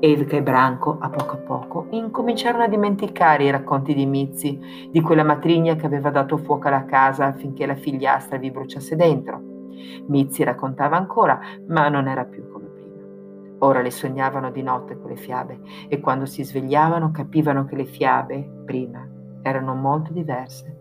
Elga 0.00 0.36
e 0.36 0.42
Branco, 0.42 0.96
a 1.00 1.10
poco 1.10 1.34
a 1.34 1.38
poco, 1.38 1.86
incominciarono 1.90 2.62
a 2.62 2.68
dimenticare 2.68 3.42
i 3.42 3.50
racconti 3.50 3.94
di 3.94 4.06
Mizzi, 4.06 4.88
di 4.92 5.00
quella 5.00 5.24
matrigna 5.24 5.74
che 5.74 5.86
aveva 5.86 6.10
dato 6.10 6.36
fuoco 6.36 6.68
alla 6.68 6.84
casa 6.84 7.26
affinché 7.26 7.66
la 7.66 7.74
figliastra 7.74 8.38
vi 8.38 8.52
bruciasse 8.52 8.94
dentro. 8.94 9.40
Mizzi 10.06 10.44
raccontava 10.44 10.96
ancora, 10.96 11.40
ma 11.66 11.88
non 11.88 12.06
era 12.06 12.24
più 12.24 12.48
come 12.48 12.66
prima. 12.66 13.02
Ora 13.58 13.82
le 13.82 13.90
sognavano 13.90 14.52
di 14.52 14.62
notte 14.62 14.96
quelle 14.96 15.16
fiabe 15.16 15.58
e 15.88 15.98
quando 15.98 16.26
si 16.26 16.44
svegliavano 16.44 17.10
capivano 17.10 17.64
che 17.64 17.74
le 17.74 17.84
fiabe, 17.84 18.48
prima, 18.64 19.04
erano 19.42 19.74
molto 19.74 20.12
diverse. 20.12 20.76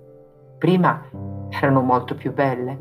Prima 0.60 1.04
erano 1.50 1.82
molto 1.82 2.14
più 2.14 2.34
belle. 2.34 2.78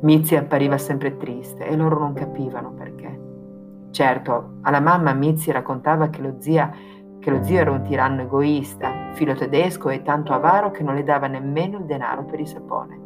Mizzi 0.00 0.36
appariva 0.36 0.76
sempre 0.76 1.16
triste 1.16 1.66
e 1.66 1.74
loro 1.74 1.98
non 1.98 2.12
capivano 2.12 2.72
perché. 2.72 2.83
Certo, 3.94 4.54
alla 4.62 4.80
mamma 4.80 5.12
Mizzi 5.12 5.52
raccontava 5.52 6.08
che 6.08 6.20
lo, 6.20 6.34
zia, 6.40 6.68
che 7.20 7.30
lo 7.30 7.44
zio 7.44 7.60
era 7.60 7.70
un 7.70 7.84
tiranno 7.84 8.22
egoista, 8.22 9.12
filo 9.12 9.34
tedesco 9.34 9.88
e 9.88 10.02
tanto 10.02 10.32
avaro 10.32 10.72
che 10.72 10.82
non 10.82 10.96
le 10.96 11.04
dava 11.04 11.28
nemmeno 11.28 11.78
il 11.78 11.84
denaro 11.84 12.24
per 12.24 12.40
il 12.40 12.48
sapone. 12.48 12.98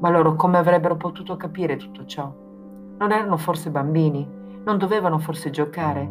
Ma 0.00 0.10
loro 0.10 0.34
come 0.34 0.58
avrebbero 0.58 0.96
potuto 0.96 1.36
capire 1.36 1.76
tutto 1.76 2.04
ciò? 2.04 2.34
Non 2.98 3.12
erano 3.12 3.36
forse 3.36 3.70
bambini? 3.70 4.28
Non 4.64 4.76
dovevano 4.76 5.18
forse 5.18 5.50
giocare? 5.50 6.10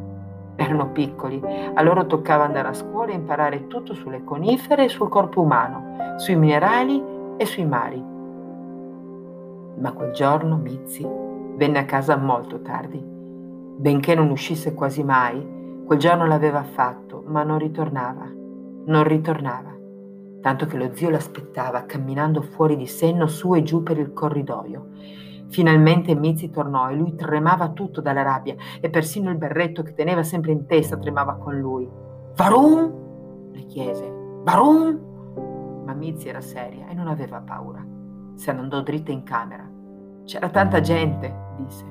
Erano 0.55 0.89
piccoli, 0.91 1.43
a 1.73 1.81
loro 1.81 2.05
toccava 2.05 2.45
andare 2.45 2.69
a 2.69 2.73
scuola 2.73 3.11
e 3.11 3.15
imparare 3.15 3.67
tutto 3.67 3.93
sulle 3.93 4.23
conifere 4.23 4.85
e 4.85 4.89
sul 4.89 5.09
corpo 5.09 5.41
umano, 5.41 6.15
sui 6.15 6.37
minerali 6.37 7.03
e 7.35 7.45
sui 7.45 7.65
mari. 7.65 8.01
Ma 9.81 9.91
quel 9.91 10.13
giorno 10.13 10.55
Mizzi 10.55 11.05
venne 11.57 11.79
a 11.79 11.83
casa 11.83 12.15
molto 12.15 12.61
tardi. 12.61 13.15
Benché 13.77 14.15
non 14.15 14.29
uscisse 14.29 14.73
quasi 14.73 15.03
mai, 15.03 15.83
quel 15.85 15.99
giorno 15.99 16.25
l'aveva 16.25 16.63
fatto, 16.63 17.23
ma 17.27 17.43
non 17.43 17.59
ritornava, 17.59 18.29
non 18.85 19.03
ritornava, 19.03 19.75
tanto 20.41 20.65
che 20.65 20.77
lo 20.77 20.93
zio 20.93 21.09
l'aspettava 21.09 21.85
camminando 21.85 22.41
fuori 22.41 22.75
di 22.75 22.87
senno 22.87 23.27
su 23.27 23.55
e 23.55 23.63
giù 23.63 23.83
per 23.83 23.97
il 23.97 24.13
corridoio 24.13 24.87
Finalmente 25.49 26.13
Mizzi 26.13 26.49
tornò 26.49 26.89
e 26.89 26.95
lui 26.95 27.15
tremava 27.15 27.69
tutto 27.69 28.01
dalla 28.01 28.21
rabbia 28.21 28.55
e 28.81 28.89
persino 28.89 29.29
il 29.29 29.37
berretto 29.37 29.81
che 29.81 29.93
teneva 29.93 30.23
sempre 30.23 30.51
in 30.51 30.65
testa 30.65 30.97
tremava 30.97 31.35
con 31.35 31.57
lui. 31.57 31.89
Varum? 32.35 33.51
le 33.51 33.65
chiese. 33.65 34.11
Varum? 34.43 35.83
Ma 35.85 35.93
Mizzi 35.93 36.27
era 36.27 36.41
seria 36.41 36.87
e 36.87 36.93
non 36.93 37.07
aveva 37.07 37.39
paura. 37.39 37.83
Se 38.35 38.51
ne 38.51 38.59
andò 38.59 38.81
dritta 38.81 39.11
in 39.11 39.23
camera. 39.23 39.67
C'era 40.25 40.49
tanta 40.49 40.81
gente, 40.81 41.33
disse. 41.57 41.85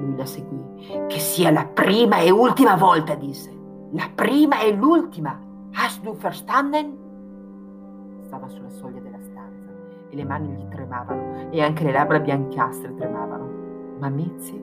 Lui 0.00 0.16
la 0.16 0.26
seguì. 0.26 1.06
Che 1.06 1.18
sia 1.18 1.50
la 1.50 1.66
prima 1.66 2.18
e 2.18 2.30
ultima 2.30 2.76
volta, 2.76 3.14
disse. 3.14 3.56
La 3.92 4.08
prima 4.14 4.60
e 4.60 4.72
l'ultima. 4.72 5.38
Hast 5.72 6.02
du 6.02 6.14
verstanden? 6.16 6.96
Stava 8.22 8.48
sulla 8.48 8.70
soglia 8.70 9.00
della 9.00 9.18
e 10.10 10.16
le 10.16 10.24
mani 10.24 10.48
gli 10.48 10.68
tremavano 10.68 11.50
e 11.50 11.62
anche 11.62 11.84
le 11.84 11.92
labbra 11.92 12.18
biancastre 12.18 12.94
tremavano. 12.94 13.98
Ma 13.98 14.08
Mizzi, 14.08 14.60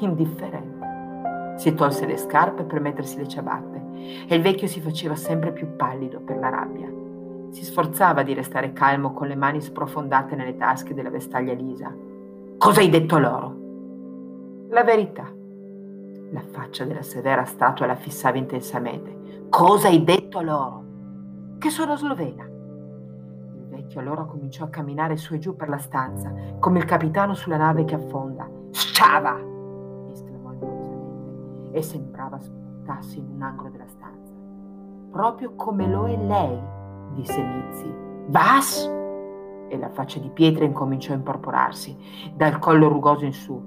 indifferente, 0.00 1.56
si 1.56 1.74
tolse 1.74 2.06
le 2.06 2.16
scarpe 2.16 2.64
per 2.64 2.80
mettersi 2.80 3.16
le 3.16 3.28
ciabatte 3.28 3.82
e 4.28 4.34
il 4.34 4.42
vecchio 4.42 4.66
si 4.66 4.80
faceva 4.80 5.16
sempre 5.16 5.52
più 5.52 5.74
pallido 5.76 6.20
per 6.20 6.38
la 6.38 6.50
rabbia. 6.50 6.92
Si 7.50 7.64
sforzava 7.64 8.22
di 8.22 8.34
restare 8.34 8.72
calmo 8.72 9.12
con 9.12 9.28
le 9.28 9.36
mani 9.36 9.60
sprofondate 9.60 10.34
nelle 10.34 10.56
tasche 10.56 10.92
della 10.92 11.10
vestaglia 11.10 11.54
lisa. 11.54 11.94
Cosa 12.58 12.80
hai 12.80 12.90
detto 12.90 13.18
loro? 13.18 13.63
La 14.68 14.84
verità. 14.84 15.32
La 16.32 16.42
faccia 16.50 16.84
della 16.84 17.02
severa 17.02 17.44
statua 17.44 17.86
la 17.86 17.96
fissava 17.96 18.38
intensamente. 18.38 19.46
Cosa 19.48 19.88
hai 19.88 20.02
detto 20.02 20.40
loro? 20.40 20.82
Che 21.58 21.70
sono 21.70 21.96
slovena 21.96 22.52
vecchio 23.84 24.00
allora 24.00 24.24
cominciò 24.24 24.64
a 24.64 24.68
camminare 24.68 25.16
su 25.16 25.34
e 25.34 25.38
giù 25.38 25.54
per 25.56 25.68
la 25.68 25.78
stanza, 25.78 26.32
come 26.58 26.78
il 26.78 26.84
capitano 26.84 27.34
sulla 27.34 27.56
nave 27.56 27.84
che 27.84 27.94
affonda. 27.94 28.48
Sciava! 28.70 29.36
esclamò 30.10 30.52
improvvisamente 30.52 31.78
e 31.78 31.82
sembrava 31.82 32.40
sputtasse 32.40 33.18
in 33.18 33.28
un 33.34 33.42
angolo 33.42 33.70
della 33.70 33.86
stanza. 33.86 34.32
Proprio 35.10 35.54
come 35.54 35.86
lo 35.88 36.06
è 36.06 36.16
lei, 36.16 36.58
disse 37.14 37.40
Mizzi. 37.42 37.94
Vas? 38.28 38.90
E 39.68 39.78
la 39.78 39.90
faccia 39.90 40.18
di 40.18 40.30
pietra 40.30 40.64
incominciò 40.64 41.12
a 41.12 41.16
imporporarsi, 41.16 41.96
dal 42.34 42.58
collo 42.58 42.88
rugoso 42.88 43.24
in 43.24 43.32
su. 43.32 43.62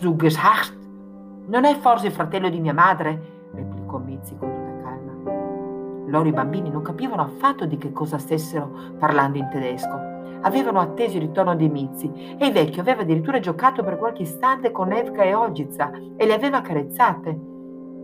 Du 0.00 0.16
gesagt? 0.16 0.74
Non 1.46 1.64
è 1.64 1.76
forse 1.78 2.06
il 2.06 2.12
fratello 2.12 2.48
di 2.48 2.60
mia 2.60 2.72
madre? 2.72 3.50
replicò 3.52 3.98
Mizzi 3.98 4.34
con 4.36 4.64
loro 6.06 6.28
i 6.28 6.32
bambini 6.32 6.70
non 6.70 6.82
capivano 6.82 7.22
affatto 7.22 7.66
di 7.66 7.76
che 7.76 7.92
cosa 7.92 8.18
stessero 8.18 8.70
parlando 8.98 9.38
in 9.38 9.48
tedesco. 9.50 10.12
Avevano 10.42 10.78
atteso 10.78 11.16
il 11.16 11.22
ritorno 11.22 11.56
dei 11.56 11.68
Mizzi 11.68 12.36
e 12.38 12.46
il 12.46 12.52
vecchio 12.52 12.82
aveva 12.82 13.02
addirittura 13.02 13.40
giocato 13.40 13.82
per 13.82 13.98
qualche 13.98 14.22
istante 14.22 14.70
con 14.70 14.92
Evka 14.92 15.24
e 15.24 15.34
Olgiza 15.34 15.90
e 16.16 16.24
le 16.24 16.34
aveva 16.34 16.60
carezzate. 16.60 17.36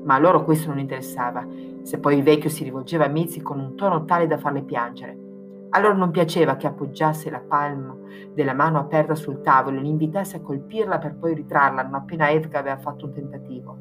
Ma 0.02 0.14
a 0.14 0.18
loro 0.18 0.42
questo 0.42 0.68
non 0.68 0.78
interessava, 0.78 1.46
se 1.82 1.98
poi 1.98 2.16
il 2.16 2.22
vecchio 2.22 2.50
si 2.50 2.64
rivolgeva 2.64 3.04
a 3.04 3.08
Mizzi 3.08 3.40
con 3.42 3.60
un 3.60 3.76
tono 3.76 4.04
tale 4.04 4.26
da 4.26 4.38
farle 4.38 4.62
piangere. 4.62 5.29
A 5.72 5.78
loro 5.78 5.94
non 5.94 6.10
piaceva 6.10 6.56
che 6.56 6.66
appoggiasse 6.66 7.30
la 7.30 7.38
palma 7.40 7.96
della 8.34 8.54
mano 8.54 8.78
aperta 8.78 9.14
sul 9.14 9.40
tavolo 9.40 9.78
e 9.78 9.82
li 9.82 9.88
invitasse 9.88 10.36
a 10.36 10.40
colpirla 10.40 10.98
per 10.98 11.14
poi 11.14 11.34
ritrarla 11.34 11.82
non 11.82 11.94
appena 11.94 12.30
Evka 12.30 12.58
aveva 12.58 12.76
fatto 12.76 13.06
un 13.06 13.12
tentativo. 13.12 13.76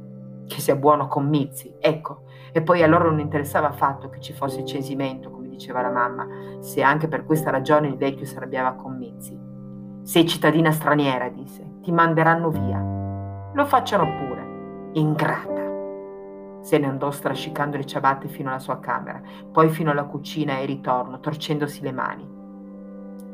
Che 0.48 0.60
sia 0.60 0.76
buono 0.76 1.08
con 1.08 1.28
Mizzi, 1.28 1.76
ecco, 1.80 2.24
e 2.52 2.62
poi 2.62 2.84
a 2.84 2.88
loro 2.88 3.10
non 3.10 3.20
interessava 3.20 3.70
affatto 3.70 4.10
che 4.10 4.20
ci 4.20 4.34
fosse 4.34 4.66
censimento, 4.66 5.30
come 5.30 5.48
diceva 5.48 5.82
la 5.82 5.92
mamma, 5.92 6.28
se 6.60 6.82
anche 6.82 7.08
per 7.08 7.26
questa 7.26 7.52
ragione 7.52 7.88
il 7.88 7.98
vecchio 7.98 8.26
si 8.26 8.36
arrabbiava 8.36 8.74
con 8.74 8.98
Mizzi. 8.98 9.38
Sei 10.04 10.28
cittadina 10.28 10.72
straniera, 10.72 11.30
disse, 11.30 11.80
ti 11.82 11.92
manderanno 11.92 12.50
via. 12.50 12.80
Lo 13.54 13.66
facciano 13.66 14.06
pure. 14.06 14.92
Ingrata. 14.94 15.59
Se 16.62 16.78
ne 16.78 16.88
andò 16.88 17.12
strascicando 17.12 17.78
le 17.78 17.86
ciabatte 17.86 18.28
fino 18.28 18.50
alla 18.50 18.60
sua 18.60 18.80
camera, 18.80 19.22
poi 19.52 19.70
fino 19.70 19.92
alla 19.92 20.04
cucina 20.04 20.58
e 20.58 20.66
ritorno, 20.66 21.20
torcendosi 21.20 21.82
le 21.82 21.92
mani. 21.92 22.28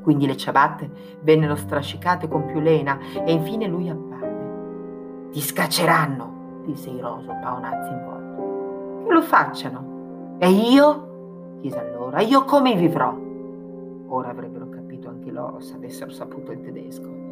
Quindi 0.01 0.27
le 0.27 0.37
ciabatte 0.37 1.17
vennero 1.21 1.55
strascicate 1.55 2.27
con 2.27 2.45
più 2.45 2.59
lena 2.59 2.99
e 3.25 3.31
infine 3.31 3.67
lui 3.67 3.89
apparve. 3.89 5.29
Ti 5.31 5.41
scacceranno, 5.41 6.61
disse 6.65 6.89
iroso 6.89 7.27
Paonazzi 7.41 7.91
in 7.91 8.03
volta 8.05 8.15
che 9.05 9.13
lo 9.13 9.21
facciano. 9.21 10.37
E 10.39 10.49
io? 10.49 11.57
chiese 11.61 11.79
allora, 11.79 12.21
io 12.21 12.43
come 12.43 12.75
vivrò? 12.75 13.15
Ora 14.07 14.29
avrebbero 14.29 14.69
capito 14.69 15.09
anche 15.09 15.31
loro 15.31 15.59
se 15.59 15.75
avessero 15.75 16.11
saputo 16.11 16.51
il 16.51 16.61
tedesco. 16.61 17.24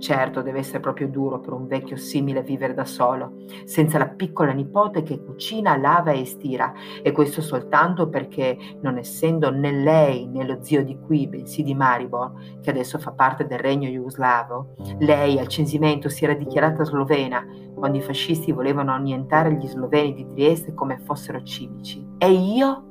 Certo, 0.00 0.40
deve 0.40 0.60
essere 0.60 0.80
proprio 0.80 1.08
duro 1.08 1.40
per 1.40 1.52
un 1.52 1.66
vecchio 1.66 1.96
simile 1.96 2.42
vivere 2.42 2.72
da 2.72 2.86
solo, 2.86 3.34
senza 3.64 3.98
la 3.98 4.08
piccola 4.08 4.52
nipote 4.52 5.02
che 5.02 5.22
cucina, 5.22 5.76
lava 5.76 6.12
e 6.12 6.24
stira, 6.24 6.72
e 7.02 7.12
questo 7.12 7.42
soltanto 7.42 8.08
perché, 8.08 8.56
non 8.80 8.96
essendo 8.96 9.50
né 9.50 9.70
lei 9.70 10.26
né 10.26 10.46
lo 10.46 10.62
zio 10.62 10.82
di 10.82 10.98
qui, 10.98 11.28
bensì 11.28 11.62
di 11.62 11.74
Maribor, 11.74 12.32
che 12.62 12.70
adesso 12.70 12.98
fa 12.98 13.12
parte 13.12 13.46
del 13.46 13.58
regno 13.58 13.90
jugoslavo, 13.90 14.74
lei 15.00 15.38
al 15.38 15.48
censimento 15.48 16.08
si 16.08 16.24
era 16.24 16.32
dichiarata 16.32 16.82
slovena, 16.82 17.44
quando 17.74 17.98
i 17.98 18.02
fascisti 18.02 18.52
volevano 18.52 18.92
annientare 18.92 19.52
gli 19.54 19.66
sloveni 19.66 20.14
di 20.14 20.26
Trieste 20.26 20.72
come 20.72 20.98
fossero 20.98 21.42
cimici. 21.42 22.06
E 22.16 22.32
io? 22.32 22.89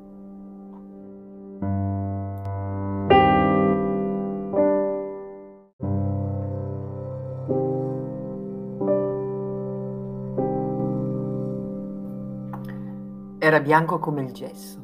Era 13.50 13.62
bianco 13.62 13.98
come 13.98 14.22
il 14.22 14.32
gesso. 14.32 14.80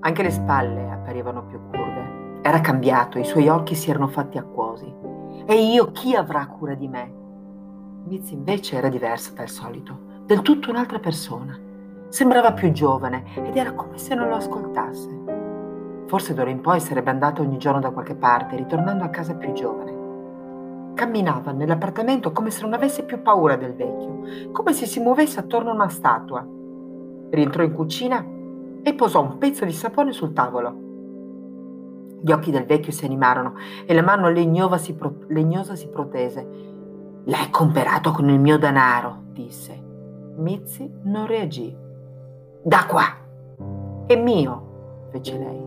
Anche 0.00 0.24
le 0.24 0.32
spalle 0.32 0.90
apparivano 0.90 1.44
più 1.44 1.60
curve. 1.70 2.40
Era 2.42 2.60
cambiato, 2.60 3.20
i 3.20 3.24
suoi 3.24 3.46
occhi 3.46 3.76
si 3.76 3.90
erano 3.90 4.08
fatti 4.08 4.38
acquosi. 4.38 4.92
E 5.46 5.54
io 5.54 5.92
chi 5.92 6.16
avrà 6.16 6.44
cura 6.48 6.74
di 6.74 6.88
me? 6.88 7.12
Miz 8.06 8.28
invece 8.32 8.74
era 8.74 8.88
diversa 8.88 9.34
dal 9.34 9.48
solito, 9.48 10.24
del 10.26 10.42
tutto 10.42 10.68
un'altra 10.68 10.98
persona. 10.98 11.56
Sembrava 12.08 12.54
più 12.54 12.72
giovane 12.72 13.22
ed 13.36 13.56
era 13.56 13.70
come 13.70 13.98
se 13.98 14.16
non 14.16 14.26
lo 14.26 14.34
ascoltasse. 14.34 16.04
Forse 16.08 16.34
d'ora 16.34 16.50
in 16.50 16.60
poi 16.60 16.80
sarebbe 16.80 17.10
andata 17.10 17.40
ogni 17.40 17.58
giorno 17.58 17.78
da 17.78 17.90
qualche 17.90 18.16
parte, 18.16 18.56
ritornando 18.56 19.04
a 19.04 19.10
casa 19.10 19.36
più 19.36 19.52
giovane. 19.52 20.94
Camminava 20.94 21.52
nell'appartamento 21.52 22.32
come 22.32 22.50
se 22.50 22.62
non 22.62 22.72
avesse 22.72 23.04
più 23.04 23.22
paura 23.22 23.54
del 23.54 23.76
vecchio, 23.76 24.50
come 24.50 24.72
se 24.72 24.86
si 24.86 24.98
muovesse 24.98 25.38
attorno 25.38 25.70
a 25.70 25.74
una 25.74 25.88
statua 25.88 26.56
Rientrò 27.30 27.62
in 27.62 27.72
cucina 27.74 28.24
e 28.82 28.94
posò 28.94 29.22
un 29.22 29.38
pezzo 29.38 29.64
di 29.64 29.72
sapone 29.72 30.12
sul 30.12 30.32
tavolo. 30.32 30.86
Gli 32.20 32.32
occhi 32.32 32.50
del 32.50 32.64
vecchio 32.64 32.90
si 32.90 33.04
animarono 33.04 33.54
e 33.86 33.94
la 33.94 34.02
mano 34.02 34.30
legnosa 34.30 34.78
si, 34.78 34.94
pro- 34.94 35.24
legnosa 35.28 35.76
si 35.76 35.88
protese. 35.88 36.48
L'hai 37.24 37.50
comperato 37.50 38.10
con 38.12 38.28
il 38.28 38.40
mio 38.40 38.58
denaro, 38.58 39.24
disse. 39.32 39.84
Mizzi 40.36 40.90
non 41.02 41.26
reagì. 41.26 41.76
Da 42.62 42.86
qua! 42.88 43.04
È 44.06 44.16
mio, 44.16 45.06
fece 45.10 45.36
lei. 45.36 45.66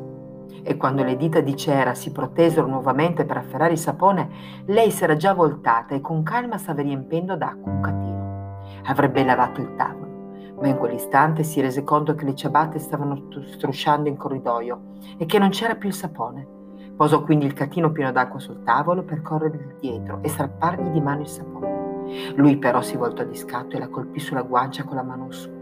E 0.63 0.77
quando 0.77 1.03
le 1.03 1.15
dita 1.15 1.39
di 1.39 1.55
cera 1.55 1.93
si 1.93 2.11
protesero 2.11 2.67
nuovamente 2.67 3.23
per 3.23 3.37
afferrare 3.37 3.73
il 3.73 3.77
sapone, 3.77 4.29
lei 4.65 4.91
s'era 4.91 5.15
già 5.15 5.33
voltata 5.33 5.95
e 5.95 6.01
con 6.01 6.23
calma 6.23 6.57
stava 6.57 6.81
riempendo 6.81 7.35
d'acqua 7.35 7.71
un 7.71 7.81
catino. 7.81 8.59
Avrebbe 8.85 9.23
lavato 9.23 9.61
il 9.61 9.75
tavolo 9.75 10.00
ma 10.61 10.67
in 10.67 10.77
quell'istante 10.77 11.43
si 11.43 11.59
rese 11.59 11.83
conto 11.83 12.13
che 12.13 12.23
le 12.23 12.35
ciabatte 12.35 12.79
stavano 12.79 13.27
strusciando 13.47 14.07
in 14.07 14.15
corridoio 14.15 14.81
e 15.17 15.25
che 15.25 15.39
non 15.39 15.49
c'era 15.49 15.75
più 15.75 15.89
il 15.89 15.95
sapone. 15.95 16.47
Posò 16.95 17.23
quindi 17.23 17.45
il 17.45 17.53
catino 17.53 17.91
pieno 17.91 18.11
d'acqua 18.11 18.39
sul 18.39 18.61
tavolo 18.63 19.03
per 19.03 19.23
corrergli 19.23 19.79
dietro 19.79 20.19
e 20.21 20.29
strappargli 20.29 20.89
di 20.89 21.01
mano 21.01 21.21
il 21.21 21.27
sapone. 21.27 22.03
Lui 22.35 22.57
però 22.57 22.81
si 22.81 22.95
voltò 22.95 23.23
di 23.23 23.35
scatto 23.35 23.75
e 23.75 23.79
la 23.79 23.87
colpì 23.87 24.19
sulla 24.19 24.43
guancia 24.43 24.83
con 24.83 24.95
la 24.95 25.03
mano 25.03 25.25
ossuta. 25.25 25.59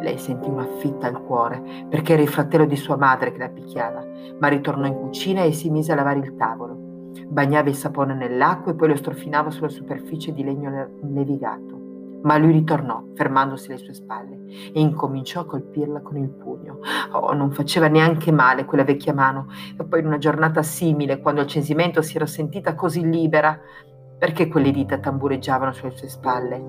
Lei 0.00 0.18
sentì 0.18 0.48
una 0.48 0.66
fitta 0.78 1.06
al 1.06 1.22
cuore 1.22 1.86
perché 1.88 2.14
era 2.14 2.22
il 2.22 2.28
fratello 2.28 2.64
di 2.64 2.76
sua 2.76 2.96
madre 2.96 3.30
che 3.30 3.38
la 3.38 3.48
picchiava, 3.48 4.04
ma 4.40 4.48
ritornò 4.48 4.86
in 4.86 4.94
cucina 4.94 5.42
e 5.42 5.52
si 5.52 5.70
mise 5.70 5.92
a 5.92 5.96
lavare 5.96 6.18
il 6.18 6.34
tavolo. 6.36 6.76
Bagnava 7.28 7.68
il 7.68 7.76
sapone 7.76 8.14
nell'acqua 8.14 8.72
e 8.72 8.74
poi 8.74 8.88
lo 8.88 8.96
strofinava 8.96 9.50
sulla 9.50 9.68
superficie 9.68 10.32
di 10.32 10.42
legno 10.42 10.88
levigato. 11.02 11.87
Ma 12.22 12.36
lui 12.36 12.52
ritornò, 12.52 13.04
fermandosi 13.14 13.70
alle 13.70 13.78
sue 13.78 13.94
spalle, 13.94 14.44
e 14.72 14.80
incominciò 14.80 15.40
a 15.40 15.46
colpirla 15.46 16.00
con 16.00 16.16
il 16.16 16.28
pugno. 16.28 16.78
Oh, 17.12 17.32
non 17.32 17.52
faceva 17.52 17.86
neanche 17.86 18.32
male 18.32 18.64
quella 18.64 18.84
vecchia 18.84 19.14
mano. 19.14 19.46
E 19.78 19.84
poi 19.84 20.00
in 20.00 20.06
una 20.06 20.18
giornata 20.18 20.62
simile, 20.62 21.20
quando 21.20 21.42
il 21.42 21.46
censimento 21.46 22.02
si 22.02 22.16
era 22.16 22.26
sentita 22.26 22.74
così 22.74 23.08
libera, 23.08 23.58
perché 24.18 24.48
quelle 24.48 24.72
dita 24.72 24.98
tambureggiavano 24.98 25.72
sulle 25.72 25.96
sue 25.96 26.08
spalle? 26.08 26.60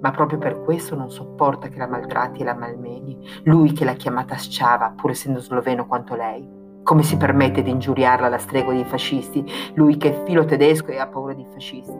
Ma 0.00 0.10
proprio 0.10 0.38
per 0.38 0.62
questo 0.62 0.94
non 0.94 1.10
sopporta 1.10 1.68
che 1.68 1.78
la 1.78 1.88
maltratti 1.88 2.40
e 2.40 2.44
la 2.44 2.54
malmeni, 2.54 3.18
lui 3.44 3.72
che 3.72 3.84
l'ha 3.84 3.94
chiamata 3.94 4.36
sciava, 4.36 4.94
pur 4.96 5.10
essendo 5.10 5.40
sloveno 5.40 5.86
quanto 5.86 6.14
lei. 6.14 6.48
Come 6.82 7.02
si 7.02 7.16
permette 7.16 7.62
di 7.62 7.70
ingiuriarla 7.70 8.26
alla 8.26 8.38
stregua 8.38 8.72
dei 8.72 8.84
fascisti, 8.84 9.44
lui 9.74 9.96
che 9.96 10.10
è 10.10 10.24
filo 10.24 10.44
tedesco 10.44 10.90
e 10.90 10.98
ha 10.98 11.06
paura 11.06 11.34
dei 11.34 11.46
fascisti? 11.50 11.98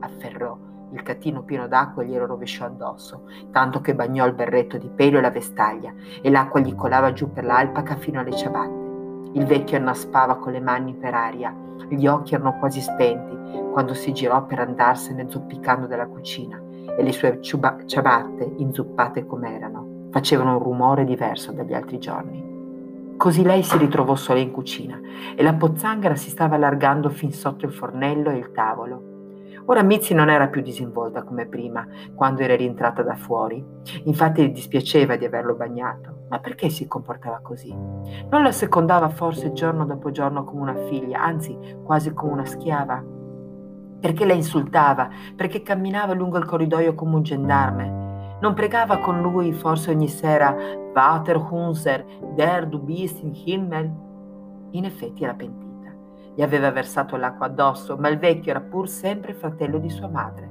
Afferrò 0.00 0.70
il 0.92 1.02
catino 1.02 1.42
pieno 1.42 1.66
d'acqua 1.66 2.02
glielo 2.02 2.26
rovesciò 2.26 2.66
addosso, 2.66 3.24
tanto 3.50 3.80
che 3.80 3.94
bagnò 3.94 4.26
il 4.26 4.34
berretto 4.34 4.76
di 4.78 4.88
pelo 4.88 5.18
e 5.18 5.20
la 5.20 5.30
vestaglia, 5.30 5.92
e 6.20 6.30
l'acqua 6.30 6.60
gli 6.60 6.74
colava 6.74 7.12
giù 7.12 7.32
per 7.32 7.44
l'alpaca 7.44 7.96
fino 7.96 8.20
alle 8.20 8.36
ciabatte. 8.36 8.80
Il 9.34 9.46
vecchio 9.46 9.78
annaspava 9.78 10.36
con 10.36 10.52
le 10.52 10.60
mani 10.60 10.94
per 10.94 11.14
aria, 11.14 11.54
gli 11.88 12.06
occhi 12.06 12.34
erano 12.34 12.58
quasi 12.58 12.80
spenti 12.80 13.40
quando 13.72 13.94
si 13.94 14.12
girò 14.12 14.44
per 14.44 14.60
andarsene 14.60 15.26
zoppicando 15.28 15.86
dalla 15.86 16.06
cucina 16.06 16.60
e 16.96 17.02
le 17.02 17.12
sue 17.12 17.40
ciuba- 17.40 17.84
ciabatte, 17.86 18.52
inzuppate 18.56 19.26
com'erano, 19.26 20.08
facevano 20.10 20.52
un 20.56 20.62
rumore 20.62 21.04
diverso 21.04 21.52
dagli 21.52 21.72
altri 21.72 21.98
giorni. 21.98 22.50
Così 23.16 23.42
lei 23.42 23.62
si 23.62 23.78
ritrovò 23.78 24.14
sola 24.14 24.40
in 24.40 24.50
cucina 24.50 25.00
e 25.34 25.42
la 25.42 25.54
pozzanghera 25.54 26.16
si 26.16 26.28
stava 26.28 26.56
allargando 26.56 27.08
fin 27.08 27.32
sotto 27.32 27.64
il 27.64 27.72
fornello 27.72 28.30
e 28.30 28.36
il 28.36 28.52
tavolo. 28.52 29.11
Ora 29.66 29.82
Mizzi 29.82 30.12
non 30.12 30.28
era 30.28 30.48
più 30.48 30.60
disinvolta 30.60 31.22
come 31.22 31.46
prima, 31.46 31.86
quando 32.14 32.42
era 32.42 32.56
rientrata 32.56 33.02
da 33.02 33.14
fuori. 33.14 33.64
Infatti 34.04 34.44
gli 34.44 34.52
dispiaceva 34.52 35.16
di 35.16 35.24
averlo 35.24 35.54
bagnato. 35.54 36.26
Ma 36.28 36.38
perché 36.40 36.68
si 36.68 36.86
comportava 36.88 37.40
così? 37.42 37.72
Non 37.72 38.42
la 38.42 38.52
secondava 38.52 39.08
forse 39.08 39.52
giorno 39.52 39.84
dopo 39.84 40.10
giorno 40.10 40.44
come 40.44 40.62
una 40.62 40.86
figlia, 40.88 41.22
anzi 41.22 41.56
quasi 41.84 42.12
come 42.12 42.32
una 42.32 42.44
schiava? 42.44 43.04
Perché 44.00 44.24
la 44.24 44.32
insultava? 44.32 45.08
Perché 45.36 45.62
camminava 45.62 46.12
lungo 46.12 46.38
il 46.38 46.44
corridoio 46.44 46.94
come 46.94 47.16
un 47.16 47.22
gendarme? 47.22 48.00
Non 48.40 48.54
pregava 48.54 48.98
con 48.98 49.20
lui 49.20 49.52
forse 49.52 49.92
ogni 49.92 50.08
sera 50.08 50.56
Vater 50.92 51.36
Hunser, 51.36 52.04
der 52.34 52.66
du 52.66 52.80
bist 52.80 53.22
in 53.22 53.32
Himmel? 53.32 53.92
In 54.72 54.84
effetti 54.86 55.22
era 55.22 55.34
pentita. 55.34 55.61
Gli 56.34 56.42
aveva 56.42 56.70
versato 56.70 57.16
l'acqua 57.16 57.46
addosso, 57.46 57.96
ma 57.96 58.08
il 58.08 58.18
vecchio 58.18 58.50
era 58.50 58.60
pur 58.60 58.88
sempre 58.88 59.34
fratello 59.34 59.78
di 59.78 59.90
sua 59.90 60.08
madre. 60.08 60.50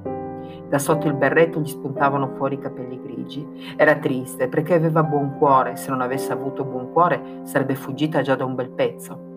Da 0.68 0.78
sotto 0.78 1.06
il 1.06 1.14
berretto 1.14 1.60
gli 1.60 1.68
spuntavano 1.68 2.34
fuori 2.36 2.54
i 2.54 2.58
capelli 2.58 3.00
grigi. 3.00 3.74
Era 3.76 3.96
triste 3.96 4.48
perché 4.48 4.74
aveva 4.74 5.02
buon 5.02 5.36
cuore, 5.36 5.76
se 5.76 5.90
non 5.90 6.00
avesse 6.00 6.32
avuto 6.32 6.64
buon 6.64 6.92
cuore 6.92 7.40
sarebbe 7.42 7.74
fuggita 7.74 8.22
già 8.22 8.34
da 8.34 8.44
un 8.44 8.54
bel 8.54 8.70
pezzo. 8.70 9.30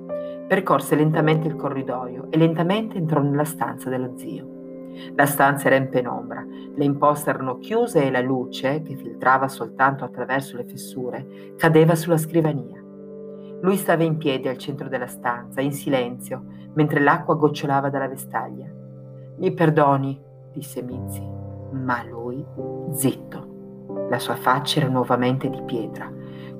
Percorse 0.48 0.96
lentamente 0.96 1.48
il 1.48 1.56
corridoio 1.56 2.28
e 2.30 2.38
lentamente 2.38 2.98
entrò 2.98 3.22
nella 3.22 3.44
stanza 3.44 3.90
dello 3.90 4.14
zio. 4.16 4.54
La 5.16 5.26
stanza 5.26 5.68
era 5.68 5.76
in 5.76 5.90
penombra, 5.90 6.46
le 6.48 6.86
imposte 6.86 7.32
erano 7.32 7.58
chiuse 7.58 8.06
e 8.06 8.12
la 8.12 8.22
luce, 8.22 8.82
che 8.82 8.96
filtrava 8.96 9.48
soltanto 9.48 10.06
attraverso 10.06 10.56
le 10.56 10.64
fessure, 10.64 11.54
cadeva 11.58 11.96
sulla 11.96 12.18
scrivania. 12.18 12.85
Lui 13.66 13.78
stava 13.78 14.04
in 14.04 14.18
piedi 14.18 14.48
al 14.48 14.60
centro 14.60 14.88
della 14.88 15.08
stanza, 15.08 15.60
in 15.60 15.72
silenzio, 15.72 16.44
mentre 16.76 17.00
l'acqua 17.00 17.34
gocciolava 17.34 17.90
dalla 17.90 18.08
vestaglia. 18.08 18.68
Mi 19.38 19.52
perdoni, 19.54 20.22
disse 20.54 20.84
Mizzi, 20.84 21.28
ma 21.72 22.04
lui 22.04 22.46
zitto. 22.92 24.06
La 24.08 24.20
sua 24.20 24.36
faccia 24.36 24.82
era 24.82 24.88
nuovamente 24.88 25.50
di 25.50 25.60
pietra, 25.64 26.08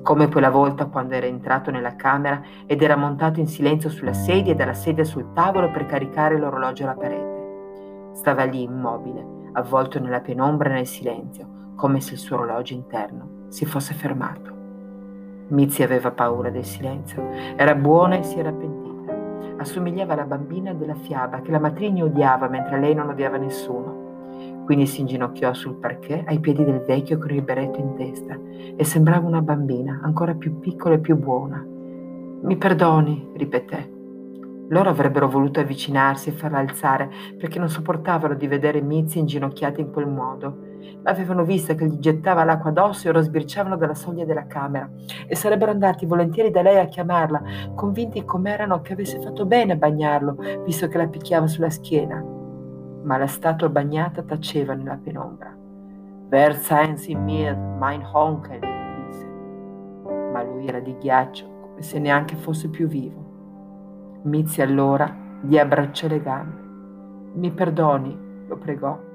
come 0.02 0.28
quella 0.28 0.50
volta 0.50 0.86
quando 0.86 1.14
era 1.14 1.26
entrato 1.26 1.70
nella 1.70 1.94
camera 1.94 2.42
ed 2.66 2.82
era 2.82 2.96
montato 2.96 3.38
in 3.38 3.46
silenzio 3.46 3.88
sulla 3.88 4.12
sedia 4.12 4.50
e 4.52 4.56
dalla 4.56 4.74
sedia 4.74 5.04
sul 5.04 5.32
tavolo 5.32 5.70
per 5.70 5.86
caricare 5.86 6.36
l'orologio 6.36 6.82
alla 6.82 6.94
parete. 6.94 8.14
Stava 8.14 8.42
lì 8.42 8.62
immobile, 8.62 9.50
avvolto 9.52 10.00
nella 10.00 10.20
penombra 10.20 10.70
e 10.70 10.72
nel 10.72 10.86
silenzio, 10.88 11.74
come 11.76 12.00
se 12.00 12.14
il 12.14 12.18
suo 12.18 12.34
orologio 12.34 12.74
interno 12.74 13.44
si 13.46 13.64
fosse 13.64 13.94
fermato. 13.94 14.55
Mizzi 15.48 15.84
aveva 15.84 16.10
paura 16.10 16.50
del 16.50 16.64
silenzio, 16.64 17.22
era 17.54 17.74
buona 17.76 18.16
e 18.16 18.24
si 18.24 18.38
era 18.38 18.52
pentita. 18.52 19.14
Assomigliava 19.58 20.14
alla 20.14 20.24
bambina 20.24 20.74
della 20.74 20.96
fiaba 20.96 21.40
che 21.40 21.52
la 21.52 21.60
matrigna 21.60 22.04
odiava 22.04 22.48
mentre 22.48 22.80
lei 22.80 22.94
non 22.94 23.08
odiava 23.08 23.36
nessuno. 23.36 24.04
Quindi 24.64 24.86
si 24.86 25.02
inginocchiò 25.02 25.54
sul 25.54 25.76
parquet 25.76 26.26
ai 26.26 26.40
piedi 26.40 26.64
del 26.64 26.82
vecchio 26.84 27.18
con 27.18 27.30
il 27.30 27.42
berretto 27.42 27.78
in 27.78 27.94
testa 27.94 28.36
e 28.74 28.84
sembrava 28.84 29.26
una 29.26 29.40
bambina, 29.40 30.00
ancora 30.02 30.34
più 30.34 30.58
piccola 30.58 30.96
e 30.96 30.98
più 30.98 31.16
buona. 31.16 31.64
Mi 31.64 32.56
perdoni, 32.56 33.30
ripeté. 33.34 33.94
Loro 34.68 34.90
avrebbero 34.90 35.28
voluto 35.28 35.60
avvicinarsi 35.60 36.30
e 36.30 36.32
farla 36.32 36.58
alzare 36.58 37.08
perché 37.38 37.60
non 37.60 37.68
sopportavano 37.68 38.34
di 38.34 38.48
vedere 38.48 38.80
Mizzi 38.80 39.20
inginocchiata 39.20 39.80
in 39.80 39.92
quel 39.92 40.08
modo. 40.08 40.65
L'avevano 41.02 41.44
vista 41.44 41.74
che 41.74 41.86
gli 41.86 41.98
gettava 41.98 42.44
l'acqua 42.44 42.70
addosso 42.70 43.06
e 43.06 43.10
ora 43.10 43.20
sbirciavano 43.20 43.76
dalla 43.76 43.94
soglia 43.94 44.24
della 44.24 44.46
camera 44.46 44.90
e 45.26 45.36
sarebbero 45.36 45.70
andati 45.70 46.06
volentieri 46.06 46.50
da 46.50 46.62
lei 46.62 46.78
a 46.78 46.86
chiamarla, 46.86 47.42
convinti 47.74 48.24
com'erano 48.24 48.80
che 48.80 48.94
avesse 48.94 49.20
fatto 49.20 49.46
bene 49.46 49.74
a 49.74 49.76
bagnarlo, 49.76 50.36
visto 50.64 50.88
che 50.88 50.98
la 50.98 51.06
picchiava 51.06 51.46
sulla 51.46 51.70
schiena. 51.70 52.24
Ma 53.02 53.16
la 53.16 53.26
statua 53.26 53.68
bagnata 53.68 54.22
taceva 54.22 54.74
nella 54.74 54.98
penombra. 55.00 55.54
Wer 56.28 56.56
sein 56.56 56.96
Sie 56.96 57.14
mir, 57.14 57.56
mein 57.56 58.04
Onkel, 58.12 58.58
disse. 58.60 59.26
Ma 60.32 60.42
lui 60.42 60.66
era 60.66 60.80
di 60.80 60.96
ghiaccio, 60.98 61.46
come 61.60 61.82
se 61.82 62.00
neanche 62.00 62.34
fosse 62.34 62.68
più 62.68 62.88
vivo. 62.88 64.20
Mizzi 64.22 64.60
allora 64.60 65.14
gli 65.40 65.56
abbracciò 65.56 66.08
le 66.08 66.20
gambe. 66.20 66.60
Mi 67.34 67.52
perdoni, 67.52 68.18
lo 68.48 68.56
pregò. 68.56 69.05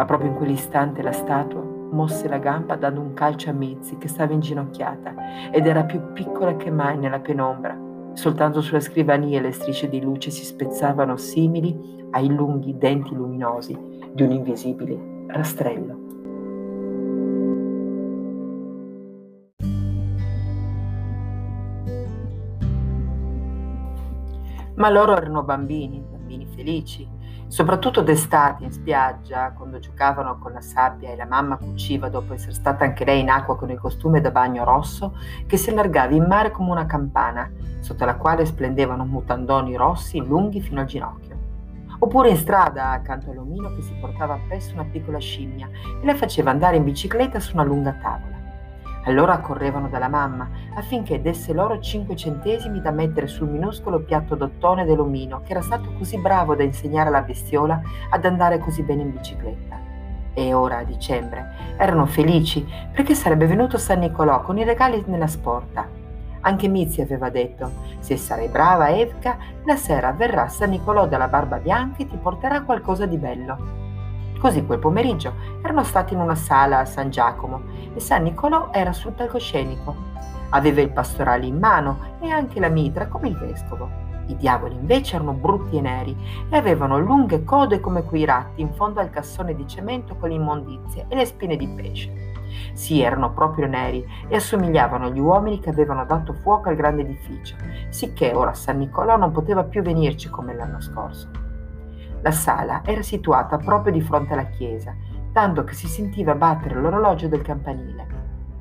Ma 0.00 0.06
proprio 0.06 0.30
in 0.30 0.36
quell'istante 0.36 1.02
la 1.02 1.12
statua 1.12 1.60
mosse 1.60 2.26
la 2.26 2.38
gamba 2.38 2.74
dando 2.74 3.02
un 3.02 3.12
calcio 3.12 3.50
a 3.50 3.52
Mizzi 3.52 3.98
che 3.98 4.08
stava 4.08 4.32
inginocchiata 4.32 5.50
ed 5.50 5.66
era 5.66 5.84
più 5.84 6.14
piccola 6.14 6.56
che 6.56 6.70
mai 6.70 6.96
nella 6.96 7.20
penombra. 7.20 7.78
Soltanto 8.14 8.62
sulla 8.62 8.80
scrivania 8.80 9.42
le 9.42 9.52
strisce 9.52 9.90
di 9.90 10.00
luce 10.00 10.30
si 10.30 10.42
spezzavano 10.42 11.18
simili 11.18 12.06
ai 12.12 12.34
lunghi 12.34 12.78
denti 12.78 13.14
luminosi 13.14 13.78
di 14.14 14.22
un 14.22 14.30
invisibile 14.30 15.26
rastrello. 15.26 15.98
Ma 24.76 24.88
loro 24.88 25.14
erano 25.14 25.42
bambini, 25.42 26.02
bambini 26.10 26.46
felici, 26.46 27.06
soprattutto 27.50 28.00
d'estate 28.00 28.62
in 28.62 28.70
spiaggia, 28.70 29.50
quando 29.50 29.80
giocavano 29.80 30.38
con 30.38 30.52
la 30.52 30.60
sabbia 30.60 31.10
e 31.10 31.16
la 31.16 31.26
mamma 31.26 31.56
cuciva 31.56 32.08
dopo 32.08 32.32
essere 32.32 32.52
stata 32.52 32.84
anche 32.84 33.04
lei 33.04 33.20
in 33.20 33.28
acqua 33.28 33.56
con 33.56 33.68
il 33.70 33.78
costume 33.80 34.20
da 34.20 34.30
bagno 34.30 34.62
rosso 34.62 35.16
che 35.46 35.56
si 35.56 35.70
allargava 35.70 36.14
in 36.14 36.26
mare 36.26 36.52
come 36.52 36.70
una 36.70 36.86
campana, 36.86 37.50
sotto 37.80 38.04
la 38.04 38.14
quale 38.14 38.46
splendevano 38.46 39.04
mutandoni 39.04 39.74
rossi 39.74 40.18
lunghi 40.24 40.60
fino 40.60 40.78
al 40.78 40.86
ginocchio. 40.86 41.38
Oppure 41.98 42.30
in 42.30 42.36
strada 42.36 42.90
accanto 42.90 43.30
all'omino 43.30 43.74
che 43.74 43.82
si 43.82 43.94
portava 44.00 44.34
appresso 44.34 44.74
una 44.74 44.84
piccola 44.84 45.18
scimmia 45.18 45.68
e 46.00 46.06
la 46.06 46.14
faceva 46.14 46.52
andare 46.52 46.76
in 46.76 46.84
bicicletta 46.84 47.40
su 47.40 47.54
una 47.54 47.64
lunga 47.64 47.92
tavola. 48.00 48.39
Allora 49.10 49.38
correvano 49.38 49.88
dalla 49.88 50.06
mamma 50.06 50.48
affinché 50.76 51.20
desse 51.20 51.52
loro 51.52 51.80
cinque 51.80 52.14
centesimi 52.14 52.80
da 52.80 52.92
mettere 52.92 53.26
sul 53.26 53.48
minuscolo 53.48 53.98
piatto 53.98 54.36
d'ottone 54.36 54.84
dell'omino 54.84 55.40
che 55.44 55.50
era 55.50 55.62
stato 55.62 55.92
così 55.98 56.16
bravo 56.16 56.54
da 56.54 56.62
insegnare 56.62 57.08
alla 57.08 57.22
bestiola 57.22 57.82
ad 58.08 58.24
andare 58.24 58.60
così 58.60 58.84
bene 58.84 59.02
in 59.02 59.10
bicicletta. 59.10 59.78
E 60.32 60.54
ora, 60.54 60.78
a 60.78 60.84
dicembre, 60.84 61.74
erano 61.76 62.06
felici 62.06 62.64
perché 62.92 63.16
sarebbe 63.16 63.46
venuto 63.46 63.78
San 63.78 63.98
Nicolò 63.98 64.42
con 64.42 64.58
i 64.58 64.64
regali 64.64 65.02
nella 65.06 65.26
sporta. 65.26 65.88
Anche 66.42 66.68
Mizzi 66.68 67.00
aveva 67.00 67.30
detto, 67.30 67.68
se 67.98 68.16
sarai 68.16 68.46
brava 68.46 68.90
Evka, 68.90 69.36
la 69.64 69.74
sera 69.74 70.12
verrà 70.12 70.46
San 70.46 70.70
Nicolò 70.70 71.08
dalla 71.08 71.26
barba 71.26 71.56
bianca 71.56 71.98
e 71.98 72.06
ti 72.06 72.16
porterà 72.16 72.62
qualcosa 72.62 73.06
di 73.06 73.16
bello. 73.16 73.89
Così 74.40 74.64
quel 74.64 74.78
pomeriggio 74.78 75.34
erano 75.60 75.84
stati 75.84 76.14
in 76.14 76.20
una 76.20 76.34
sala 76.34 76.78
a 76.78 76.86
San 76.86 77.10
Giacomo 77.10 77.60
e 77.92 78.00
San 78.00 78.22
Nicolò 78.22 78.70
era 78.72 78.90
sul 78.94 79.12
palcoscenico. 79.12 79.94
Aveva 80.48 80.80
il 80.80 80.90
pastorale 80.90 81.44
in 81.44 81.58
mano 81.58 82.16
e 82.20 82.30
anche 82.30 82.58
la 82.58 82.70
mitra 82.70 83.06
come 83.06 83.28
il 83.28 83.36
vescovo. 83.36 84.08
I 84.28 84.36
diavoli 84.36 84.76
invece 84.76 85.16
erano 85.16 85.34
brutti 85.34 85.76
e 85.76 85.82
neri 85.82 86.16
e 86.48 86.56
avevano 86.56 86.98
lunghe 86.98 87.44
code 87.44 87.80
come 87.80 88.02
quei 88.02 88.24
ratti 88.24 88.62
in 88.62 88.72
fondo 88.72 89.00
al 89.00 89.10
cassone 89.10 89.54
di 89.54 89.68
cemento 89.68 90.16
con 90.16 90.30
le 90.30 90.36
immondizie 90.36 91.04
e 91.08 91.16
le 91.16 91.26
spine 91.26 91.56
di 91.56 91.68
pesce. 91.68 92.32
Sì, 92.72 93.02
erano 93.02 93.32
proprio 93.32 93.66
neri 93.66 94.02
e 94.26 94.36
assomigliavano 94.36 95.06
agli 95.06 95.18
uomini 95.20 95.60
che 95.60 95.68
avevano 95.68 96.06
dato 96.06 96.32
fuoco 96.32 96.70
al 96.70 96.76
grande 96.76 97.02
edificio, 97.02 97.56
sicché 97.90 98.32
ora 98.32 98.54
San 98.54 98.78
Nicolò 98.78 99.18
non 99.18 99.32
poteva 99.32 99.64
più 99.64 99.82
venirci 99.82 100.30
come 100.30 100.54
l'anno 100.54 100.80
scorso. 100.80 101.39
La 102.22 102.32
sala 102.32 102.82
era 102.84 103.02
situata 103.02 103.56
proprio 103.56 103.92
di 103.92 104.02
fronte 104.02 104.34
alla 104.34 104.46
chiesa, 104.46 104.94
tanto 105.32 105.64
che 105.64 105.72
si 105.72 105.86
sentiva 105.86 106.34
battere 106.34 106.78
l'orologio 106.78 107.28
del 107.28 107.40
campanile. 107.40 108.06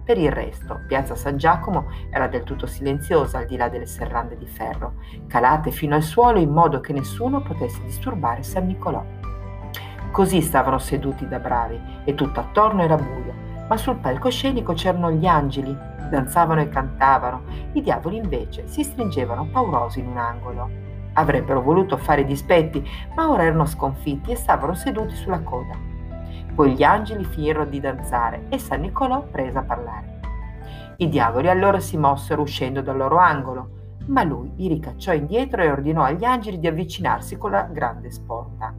Per 0.05 0.17
il 0.17 0.31
resto, 0.31 0.79
piazza 0.87 1.13
San 1.13 1.37
Giacomo 1.37 1.87
era 2.09 2.27
del 2.27 2.43
tutto 2.43 2.65
silenziosa 2.65 3.37
al 3.39 3.45
di 3.45 3.57
là 3.57 3.67
delle 3.67 3.85
serrande 3.85 4.37
di 4.37 4.47
ferro, 4.47 4.93
calate 5.27 5.71
fino 5.71 5.93
al 5.93 6.01
suolo 6.01 6.39
in 6.39 6.51
modo 6.51 6.79
che 6.79 6.93
nessuno 6.93 7.41
potesse 7.41 7.83
disturbare 7.83 8.43
San 8.43 8.65
Nicolò. 8.65 9.03
Così 10.09 10.41
stavano 10.41 10.79
seduti 10.79 11.27
da 11.27 11.39
bravi 11.39 11.79
e 12.05 12.15
tutto 12.15 12.39
attorno 12.39 12.81
era 12.81 12.95
buio, 12.95 13.33
ma 13.67 13.77
sul 13.77 13.97
palcoscenico 13.97 14.73
c'erano 14.73 15.11
gli 15.11 15.27
angeli, 15.27 15.77
danzavano 16.09 16.61
e 16.61 16.69
cantavano, 16.69 17.41
i 17.73 17.81
diavoli 17.81 18.17
invece 18.17 18.67
si 18.67 18.83
stringevano 18.83 19.49
paurosi 19.51 19.99
in 19.99 20.07
un 20.07 20.17
angolo. 20.17 20.88
Avrebbero 21.19 21.61
voluto 21.61 21.97
fare 21.97 22.23
dispetti, 22.23 22.81
ma 23.15 23.29
ora 23.29 23.43
erano 23.43 23.65
sconfitti 23.65 24.31
e 24.31 24.37
stavano 24.37 24.73
seduti 24.73 25.15
sulla 25.15 25.41
coda. 25.41 25.77
Poi 26.55 26.73
gli 26.73 26.83
angeli 26.83 27.25
finirono 27.25 27.69
di 27.69 27.81
danzare 27.81 28.45
e 28.47 28.57
San 28.57 28.79
Nicolò 28.81 29.23
prese 29.23 29.57
a 29.57 29.63
parlare. 29.63 30.19
I 30.95 31.09
diavoli 31.09 31.49
allora 31.49 31.81
si 31.81 31.97
mossero 31.97 32.41
uscendo 32.41 32.81
dal 32.81 32.95
loro 32.95 33.17
angolo, 33.17 33.69
ma 34.07 34.23
lui 34.23 34.53
li 34.55 34.69
ricacciò 34.69 35.11
indietro 35.13 35.61
e 35.61 35.69
ordinò 35.69 36.03
agli 36.03 36.23
angeli 36.23 36.57
di 36.57 36.67
avvicinarsi 36.67 37.37
con 37.37 37.51
la 37.51 37.63
grande 37.63 38.11
sporta. 38.11 38.73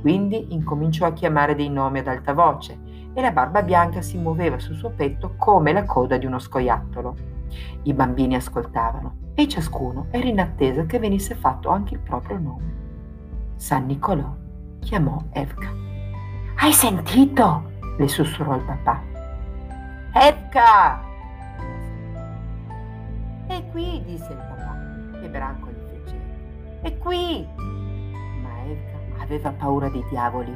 Quindi 0.00 0.52
incominciò 0.52 1.06
a 1.06 1.12
chiamare 1.12 1.54
dei 1.54 1.70
nomi 1.70 2.00
ad 2.00 2.08
alta 2.08 2.32
voce 2.32 2.76
e 3.14 3.20
la 3.20 3.30
barba 3.30 3.62
bianca 3.62 4.00
si 4.00 4.18
muoveva 4.18 4.58
sul 4.58 4.74
suo 4.74 4.90
petto 4.90 5.34
come 5.36 5.72
la 5.72 5.84
coda 5.84 6.16
di 6.16 6.26
uno 6.26 6.40
scoiattolo. 6.40 7.14
I 7.84 7.92
bambini 7.94 8.34
ascoltavano 8.34 9.26
e 9.38 9.46
ciascuno 9.46 10.08
era 10.10 10.26
in 10.26 10.40
attesa 10.40 10.84
che 10.84 10.98
venisse 10.98 11.36
fatto 11.36 11.68
anche 11.68 11.94
il 11.94 12.00
proprio 12.00 12.38
nome. 12.38 12.74
San 13.54 13.86
Nicolò 13.86 14.34
chiamò 14.80 15.16
Evka. 15.30 15.72
Hai 16.56 16.72
sentito? 16.72 17.70
le 17.98 18.08
sussurrò 18.08 18.56
il 18.56 18.62
papà. 18.62 19.00
Evka! 20.12 21.00
È 23.46 23.62
qui, 23.70 24.02
disse 24.04 24.32
il 24.32 24.38
papà, 24.38 25.20
e 25.22 25.28
Branco 25.28 25.68
gli 25.68 26.02
fece. 26.02 26.16
È 26.80 26.98
qui! 26.98 27.46
Ma 28.42 28.64
Evka 28.66 29.22
aveva 29.22 29.52
paura 29.52 29.88
dei 29.88 30.04
diavoli 30.10 30.52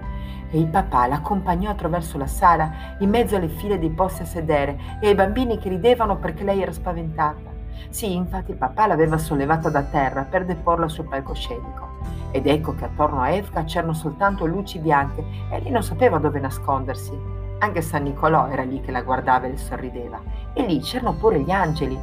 e 0.50 0.58
il 0.58 0.66
papà 0.66 1.06
l'accompagnò 1.06 1.70
attraverso 1.70 2.18
la 2.18 2.26
sala 2.26 2.96
in 2.98 3.10
mezzo 3.10 3.36
alle 3.36 3.48
file 3.48 3.78
dei 3.78 3.90
posti 3.90 4.22
a 4.22 4.26
sedere 4.26 4.98
e 5.00 5.06
ai 5.06 5.14
bambini 5.14 5.56
che 5.58 5.68
ridevano 5.68 6.16
perché 6.16 6.42
lei 6.42 6.62
era 6.62 6.72
spaventata. 6.72 7.51
Sì, 7.88 8.14
infatti 8.14 8.54
papà 8.54 8.86
l'aveva 8.86 9.18
sollevata 9.18 9.68
da 9.68 9.82
terra 9.82 10.22
per 10.22 10.44
deporla 10.44 10.88
sul 10.88 11.08
palcoscenico. 11.08 12.00
Ed 12.30 12.46
ecco 12.46 12.74
che 12.74 12.86
attorno 12.86 13.20
a 13.20 13.30
Evka 13.30 13.64
c'erano 13.64 13.92
soltanto 13.92 14.46
luci 14.46 14.78
bianche 14.78 15.22
e 15.50 15.60
lei 15.60 15.70
non 15.70 15.82
sapeva 15.82 16.18
dove 16.18 16.40
nascondersi. 16.40 17.12
Anche 17.58 17.82
San 17.82 18.04
Nicolò 18.04 18.48
era 18.48 18.62
lì 18.62 18.80
che 18.80 18.90
la 18.90 19.02
guardava 19.02 19.46
e 19.46 19.50
le 19.50 19.58
sorrideva. 19.58 20.20
E 20.52 20.66
lì 20.66 20.80
c'erano 20.80 21.12
pure 21.12 21.40
gli 21.40 21.50
angeli. 21.50 21.98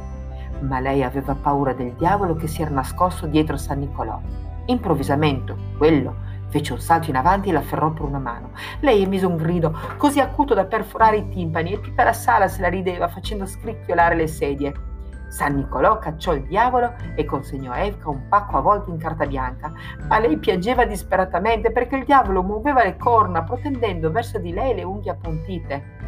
Ma 0.60 0.78
lei 0.80 1.02
aveva 1.02 1.34
paura 1.34 1.72
del 1.72 1.92
diavolo 1.92 2.34
che 2.34 2.46
si 2.46 2.62
era 2.62 2.70
nascosto 2.70 3.26
dietro 3.26 3.56
San 3.56 3.80
Nicolò. 3.80 4.20
Improvvisamente, 4.66 5.54
quello 5.76 6.28
fece 6.48 6.72
un 6.72 6.80
salto 6.80 7.10
in 7.10 7.16
avanti 7.16 7.48
e 7.48 7.52
la 7.52 7.60
afferrò 7.60 7.90
per 7.90 8.02
una 8.02 8.18
mano. 8.18 8.50
Lei 8.80 9.02
emise 9.02 9.26
un 9.26 9.36
grido 9.36 9.76
così 9.96 10.20
acuto 10.20 10.54
da 10.54 10.64
perforare 10.64 11.18
i 11.18 11.28
timpani 11.28 11.72
e 11.72 11.80
tutta 11.80 12.04
la 12.04 12.12
sala 12.12 12.48
se 12.48 12.60
la 12.60 12.68
rideva 12.68 13.08
facendo 13.08 13.46
scricchiolare 13.46 14.14
le 14.14 14.26
sedie. 14.26 14.89
San 15.30 15.54
Nicolò 15.54 15.98
cacciò 15.98 16.34
il 16.34 16.42
diavolo 16.42 16.92
e 17.14 17.24
consegnò 17.24 17.70
a 17.70 17.78
Evka 17.78 18.10
un 18.10 18.26
pacco 18.28 18.58
avvolto 18.58 18.90
in 18.90 18.98
carta 18.98 19.26
bianca, 19.26 19.72
ma 20.08 20.18
lei 20.18 20.36
piangeva 20.38 20.84
disperatamente 20.84 21.70
perché 21.70 21.96
il 21.96 22.04
diavolo 22.04 22.42
muoveva 22.42 22.82
le 22.82 22.96
corna 22.96 23.44
protendendo 23.44 24.10
verso 24.10 24.38
di 24.38 24.52
lei 24.52 24.74
le 24.74 24.82
unghie 24.82 25.12
appuntite. 25.12 25.98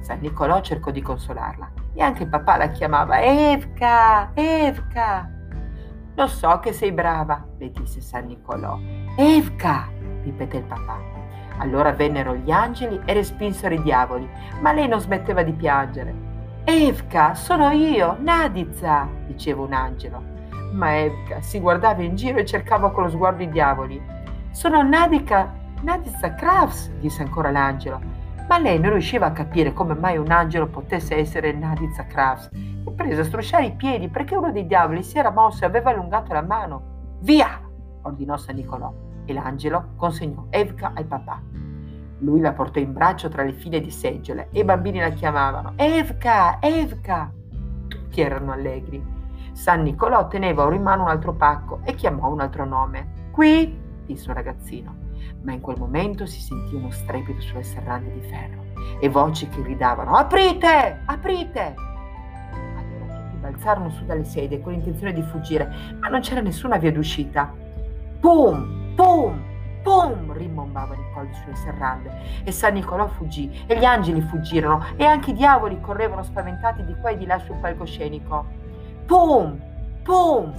San 0.00 0.18
Nicolò 0.18 0.60
cercò 0.60 0.90
di 0.90 1.00
consolarla 1.00 1.70
e 1.94 2.02
anche 2.02 2.24
il 2.24 2.28
papà 2.28 2.56
la 2.56 2.70
chiamava 2.70 3.22
Evka, 3.22 4.32
Evka. 4.34 5.30
Lo 6.16 6.26
so 6.26 6.58
che 6.58 6.72
sei 6.72 6.90
brava, 6.90 7.46
le 7.58 7.70
disse 7.70 8.00
San 8.00 8.26
Nicolò. 8.26 8.76
Evka, 9.16 9.88
ripeté 10.24 10.56
il 10.56 10.64
papà. 10.64 10.98
Allora 11.58 11.92
vennero 11.92 12.34
gli 12.34 12.50
angeli 12.50 13.00
e 13.04 13.12
respinsero 13.12 13.74
i 13.74 13.82
diavoli, 13.82 14.28
ma 14.60 14.72
lei 14.72 14.88
non 14.88 14.98
smetteva 14.98 15.44
di 15.44 15.52
piangere. 15.52 16.31
Evka, 16.64 17.34
sono 17.34 17.70
io, 17.70 18.16
Nadiza, 18.20 19.08
diceva 19.26 19.62
un 19.62 19.72
angelo. 19.72 20.22
Ma 20.72 20.96
Evka 20.96 21.40
si 21.40 21.58
guardava 21.58 22.02
in 22.02 22.14
giro 22.14 22.38
e 22.38 22.44
cercava 22.44 22.92
con 22.92 23.02
lo 23.02 23.10
sguardo 23.10 23.42
i 23.42 23.50
diavoli. 23.50 24.00
Sono 24.52 24.80
Nadica, 24.82 25.52
Nadiza 25.82 26.34
Krafts, 26.34 26.88
disse 27.00 27.22
ancora 27.22 27.50
l'angelo. 27.50 28.00
Ma 28.48 28.58
lei 28.58 28.78
non 28.78 28.92
riusciva 28.92 29.26
a 29.26 29.32
capire 29.32 29.72
come 29.72 29.94
mai 29.94 30.18
un 30.18 30.30
angelo 30.30 30.68
potesse 30.68 31.16
essere 31.16 31.52
Nadiza 31.52 32.06
Krafts 32.06 32.50
e 32.52 32.90
prese 32.92 33.22
a 33.22 33.24
strusciare 33.24 33.66
i 33.66 33.72
piedi 33.72 34.08
perché 34.08 34.36
uno 34.36 34.52
dei 34.52 34.66
diavoli 34.66 35.02
si 35.02 35.18
era 35.18 35.30
mosso 35.30 35.64
e 35.64 35.66
aveva 35.66 35.90
allungato 35.90 36.32
la 36.32 36.42
mano. 36.42 37.16
Via! 37.22 37.60
ordinò 38.02 38.36
San 38.36 38.54
Nicolò 38.54 38.92
e 39.24 39.32
l'angelo 39.32 39.94
consegnò 39.96 40.46
Evka 40.50 40.92
al 40.94 41.06
papà. 41.06 41.40
Lui 42.22 42.40
la 42.40 42.52
portò 42.52 42.78
in 42.78 42.92
braccio 42.92 43.28
tra 43.28 43.42
le 43.42 43.52
file 43.52 43.80
di 43.80 43.90
seggiole 43.90 44.48
e 44.52 44.60
i 44.60 44.64
bambini 44.64 45.00
la 45.00 45.10
chiamavano 45.10 45.72
Evka, 45.76 46.58
Evka. 46.60 47.32
Tutti 47.88 48.20
erano 48.20 48.52
allegri. 48.52 49.02
San 49.52 49.82
Nicolò 49.82 50.28
teneva 50.28 50.64
ora 50.64 50.76
in 50.76 50.82
mano 50.82 51.02
un 51.02 51.08
altro 51.08 51.34
pacco 51.34 51.80
e 51.84 51.94
chiamò 51.94 52.30
un 52.30 52.40
altro 52.40 52.64
nome. 52.64 53.30
Qui, 53.32 53.76
disse 54.06 54.28
un 54.28 54.34
ragazzino. 54.34 54.96
Ma 55.42 55.52
in 55.52 55.60
quel 55.60 55.78
momento 55.78 56.24
si 56.24 56.40
sentì 56.40 56.76
uno 56.76 56.90
strepito 56.90 57.40
sulle 57.40 57.64
serrande 57.64 58.12
di 58.12 58.20
ferro 58.20 58.62
e 59.00 59.08
voci 59.08 59.48
che 59.48 59.60
gridavano 59.60 60.14
Aprite! 60.14 61.02
Aprite! 61.04 61.74
Allora 62.76 63.14
tutti 63.16 63.36
balzarono 63.40 63.90
su 63.90 64.04
dalle 64.04 64.24
sedie 64.24 64.60
con 64.60 64.72
l'intenzione 64.72 65.12
di 65.12 65.22
fuggire, 65.22 65.68
ma 65.98 66.06
non 66.06 66.20
c'era 66.20 66.40
nessuna 66.40 66.76
via 66.76 66.92
d'uscita. 66.92 67.52
Pum! 68.20 68.94
Pum! 68.94 69.50
Pum! 69.82 70.32
rimbombavano 70.32 71.00
i 71.00 71.12
colli 71.12 71.34
sulle 71.34 71.56
serrande 71.56 72.10
e 72.44 72.52
San 72.52 72.74
Nicolò 72.74 73.08
fuggì 73.08 73.64
e 73.66 73.76
gli 73.76 73.84
angeli 73.84 74.20
fuggirono 74.20 74.84
e 74.96 75.04
anche 75.04 75.30
i 75.30 75.34
diavoli 75.34 75.80
correvano 75.80 76.22
spaventati 76.22 76.84
di 76.84 76.94
qua 77.00 77.10
e 77.10 77.16
di 77.16 77.26
là 77.26 77.38
sul 77.38 77.56
palcoscenico. 77.56 78.46
Pum! 79.06 79.60
Pum! 80.02 80.52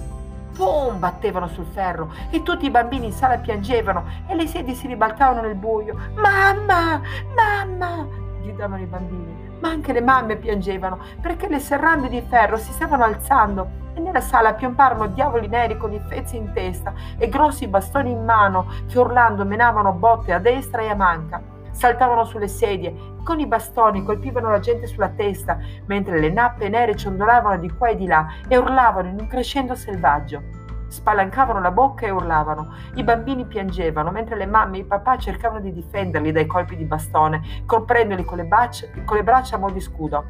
Pum! 0.54 0.98
battevano 0.98 1.48
sul 1.48 1.66
ferro 1.66 2.12
e 2.30 2.42
tutti 2.42 2.66
i 2.66 2.70
bambini 2.70 3.06
in 3.06 3.12
sala 3.12 3.38
piangevano 3.38 4.04
e 4.26 4.34
le 4.34 4.46
sedie 4.46 4.74
si 4.74 4.86
ribaltavano 4.86 5.40
nel 5.40 5.56
buio. 5.56 5.96
Mamma! 6.14 7.00
Mamma! 7.34 8.06
gridavano 8.42 8.82
i 8.82 8.86
bambini, 8.86 9.43
ma 9.60 9.68
anche 9.68 9.92
le 9.92 10.00
mamme 10.00 10.36
piangevano 10.36 10.98
perché 11.20 11.48
le 11.48 11.58
serrande 11.58 12.08
di 12.08 12.22
ferro 12.28 12.56
si 12.56 12.72
stavano 12.72 13.04
alzando 13.04 13.82
e 13.94 14.00
nella 14.00 14.20
sala 14.20 14.54
piomparono 14.54 15.06
diavoli 15.06 15.48
neri 15.48 15.76
con 15.76 15.92
i 15.92 16.00
fezzi 16.08 16.36
in 16.36 16.52
testa 16.52 16.92
e 17.16 17.28
grossi 17.28 17.68
bastoni 17.68 18.10
in 18.10 18.24
mano 18.24 18.66
che 18.88 18.98
urlando 18.98 19.44
menavano 19.44 19.92
botte 19.92 20.32
a 20.32 20.38
destra 20.38 20.82
e 20.82 20.88
a 20.88 20.94
manca. 20.94 21.40
Saltavano 21.70 22.24
sulle 22.24 22.48
sedie 22.48 22.90
e 22.90 23.22
con 23.24 23.40
i 23.40 23.46
bastoni 23.46 24.04
colpivano 24.04 24.50
la 24.50 24.60
gente 24.60 24.86
sulla 24.86 25.08
testa, 25.08 25.58
mentre 25.86 26.20
le 26.20 26.30
nappe 26.30 26.68
nere 26.68 26.94
ciondolavano 26.94 27.58
di 27.58 27.70
qua 27.70 27.88
e 27.88 27.96
di 27.96 28.06
là 28.06 28.26
e 28.46 28.56
urlavano 28.56 29.08
in 29.08 29.18
un 29.18 29.26
crescendo 29.26 29.74
selvaggio. 29.74 30.63
Spalancavano 30.94 31.60
la 31.60 31.72
bocca 31.72 32.06
e 32.06 32.10
urlavano. 32.10 32.72
I 32.94 33.02
bambini 33.02 33.46
piangevano, 33.46 34.12
mentre 34.12 34.36
le 34.36 34.46
mamme 34.46 34.76
e 34.76 34.80
i 34.82 34.84
papà 34.84 35.18
cercavano 35.18 35.58
di 35.60 35.72
difenderli 35.72 36.30
dai 36.30 36.46
colpi 36.46 36.76
di 36.76 36.84
bastone, 36.84 37.42
colprendoli 37.66 38.24
con 38.24 38.36
le, 38.38 38.44
braccia, 38.44 38.86
con 39.04 39.16
le 39.16 39.24
braccia 39.24 39.56
a 39.56 39.58
mo' 39.58 39.72
di 39.72 39.80
scudo. 39.80 40.24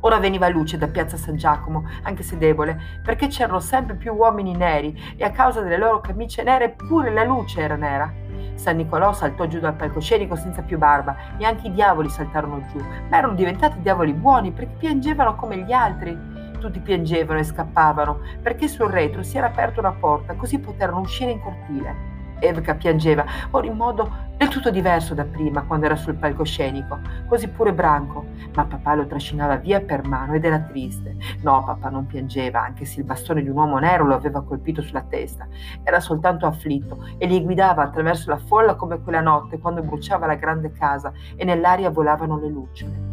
Ora 0.00 0.18
veniva 0.18 0.48
luce 0.48 0.76
da 0.76 0.86
piazza 0.86 1.16
San 1.16 1.36
Giacomo, 1.36 1.88
anche 2.02 2.22
se 2.22 2.36
debole, 2.36 2.78
perché 3.02 3.28
c'erano 3.28 3.58
sempre 3.58 3.94
più 3.94 4.12
uomini 4.12 4.54
neri 4.54 5.14
e 5.16 5.24
a 5.24 5.30
causa 5.30 5.62
delle 5.62 5.78
loro 5.78 6.02
camicie 6.02 6.42
nere 6.42 6.68
pure 6.68 7.10
la 7.10 7.24
luce 7.24 7.62
era 7.62 7.76
nera. 7.76 8.12
San 8.56 8.76
Nicolò 8.76 9.14
saltò 9.14 9.46
giù 9.46 9.60
dal 9.60 9.76
palcoscenico 9.76 10.36
senza 10.36 10.60
più 10.60 10.76
barba 10.76 11.16
e 11.38 11.46
anche 11.46 11.68
i 11.68 11.72
diavoli 11.72 12.10
saltarono 12.10 12.66
giù, 12.70 12.84
ma 13.08 13.16
erano 13.16 13.32
diventati 13.32 13.80
diavoli 13.80 14.12
buoni 14.12 14.52
perché 14.52 14.74
piangevano 14.76 15.36
come 15.36 15.56
gli 15.56 15.72
altri. 15.72 16.39
Tutti 16.60 16.78
piangevano 16.78 17.38
e 17.38 17.44
scappavano 17.44 18.20
perché 18.42 18.68
sul 18.68 18.90
retro 18.90 19.22
si 19.22 19.38
era 19.38 19.46
aperta 19.46 19.80
una 19.80 19.92
porta 19.92 20.34
così 20.34 20.58
poterono 20.58 21.00
uscire 21.00 21.30
in 21.30 21.40
cortile. 21.40 22.08
Evka 22.38 22.74
piangeva, 22.74 23.24
ora 23.50 23.66
in 23.66 23.76
modo 23.76 24.28
del 24.36 24.48
tutto 24.48 24.70
diverso 24.70 25.14
da 25.14 25.24
prima, 25.24 25.62
quando 25.62 25.86
era 25.86 25.96
sul 25.96 26.16
palcoscenico. 26.16 26.98
Così 27.26 27.48
pure 27.48 27.72
Branco. 27.72 28.26
Ma 28.54 28.64
papà 28.66 28.94
lo 28.94 29.06
trascinava 29.06 29.56
via 29.56 29.80
per 29.80 30.06
mano 30.06 30.34
ed 30.34 30.44
era 30.44 30.58
triste. 30.58 31.16
No, 31.42 31.64
papà 31.64 31.88
non 31.88 32.06
piangeva, 32.06 32.62
anche 32.62 32.84
se 32.84 33.00
il 33.00 33.06
bastone 33.06 33.42
di 33.42 33.48
un 33.48 33.56
uomo 33.56 33.78
nero 33.78 34.04
lo 34.04 34.14
aveva 34.14 34.42
colpito 34.42 34.82
sulla 34.82 35.02
testa. 35.02 35.48
Era 35.82 36.00
soltanto 36.00 36.46
afflitto 36.46 37.06
e 37.16 37.26
li 37.26 37.42
guidava 37.42 37.82
attraverso 37.82 38.30
la 38.30 38.38
folla 38.38 38.74
come 38.74 39.02
quella 39.02 39.20
notte, 39.20 39.58
quando 39.58 39.82
bruciava 39.82 40.26
la 40.26 40.34
grande 40.34 40.72
casa 40.72 41.10
e 41.36 41.44
nell'aria 41.44 41.90
volavano 41.90 42.38
le 42.38 42.48
lucciole. 42.48 43.09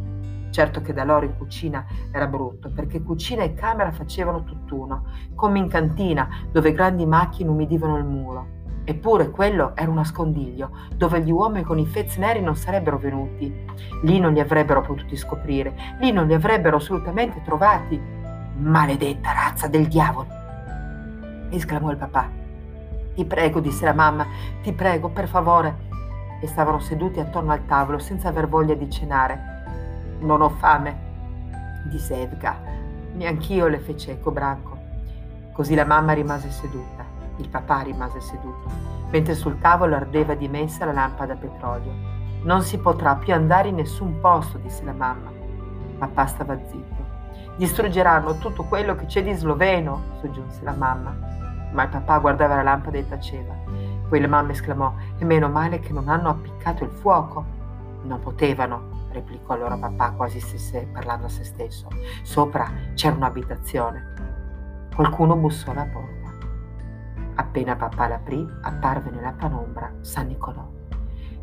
Certo 0.49 0.81
che 0.81 0.93
da 0.93 1.03
loro 1.03 1.25
in 1.25 1.37
cucina 1.37 1.85
era 2.11 2.27
brutto, 2.27 2.71
perché 2.71 3.01
cucina 3.01 3.43
e 3.43 3.53
camera 3.53 3.91
facevano 3.91 4.43
tutt'uno, 4.43 5.05
come 5.35 5.59
in 5.59 5.67
cantina, 5.67 6.27
dove 6.51 6.71
grandi 6.71 7.05
macchie 7.05 7.43
inumidivano 7.43 7.97
il 7.97 8.05
muro. 8.05 8.55
Eppure 8.83 9.29
quello 9.31 9.75
era 9.75 9.89
un 9.89 9.95
nascondiglio, 9.95 10.71
dove 10.95 11.19
gli 11.19 11.29
uomini 11.29 11.63
con 11.63 11.77
i 11.77 11.85
fez 11.85 12.15
neri 12.15 12.39
non 12.39 12.55
sarebbero 12.55 12.97
venuti. 12.97 13.53
Lì 14.03 14.17
non 14.17 14.31
li 14.31 14.39
avrebbero 14.39 14.81
potuti 14.81 15.17
scoprire, 15.17 15.75
lì 15.99 16.11
non 16.11 16.25
li 16.25 16.33
avrebbero 16.33 16.77
assolutamente 16.77 17.41
trovati. 17.43 17.99
Maledetta 18.59 19.33
razza 19.33 19.67
del 19.67 19.87
diavolo! 19.87 20.27
esclamò 21.49 21.91
il 21.91 21.97
papà. 21.97 22.29
Ti 23.13 23.25
prego, 23.25 23.59
disse 23.59 23.83
la 23.83 23.93
mamma, 23.93 24.25
ti 24.61 24.71
prego, 24.71 25.09
per 25.09 25.27
favore. 25.27 25.85
E 26.39 26.47
stavano 26.47 26.79
seduti 26.79 27.19
attorno 27.19 27.51
al 27.51 27.65
tavolo 27.65 27.99
senza 27.99 28.29
aver 28.29 28.47
voglia 28.47 28.75
di 28.75 28.89
cenare. 28.89 29.56
Non 30.19 30.41
ho 30.41 30.49
fame, 30.49 30.97
disse 31.89 32.19
Evga. 32.19 32.55
Neanch'io 33.13 33.67
le 33.67 33.79
fece 33.79 34.13
eco 34.13 34.31
Branco. 34.31 34.77
Così 35.53 35.75
la 35.75 35.85
mamma 35.85 36.13
rimase 36.13 36.49
seduta. 36.49 37.05
Il 37.37 37.49
papà 37.49 37.81
rimase 37.81 38.19
seduto, 38.19 38.67
mentre 39.11 39.35
sul 39.35 39.59
tavolo 39.59 39.95
ardeva 39.95 40.33
dimessa 40.33 40.85
la 40.85 40.91
lampada 40.91 41.33
a 41.33 41.37
petrolio. 41.37 41.91
Non 42.43 42.63
si 42.63 42.79
potrà 42.79 43.15
più 43.15 43.33
andare 43.33 43.67
in 43.67 43.75
nessun 43.75 44.19
posto, 44.19 44.57
disse 44.57 44.83
la 44.83 44.93
mamma. 44.93 45.31
Papà 45.99 46.25
stava 46.25 46.57
zitto. 46.67 47.05
Distruggeranno 47.57 48.37
tutto 48.39 48.63
quello 48.63 48.95
che 48.95 49.05
c'è 49.05 49.23
di 49.23 49.33
sloveno, 49.33 50.01
soggiunse 50.19 50.63
la 50.63 50.73
mamma. 50.73 51.15
Ma 51.71 51.83
il 51.83 51.89
papà 51.89 52.17
guardava 52.17 52.55
la 52.55 52.63
lampada 52.63 52.97
e 52.97 53.07
taceva. 53.07 53.53
Poi 54.09 54.19
la 54.19 54.27
mamma 54.27 54.51
esclamò: 54.51 54.93
E 55.19 55.25
meno 55.25 55.47
male 55.47 55.79
che 55.79 55.93
non 55.93 56.07
hanno 56.07 56.29
appiccato 56.29 56.83
il 56.83 56.91
fuoco. 56.91 57.45
Non 58.03 58.19
potevano, 58.19 58.96
replicò 59.17 59.53
allora 59.53 59.77
papà, 59.77 60.11
quasi 60.11 60.39
stesse 60.39 60.87
parlando 60.91 61.25
a 61.25 61.29
se 61.29 61.43
stesso. 61.43 61.87
Sopra 62.23 62.71
c'era 62.93 63.15
un'abitazione. 63.15 64.13
Qualcuno 64.95 65.35
bussò 65.35 65.71
alla 65.71 65.85
porta. 65.85 66.15
Appena 67.35 67.75
papà 67.75 68.07
l'aprì, 68.07 68.47
apparve 68.61 69.11
nella 69.11 69.33
panombra 69.33 69.93
San 70.01 70.27
Nicolò, 70.27 70.67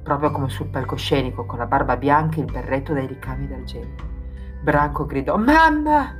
proprio 0.03 0.31
come 0.31 0.49
sul 0.49 0.67
palcoscenico, 0.67 1.45
con 1.47 1.59
la 1.59 1.67
barba 1.67 1.97
bianca 1.97 2.39
e 2.39 2.41
il 2.41 2.51
berretto 2.51 2.93
dai 2.93 3.07
ricami 3.07 3.47
d'argento. 3.47 4.05
Branco 4.63 5.07
gridò: 5.07 5.37
Mamma! 5.37 6.17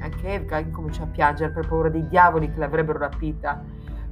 Anche 0.00 0.34
Evka 0.34 0.58
incominciò 0.58 1.04
a 1.04 1.06
piangere 1.06 1.50
per 1.50 1.66
paura 1.66 1.88
dei 1.88 2.06
diavoli 2.06 2.52
che 2.52 2.58
l'avrebbero 2.58 2.98
rapita. 2.98 3.62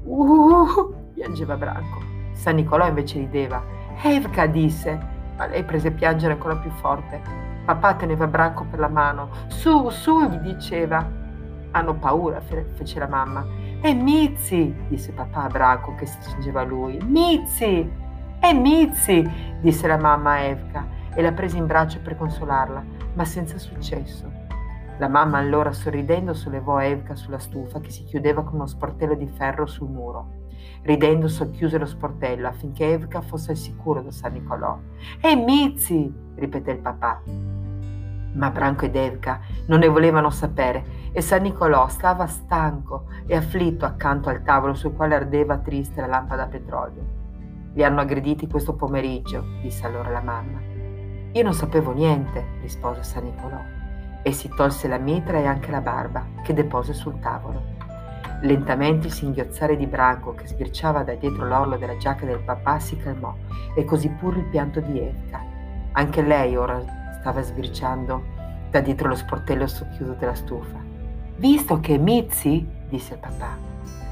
Uh, 0.03 1.12
piangeva 1.14 1.57
Branco. 1.57 2.01
San 2.33 2.57
Nicolò 2.57 2.87
invece 2.87 3.18
rideva. 3.18 3.62
Evka 4.03 4.47
disse, 4.47 5.14
ma 5.37 5.47
lei 5.47 5.64
prese 5.64 5.89
a 5.89 5.93
piangere 5.93 6.32
ancora 6.32 6.57
più 6.57 6.70
forte. 6.70 7.20
Papà 7.64 7.95
teneva 7.95 8.26
Branco 8.26 8.64
per 8.64 8.78
la 8.78 8.89
mano. 8.89 9.28
Su, 9.49 9.89
su, 9.91 10.28
gli 10.28 10.39
diceva. 10.39 11.24
Hanno 11.72 11.95
paura, 11.95 12.41
fece 12.41 12.99
la 12.99 13.09
mamma. 13.09 13.45
È 13.80 13.93
Mizzi, 13.93 14.74
disse 14.89 15.12
papà 15.12 15.43
a 15.43 15.49
Branco 15.49 15.95
che 15.95 16.07
si 16.07 16.16
stringeva 16.20 16.62
a 16.62 16.64
lui. 16.64 16.99
Mizzi! 17.05 18.05
È 18.39 18.53
Mizzi! 18.53 19.28
disse 19.61 19.87
la 19.87 19.99
mamma 19.99 20.32
a 20.32 20.39
Evka 20.39 20.87
e 21.14 21.22
la 21.22 21.32
prese 21.32 21.59
in 21.59 21.66
braccio 21.66 22.01
per 22.01 22.16
consolarla, 22.16 22.82
ma 23.14 23.24
senza 23.24 23.59
successo. 23.59 24.30
La 24.99 25.09
mamma 25.09 25.39
allora 25.39 25.72
sorridendo 25.72 26.32
sollevò 26.32 26.80
Evka 26.80 27.14
sulla 27.14 27.39
stufa 27.39 27.80
che 27.80 27.91
si 27.91 28.05
chiudeva 28.05 28.43
con 28.43 28.55
uno 28.55 28.66
sportello 28.66 29.14
di 29.14 29.26
ferro 29.26 29.66
sul 29.66 29.91
muro. 29.91 30.36
Ridendo 30.87 31.26
socchiuse 31.26 31.78
lo 31.78 31.84
sportello 31.84 32.47
affinché 32.47 32.93
Evka 32.93 33.20
fosse 33.20 33.51
al 33.51 33.57
sicuro 33.57 34.03
da 34.03 34.12
San 34.12 34.34
Nicolò. 34.34 34.78
È 35.20 35.34
Mizzi! 35.34 36.14
ripeté 36.37 36.70
il 36.70 36.78
papà. 36.78 37.22
Ma 38.34 38.51
Branco 38.51 38.84
ed 38.84 38.95
Evka 38.95 39.41
non 39.66 39.80
ne 39.80 39.89
volevano 39.89 40.30
sapere 40.30 41.11
e 41.11 41.20
San 41.22 41.43
Nicolò 41.43 41.89
stava 41.89 42.28
stanco 42.28 43.07
e 43.26 43.34
afflitto 43.34 43.84
accanto 43.84 44.28
al 44.28 44.45
tavolo 44.45 44.74
sul 44.74 44.95
quale 44.95 45.16
ardeva 45.16 45.59
triste 45.59 46.01
la 46.01 46.07
lampada 46.07 46.45
a 46.45 46.47
petrolio. 46.47 47.03
Li 47.72 47.82
hanno 47.82 48.03
aggrediti 48.03 48.47
questo 48.47 48.76
pomeriggio, 48.76 49.45
disse 49.61 49.84
allora 49.87 50.11
la 50.11 50.22
mamma. 50.22 50.61
Io 51.32 51.43
non 51.43 51.53
sapevo 51.53 51.91
niente, 51.91 52.59
rispose 52.61 53.03
San 53.03 53.24
Nicolò, 53.24 53.61
e 54.22 54.30
si 54.30 54.49
tolse 54.55 54.87
la 54.87 54.99
mitra 54.99 55.39
e 55.39 55.47
anche 55.47 55.72
la 55.72 55.80
barba, 55.80 56.24
che 56.45 56.55
depose 56.55 56.93
sul 56.93 57.18
tavolo. 57.18 57.76
Lentamente 58.43 59.07
il 59.07 59.12
singhiozzare 59.12 59.76
di 59.76 59.87
Branco, 59.87 60.34
che 60.34 60.47
sbirciava 60.47 61.03
da 61.03 61.14
dietro 61.14 61.47
l'orlo 61.47 61.76
della 61.76 61.97
giacca 61.97 62.26
del 62.26 62.41
papà, 62.41 62.78
si 62.78 62.97
calmò, 62.97 63.34
e 63.74 63.84
così 63.84 64.09
pure 64.11 64.41
il 64.41 64.45
pianto 64.47 64.80
di 64.80 65.01
Evka. 65.01 65.43
Anche 65.93 66.22
lei 66.22 66.57
ora 66.57 66.82
stava 67.20 67.41
sbirciando 67.41 68.22
da 68.70 68.80
dietro 68.80 69.09
lo 69.09 69.14
sportello 69.14 69.66
socchiuso 69.66 70.12
della 70.12 70.34
stufa. 70.34 70.78
Visto 71.37 71.80
che 71.80 71.99
Mizzi, 71.99 72.66
disse 72.89 73.14
il 73.14 73.20
papà. 73.20 73.57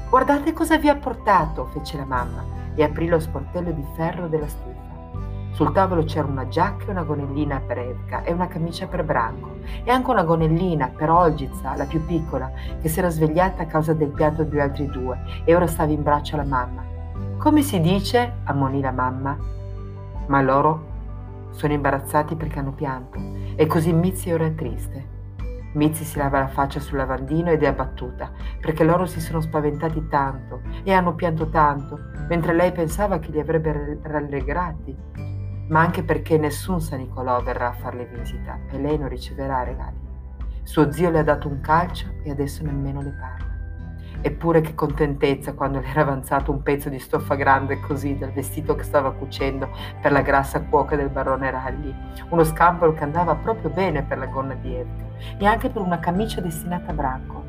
Guardate 0.09 0.53
cosa 0.53 0.77
vi 0.77 0.89
ha 0.89 0.95
portato, 0.95 1.67
fece 1.67 1.97
la 1.97 2.05
mamma 2.05 2.43
e 2.73 2.83
aprì 2.83 3.07
lo 3.07 3.19
sportello 3.19 3.71
di 3.71 3.83
ferro 3.95 4.27
della 4.27 4.47
stufa. 4.47 4.74
Sul 5.55 5.71
tavolo 5.71 6.03
c'era 6.03 6.27
una 6.27 6.49
giacca 6.49 6.87
e 6.87 6.91
una 6.91 7.03
gonellina 7.03 7.61
per 7.65 7.77
Evka 7.77 8.23
e 8.23 8.33
una 8.33 8.49
camicia 8.49 8.87
per 8.87 9.05
Branco 9.05 9.51
e 9.85 9.89
anche 9.89 10.09
una 10.09 10.25
gonellina 10.25 10.89
per 10.89 11.09
Olgiza, 11.09 11.77
la 11.77 11.85
più 11.85 12.03
piccola, 12.05 12.51
che 12.81 12.89
si 12.89 12.99
era 12.99 13.07
svegliata 13.07 13.63
a 13.63 13.65
causa 13.65 13.93
del 13.93 14.09
pianto 14.09 14.43
degli 14.43 14.59
altri 14.59 14.87
due 14.87 15.17
e 15.45 15.55
ora 15.55 15.65
stava 15.65 15.93
in 15.93 16.03
braccio 16.03 16.35
alla 16.35 16.43
mamma. 16.43 16.83
Come 17.37 17.61
si 17.61 17.79
dice? 17.79 18.33
ammonì 18.43 18.81
la 18.81 18.91
mamma. 18.91 19.37
Ma 20.27 20.41
loro 20.41 20.87
sono 21.51 21.71
imbarazzati 21.71 22.35
perché 22.35 22.59
hanno 22.59 22.73
pianto 22.73 23.17
e 23.55 23.65
così 23.65 23.93
Mizzi 23.93 24.33
ora 24.33 24.47
è 24.47 24.55
triste. 24.55 25.07
Mizzi 25.71 26.03
si 26.03 26.17
lava 26.17 26.39
la 26.39 26.47
faccia 26.47 26.81
sul 26.81 26.97
lavandino 26.97 27.49
ed 27.49 27.63
è 27.63 27.67
abbattuta, 27.67 28.29
perché 28.59 28.83
loro 28.83 29.05
si 29.05 29.21
sono 29.21 29.39
spaventati 29.39 30.05
tanto 30.09 30.63
e 30.83 30.91
hanno 30.91 31.13
pianto 31.13 31.47
tanto, 31.47 31.97
mentre 32.27 32.53
lei 32.53 32.73
pensava 32.73 33.19
che 33.19 33.31
li 33.31 33.39
avrebbe 33.39 33.99
rallegrati, 34.01 35.34
ma 35.67 35.81
anche 35.81 36.03
perché 36.03 36.37
nessun 36.37 36.79
San 36.81 36.99
Nicolò 36.99 37.41
verrà 37.41 37.69
a 37.69 37.73
farle 37.73 38.05
visita 38.05 38.59
e 38.71 38.79
lei 38.79 38.97
non 38.97 39.09
riceverà 39.09 39.63
regali. 39.63 39.97
Suo 40.63 40.91
zio 40.91 41.09
le 41.09 41.19
ha 41.19 41.23
dato 41.23 41.47
un 41.47 41.61
calcio 41.61 42.07
e 42.23 42.31
adesso 42.31 42.63
nemmeno 42.63 43.01
le 43.01 43.15
parla. 43.19 43.53
Eppure 44.21 44.61
che 44.61 44.73
contentezza 44.73 45.53
quando 45.53 45.79
le 45.79 45.87
era 45.87 46.01
avanzato 46.01 46.51
un 46.51 46.63
pezzo 46.63 46.89
di 46.89 46.97
stoffa 46.97 47.35
grande 47.35 47.79
così 47.79 48.17
dal 48.17 48.31
vestito 48.31 48.75
che 48.75 48.83
stava 48.83 49.11
cucendo 49.11 49.69
per 50.01 50.11
la 50.11 50.21
grassa 50.21 50.61
cuoca 50.61 50.95
del 50.95 51.09
barone 51.09 51.51
Ragli, 51.51 51.93
uno 52.29 52.43
scampolo 52.43 52.93
che 52.93 53.03
andava 53.03 53.35
proprio 53.35 53.69
bene 53.69 54.01
per 54.01 54.17
la 54.17 54.25
gonna 54.25 54.55
di 54.55 54.73
Evka 54.73 55.03
e 55.37 55.45
anche 55.45 55.69
per 55.69 55.81
una 55.81 55.99
camicia 55.99 56.41
destinata 56.41 56.89
a 56.89 56.93
Branco. 56.95 57.43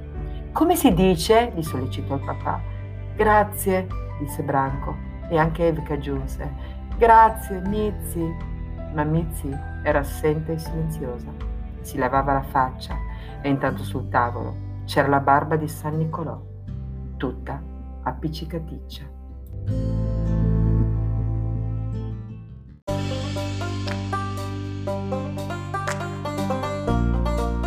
Come 0.52 0.76
si 0.76 0.92
dice? 0.92 1.52
gli 1.54 1.62
sollecitò 1.62 2.16
il 2.16 2.24
papà. 2.24 2.60
Grazie, 3.14 3.86
disse 4.18 4.42
Branco 4.42 4.94
e 5.28 5.38
anche 5.38 5.68
Evka 5.68 5.94
aggiunse. 5.94 6.75
Grazie, 6.98 7.60
Mizzi. 7.60 8.36
Ma 8.94 9.04
Mizzi 9.04 9.54
era 9.82 9.98
assente 9.98 10.52
e 10.52 10.58
silenziosa. 10.58 11.30
Si 11.82 11.98
lavava 11.98 12.32
la 12.32 12.42
faccia 12.42 12.96
e 13.42 13.50
intanto 13.50 13.82
sul 13.82 14.08
tavolo 14.08 14.64
c'era 14.86 15.08
la 15.08 15.20
barba 15.20 15.56
di 15.56 15.68
San 15.68 15.98
Nicolò, 15.98 16.40
tutta 17.18 17.62
appiccicaticcia. 18.02 19.04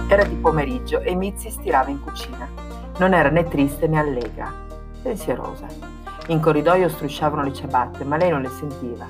Era 0.08 0.24
di 0.24 0.36
pomeriggio 0.36 1.02
e 1.02 1.14
Mizzi 1.14 1.52
stirava 1.52 1.92
in 1.92 2.02
cucina. 2.02 2.48
Non 2.98 3.14
era 3.14 3.30
né 3.30 3.44
triste 3.44 3.88
né 3.88 4.00
allegra, 4.00 4.52
pensierosa. 5.04 5.99
In 6.30 6.42
corridoio 6.42 6.90
strusciavano 6.90 7.42
le 7.42 7.52
ciabatte, 7.52 8.04
ma 8.04 8.16
lei 8.16 8.30
non 8.30 8.42
le 8.42 8.50
sentiva. 8.50 9.08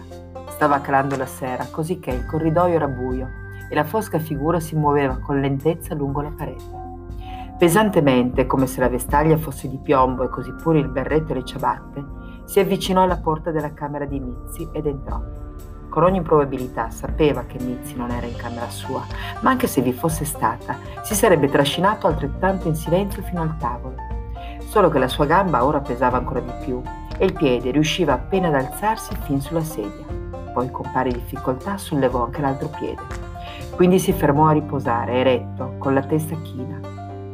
Stava 0.52 0.80
calando 0.80 1.18
la 1.18 1.26
sera, 1.26 1.68
così 1.70 2.00
che 2.00 2.12
il 2.12 2.26
corridoio 2.26 2.76
era 2.76 2.88
buio 2.88 3.28
e 3.70 3.76
la 3.76 3.84
fosca 3.84 4.20
figura 4.20 4.62
si 4.62 4.78
muoveva 4.78 5.18
con 5.18 5.42
lentezza 5.42 5.94
lungo 5.94 6.22
la 6.22 6.32
parete. 6.32 6.64
Pesantemente, 7.58 8.46
come 8.46 8.68
se 8.68 8.80
la 8.80 8.88
vestaglia 8.88 9.38
fosse 9.38 9.68
di 9.68 9.78
piombo 9.80 10.24
e 10.24 10.30
così 10.30 10.54
pure 10.54 10.80
il 10.80 10.88
berretto 10.88 11.34
e 11.34 11.36
le 11.36 11.44
ciabatte, 11.44 12.06
si 12.46 12.62
avvicinò 12.62 13.04
alla 13.04 13.18
porta 13.18 13.52
della 13.52 13.74
camera 13.74 14.06
di 14.06 14.18
Mizzi 14.22 14.70
ed 14.72 14.86
entrò. 14.86 15.22
Con 15.90 16.04
ogni 16.04 16.22
probabilità 16.22 16.90
sapeva 16.90 17.44
che 17.44 17.62
Mizzi 17.62 17.98
non 17.98 18.12
era 18.12 18.28
in 18.28 18.38
camera 18.38 18.70
sua, 18.70 19.04
ma 19.42 19.50
anche 19.50 19.68
se 19.68 19.82
vi 19.82 19.92
fosse 19.92 20.24
stata, 20.24 20.78
si 21.02 21.16
sarebbe 21.16 21.50
trascinato 21.50 22.08
altrettanto 22.08 22.70
in 22.70 22.76
silenzio 22.76 23.22
fino 23.24 23.42
al 23.42 23.58
tavolo. 23.58 23.96
Solo 24.60 24.90
che 24.90 25.00
la 25.00 25.10
sua 25.10 25.26
gamba 25.26 25.66
ora 25.66 25.82
pesava 25.82 26.16
ancora 26.16 26.40
di 26.40 26.52
più 26.64 26.82
e 27.20 27.26
il 27.26 27.34
piede 27.34 27.70
riusciva 27.70 28.14
appena 28.14 28.48
ad 28.48 28.56
alzarsi 28.56 29.14
fin 29.24 29.42
sulla 29.42 29.62
sedia. 29.62 30.06
Poi 30.54 30.72
con 30.72 30.90
pari 30.92 31.12
difficoltà 31.12 31.78
sollevò 31.78 32.24
anche 32.24 32.42
l'altro 32.42 32.70
piede. 32.70 33.02
Quindi 33.76 34.00
si 34.00 34.14
fermò 34.14 34.48
a 34.48 34.54
riposare, 34.54 35.14
eretto, 35.14 35.76
con 35.78 35.94
la 35.94 36.02
testa 36.02 36.36
china. 36.42 36.80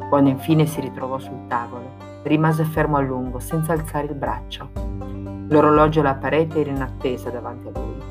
Quando 0.09 0.29
infine 0.29 0.65
si 0.65 0.81
ritrovò 0.81 1.19
sul 1.19 1.47
tavolo, 1.47 1.93
rimase 2.23 2.63
fermo 2.65 2.97
a 2.97 3.01
lungo, 3.01 3.39
senza 3.39 3.73
alzare 3.73 4.07
il 4.07 4.15
braccio. 4.15 4.69
L'orologio 5.47 5.99
alla 5.99 6.15
parete 6.15 6.61
era 6.61 6.71
in 6.71 6.81
attesa 6.81 7.29
davanti 7.29 7.67
a 7.67 7.79
lui. 7.79 8.01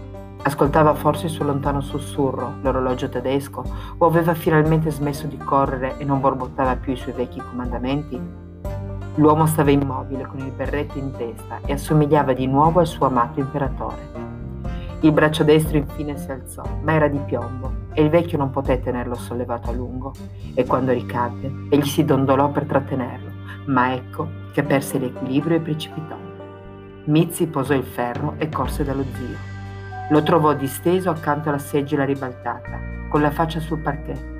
Ascoltava 0.42 0.94
forse 0.94 1.26
il 1.26 1.32
suo 1.32 1.44
lontano 1.44 1.80
sussurro, 1.80 2.54
l'orologio 2.60 3.08
tedesco, 3.08 3.64
o 3.98 4.06
aveva 4.06 4.34
finalmente 4.34 4.90
smesso 4.90 5.26
di 5.26 5.38
correre 5.38 5.96
e 5.98 6.04
non 6.04 6.20
borbottava 6.20 6.76
più 6.76 6.92
i 6.92 6.96
suoi 6.96 7.14
vecchi 7.14 7.40
comandamenti? 7.40 8.43
L'uomo 9.16 9.46
stava 9.46 9.70
immobile 9.70 10.26
con 10.26 10.40
il 10.40 10.50
berretto 10.50 10.98
in 10.98 11.12
testa 11.12 11.60
e 11.64 11.72
assomigliava 11.72 12.32
di 12.32 12.48
nuovo 12.48 12.80
al 12.80 12.86
suo 12.88 13.06
amato 13.06 13.38
imperatore. 13.38 14.10
Il 15.02 15.12
braccio 15.12 15.44
destro 15.44 15.76
infine 15.76 16.16
si 16.16 16.32
alzò, 16.32 16.64
ma 16.82 16.94
era 16.94 17.06
di 17.06 17.18
piombo 17.18 17.82
e 17.92 18.02
il 18.02 18.10
vecchio 18.10 18.38
non 18.38 18.50
poté 18.50 18.80
tenerlo 18.80 19.14
sollevato 19.14 19.70
a 19.70 19.72
lungo 19.72 20.12
e 20.54 20.66
quando 20.66 20.90
ricadde 20.90 21.68
egli 21.68 21.86
si 21.86 22.04
dondolò 22.04 22.50
per 22.50 22.64
trattenerlo, 22.64 23.30
ma 23.66 23.94
ecco 23.94 24.26
che 24.52 24.64
perse 24.64 24.98
l'equilibrio 24.98 25.58
e 25.58 25.60
precipitò. 25.60 26.16
Mizzi 27.04 27.46
posò 27.46 27.72
il 27.74 27.84
ferro 27.84 28.34
e 28.38 28.48
corse 28.48 28.82
dallo 28.82 29.04
zio. 29.14 29.36
Lo 30.10 30.24
trovò 30.24 30.54
disteso 30.54 31.10
accanto 31.10 31.50
alla 31.50 31.58
seggiola 31.58 32.04
ribaltata, 32.04 32.80
con 33.08 33.20
la 33.20 33.30
faccia 33.30 33.60
sul 33.60 33.78
parquet. 33.78 34.32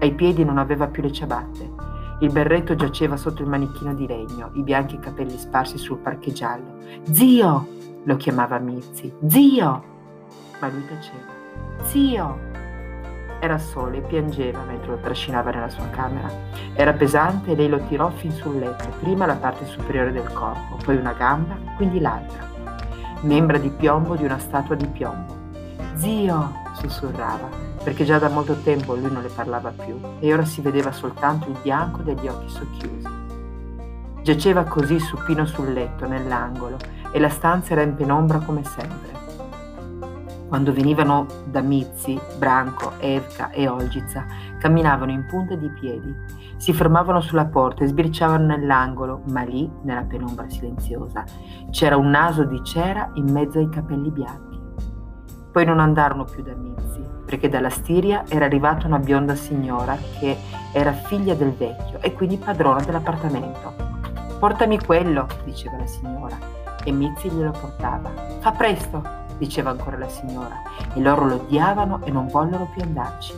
Ai 0.00 0.12
piedi 0.12 0.44
non 0.44 0.58
aveva 0.58 0.86
più 0.86 1.02
le 1.02 1.12
ciabatte 1.12 1.96
il 2.20 2.32
berretto 2.32 2.74
giaceva 2.74 3.16
sotto 3.16 3.42
il 3.42 3.48
manichino 3.48 3.94
di 3.94 4.06
legno, 4.06 4.50
i 4.54 4.62
bianchi 4.62 4.98
capelli 4.98 5.38
sparsi 5.38 5.78
sul 5.78 5.98
parche 5.98 6.32
giallo. 6.32 6.78
Zio! 7.12 7.76
lo 8.04 8.16
chiamava 8.16 8.58
Mizzi. 8.58 9.12
Zio! 9.26 9.84
Ma 10.60 10.68
lui 10.68 10.84
taceva. 10.86 11.36
Zio! 11.82 12.46
Era 13.40 13.58
solo 13.58 13.96
e 13.96 14.00
piangeva 14.00 14.64
mentre 14.66 14.90
lo 14.90 14.98
trascinava 14.98 15.52
nella 15.52 15.68
sua 15.68 15.88
camera. 15.90 16.28
Era 16.74 16.92
pesante 16.92 17.52
e 17.52 17.54
lei 17.54 17.68
lo 17.68 17.78
tirò 17.86 18.08
fin 18.10 18.32
sul 18.32 18.58
letto, 18.58 18.88
prima 18.98 19.26
la 19.26 19.36
parte 19.36 19.64
superiore 19.66 20.10
del 20.10 20.32
corpo, 20.32 20.76
poi 20.84 20.96
una 20.96 21.12
gamba, 21.12 21.56
quindi 21.76 22.00
l'altra. 22.00 22.46
Membra 23.20 23.58
di 23.58 23.70
piombo 23.70 24.16
di 24.16 24.24
una 24.24 24.38
statua 24.38 24.74
di 24.74 24.86
piombo. 24.86 25.36
Zio! 25.94 26.52
sussurrava 26.74 27.67
perché 27.82 28.04
già 28.04 28.18
da 28.18 28.28
molto 28.28 28.54
tempo 28.62 28.94
lui 28.94 29.10
non 29.10 29.22
le 29.22 29.28
parlava 29.28 29.70
più 29.70 29.98
e 30.18 30.32
ora 30.32 30.44
si 30.44 30.60
vedeva 30.60 30.92
soltanto 30.92 31.48
il 31.48 31.56
bianco 31.62 32.02
degli 32.02 32.26
occhi 32.26 32.48
socchiusi. 32.48 33.08
Giaceva 34.22 34.64
così 34.64 34.98
supino 34.98 35.46
sul 35.46 35.72
letto, 35.72 36.06
nell'angolo, 36.06 36.76
e 37.12 37.18
la 37.18 37.30
stanza 37.30 37.72
era 37.72 37.82
in 37.82 37.94
penombra 37.94 38.38
come 38.38 38.62
sempre. 38.64 39.16
Quando 40.48 40.72
venivano 40.72 41.26
da 41.44 41.60
Mizzi, 41.60 42.18
Branco, 42.38 42.92
Evka 42.98 43.50
e 43.50 43.68
Olgiza, 43.68 44.24
camminavano 44.58 45.10
in 45.10 45.26
punta 45.26 45.54
di 45.54 45.68
piedi, 45.70 46.14
si 46.56 46.72
fermavano 46.72 47.20
sulla 47.20 47.46
porta 47.46 47.84
e 47.84 47.86
sbirciavano 47.86 48.46
nell'angolo, 48.46 49.22
ma 49.30 49.42
lì, 49.42 49.70
nella 49.82 50.02
penombra 50.02 50.48
silenziosa, 50.48 51.24
c'era 51.70 51.96
un 51.96 52.08
naso 52.08 52.44
di 52.44 52.62
cera 52.64 53.10
in 53.14 53.30
mezzo 53.30 53.58
ai 53.58 53.68
capelli 53.68 54.10
bianchi. 54.10 54.58
Poi 55.52 55.64
non 55.64 55.80
andarono 55.80 56.24
più 56.24 56.42
da 56.42 56.54
Mizzi, 56.54 56.97
perché 57.28 57.50
dalla 57.50 57.68
Stiria 57.68 58.24
era 58.26 58.46
arrivata 58.46 58.86
una 58.86 58.98
bionda 58.98 59.34
signora 59.34 59.98
che 60.18 60.34
era 60.72 60.92
figlia 60.92 61.34
del 61.34 61.52
vecchio 61.52 61.98
e 62.00 62.14
quindi 62.14 62.38
padrona 62.38 62.80
dell'appartamento. 62.80 63.74
Portami 64.38 64.78
quello, 64.78 65.26
diceva 65.44 65.76
la 65.76 65.86
signora, 65.86 66.38
e 66.82 66.90
Mizzi 66.90 67.28
glielo 67.28 67.50
portava. 67.50 68.10
Fa 68.40 68.52
presto, 68.52 69.02
diceva 69.36 69.68
ancora 69.68 69.98
la 69.98 70.08
signora, 70.08 70.62
e 70.94 71.00
loro 71.00 71.26
lo 71.26 71.34
odiavano 71.34 72.00
e 72.04 72.10
non 72.10 72.28
vollero 72.28 72.66
più 72.72 72.80
andarci. 72.80 73.34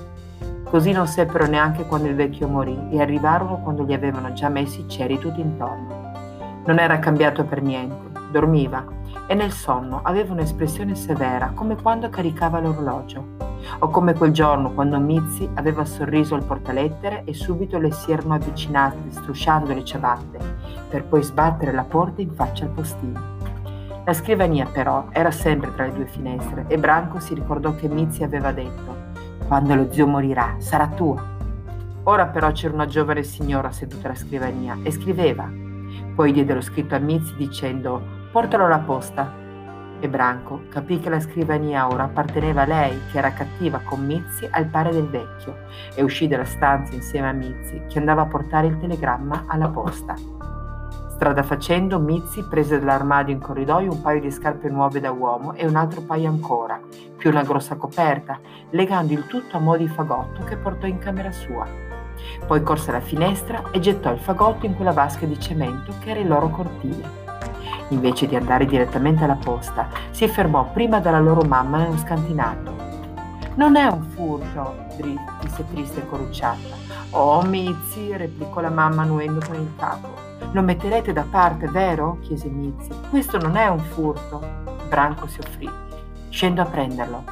Così 0.62 0.92
non 0.92 1.08
seppero 1.08 1.46
neanche 1.46 1.84
quando 1.84 2.06
il 2.06 2.14
vecchio 2.14 2.46
morì 2.46 2.78
e 2.92 3.00
arrivarono 3.00 3.58
quando 3.58 3.82
gli 3.82 3.92
avevano 3.92 4.32
già 4.34 4.48
messi 4.48 4.82
i 4.82 4.88
ceri 4.88 5.18
tutti 5.18 5.40
intorno. 5.40 6.12
Non 6.64 6.78
era 6.78 7.00
cambiato 7.00 7.42
per 7.44 7.60
niente, 7.60 8.30
dormiva 8.30 8.98
e 9.30 9.34
nel 9.36 9.52
sonno 9.52 10.00
aveva 10.02 10.32
un'espressione 10.32 10.96
severa 10.96 11.52
come 11.54 11.80
quando 11.80 12.08
caricava 12.08 12.58
l'orologio 12.58 13.36
o 13.78 13.88
come 13.88 14.12
quel 14.12 14.32
giorno 14.32 14.72
quando 14.72 14.98
Mizzi 14.98 15.48
aveva 15.54 15.84
sorriso 15.84 16.34
al 16.34 16.42
portalettere 16.42 17.22
e 17.24 17.32
subito 17.32 17.78
le 17.78 17.92
si 17.92 18.10
erano 18.10 18.34
avvicinate 18.34 18.96
strusciando 19.10 19.72
le 19.72 19.84
ciabatte 19.84 20.38
per 20.88 21.04
poi 21.04 21.22
sbattere 21.22 21.70
la 21.70 21.84
porta 21.84 22.20
in 22.20 22.34
faccia 22.34 22.64
al 22.64 22.70
postino. 22.70 23.22
La 24.04 24.12
scrivania 24.14 24.66
però 24.66 25.06
era 25.12 25.30
sempre 25.30 25.72
tra 25.76 25.84
le 25.84 25.92
due 25.92 26.06
finestre 26.06 26.64
e 26.66 26.76
Branco 26.76 27.20
si 27.20 27.32
ricordò 27.32 27.72
che 27.76 27.88
Mizzi 27.88 28.24
aveva 28.24 28.50
detto 28.50 28.96
quando 29.46 29.76
lo 29.76 29.92
zio 29.92 30.08
morirà 30.08 30.56
sarà 30.58 30.88
tua. 30.88 31.24
Ora 32.02 32.26
però 32.26 32.50
c'era 32.50 32.74
una 32.74 32.86
giovane 32.86 33.22
signora 33.22 33.70
seduta 33.70 34.08
alla 34.08 34.16
scrivania 34.16 34.76
e 34.82 34.90
scriveva. 34.90 35.48
Poi 36.16 36.32
diede 36.32 36.52
lo 36.52 36.60
scritto 36.60 36.96
a 36.96 36.98
Mizzi 36.98 37.36
dicendo 37.36 38.18
Portalo 38.32 38.66
alla 38.66 38.78
posta. 38.78 39.28
E 39.98 40.08
Branco 40.08 40.62
capì 40.68 41.00
che 41.00 41.10
la 41.10 41.18
scrivania 41.18 41.88
ora 41.88 42.04
apparteneva 42.04 42.62
a 42.62 42.66
lei, 42.66 42.96
che 43.10 43.18
era 43.18 43.32
cattiva 43.32 43.80
con 43.82 44.06
Mizzi 44.06 44.48
al 44.48 44.66
pari 44.66 44.90
del 44.92 45.08
vecchio, 45.08 45.56
e 45.96 46.02
uscì 46.04 46.28
dalla 46.28 46.44
stanza 46.44 46.94
insieme 46.94 47.28
a 47.28 47.32
Mizzi, 47.32 47.82
che 47.88 47.98
andava 47.98 48.22
a 48.22 48.26
portare 48.26 48.68
il 48.68 48.78
telegramma 48.78 49.46
alla 49.48 49.68
posta. 49.68 50.14
Strada 51.08 51.42
facendo, 51.42 51.98
Mizzi 51.98 52.44
prese 52.48 52.78
dall'armadio 52.78 53.34
in 53.34 53.40
corridoio 53.40 53.90
un 53.90 54.00
paio 54.00 54.20
di 54.20 54.30
scarpe 54.30 54.68
nuove 54.68 55.00
da 55.00 55.10
uomo 55.10 55.54
e 55.54 55.66
un 55.66 55.74
altro 55.74 56.00
paio 56.02 56.28
ancora, 56.28 56.80
più 57.16 57.30
una 57.30 57.42
grossa 57.42 57.74
coperta, 57.74 58.38
legando 58.70 59.12
il 59.12 59.26
tutto 59.26 59.56
a 59.56 59.60
mo' 59.60 59.76
di 59.76 59.88
fagotto 59.88 60.44
che 60.44 60.56
portò 60.56 60.86
in 60.86 60.98
camera 60.98 61.32
sua. 61.32 61.66
Poi 62.46 62.62
corse 62.62 62.90
alla 62.90 63.00
finestra 63.00 63.70
e 63.72 63.80
gettò 63.80 64.12
il 64.12 64.20
fagotto 64.20 64.66
in 64.66 64.76
quella 64.76 64.92
vasca 64.92 65.26
di 65.26 65.38
cemento 65.38 65.94
che 65.98 66.10
era 66.10 66.20
il 66.20 66.28
loro 66.28 66.48
cortile. 66.48 67.19
Invece 67.90 68.26
di 68.26 68.36
andare 68.36 68.66
direttamente 68.66 69.24
alla 69.24 69.36
posta, 69.36 69.88
si 70.10 70.26
fermò 70.28 70.70
prima 70.72 71.00
dalla 71.00 71.20
loro 71.20 71.42
mamma 71.42 71.78
nello 71.78 71.98
scantinato. 71.98 72.74
Non 73.54 73.76
è 73.76 73.86
un 73.86 74.02
furto, 74.10 74.74
disse 75.40 75.64
triste 75.72 76.00
e 76.00 76.06
corrucciata. 76.06 76.76
Oh, 77.10 77.42
Mizzi, 77.42 78.16
replicò 78.16 78.60
la 78.60 78.70
mamma 78.70 79.02
annuendo 79.02 79.44
con 79.44 79.56
il 79.56 79.72
capo. 79.76 80.08
Lo 80.52 80.62
metterete 80.62 81.12
da 81.12 81.24
parte, 81.28 81.66
vero? 81.66 82.18
chiese 82.22 82.48
Mizzi. 82.48 82.90
Questo 83.08 83.38
non 83.38 83.56
è 83.56 83.66
un 83.66 83.80
furto. 83.80 84.40
Branco 84.88 85.26
si 85.26 85.40
offrì. 85.40 85.68
Scendo 86.28 86.62
a 86.62 86.66
prenderlo. 86.66 87.24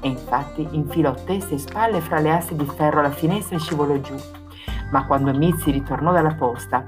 E 0.00 0.08
infatti 0.08 0.66
infilò 0.70 1.12
testa 1.12 1.54
e 1.54 1.58
spalle 1.58 2.00
fra 2.00 2.20
le 2.20 2.32
aste 2.32 2.56
di 2.56 2.66
ferro 2.66 3.00
alla 3.00 3.10
finestra 3.10 3.56
e 3.56 3.60
scivolò 3.60 3.96
giù. 4.00 4.14
Ma 4.90 5.04
quando 5.06 5.32
Mizzi 5.34 5.70
ritornò 5.70 6.12
dalla 6.12 6.34
posta, 6.34 6.86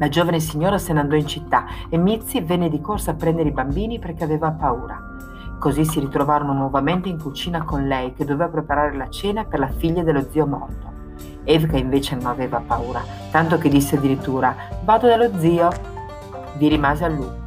la 0.00 0.08
giovane 0.08 0.40
signora 0.40 0.78
se 0.78 0.94
ne 0.94 1.00
andò 1.00 1.14
in 1.14 1.26
città 1.26 1.66
e 1.90 1.98
Mizzi 1.98 2.40
venne 2.40 2.70
di 2.70 2.80
corsa 2.80 3.10
a 3.10 3.14
prendere 3.14 3.50
i 3.50 3.52
bambini 3.52 3.98
perché 3.98 4.24
aveva 4.24 4.50
paura. 4.50 4.98
Così 5.58 5.84
si 5.84 6.00
ritrovarono 6.00 6.54
nuovamente 6.54 7.10
in 7.10 7.20
cucina 7.20 7.64
con 7.64 7.86
lei 7.86 8.14
che 8.14 8.24
doveva 8.24 8.48
preparare 8.48 8.96
la 8.96 9.10
cena 9.10 9.44
per 9.44 9.58
la 9.58 9.68
figlia 9.68 10.02
dello 10.02 10.26
zio 10.30 10.46
morto. 10.46 10.90
Evka 11.44 11.76
invece 11.76 12.14
non 12.14 12.28
aveva 12.28 12.62
paura, 12.66 13.02
tanto 13.30 13.58
che 13.58 13.68
disse 13.68 13.96
addirittura 13.96 14.56
vado 14.84 15.06
dallo 15.06 15.38
zio. 15.38 15.68
Vi 16.56 16.68
rimase 16.68 17.04
a 17.04 17.08
lungo. 17.08 17.38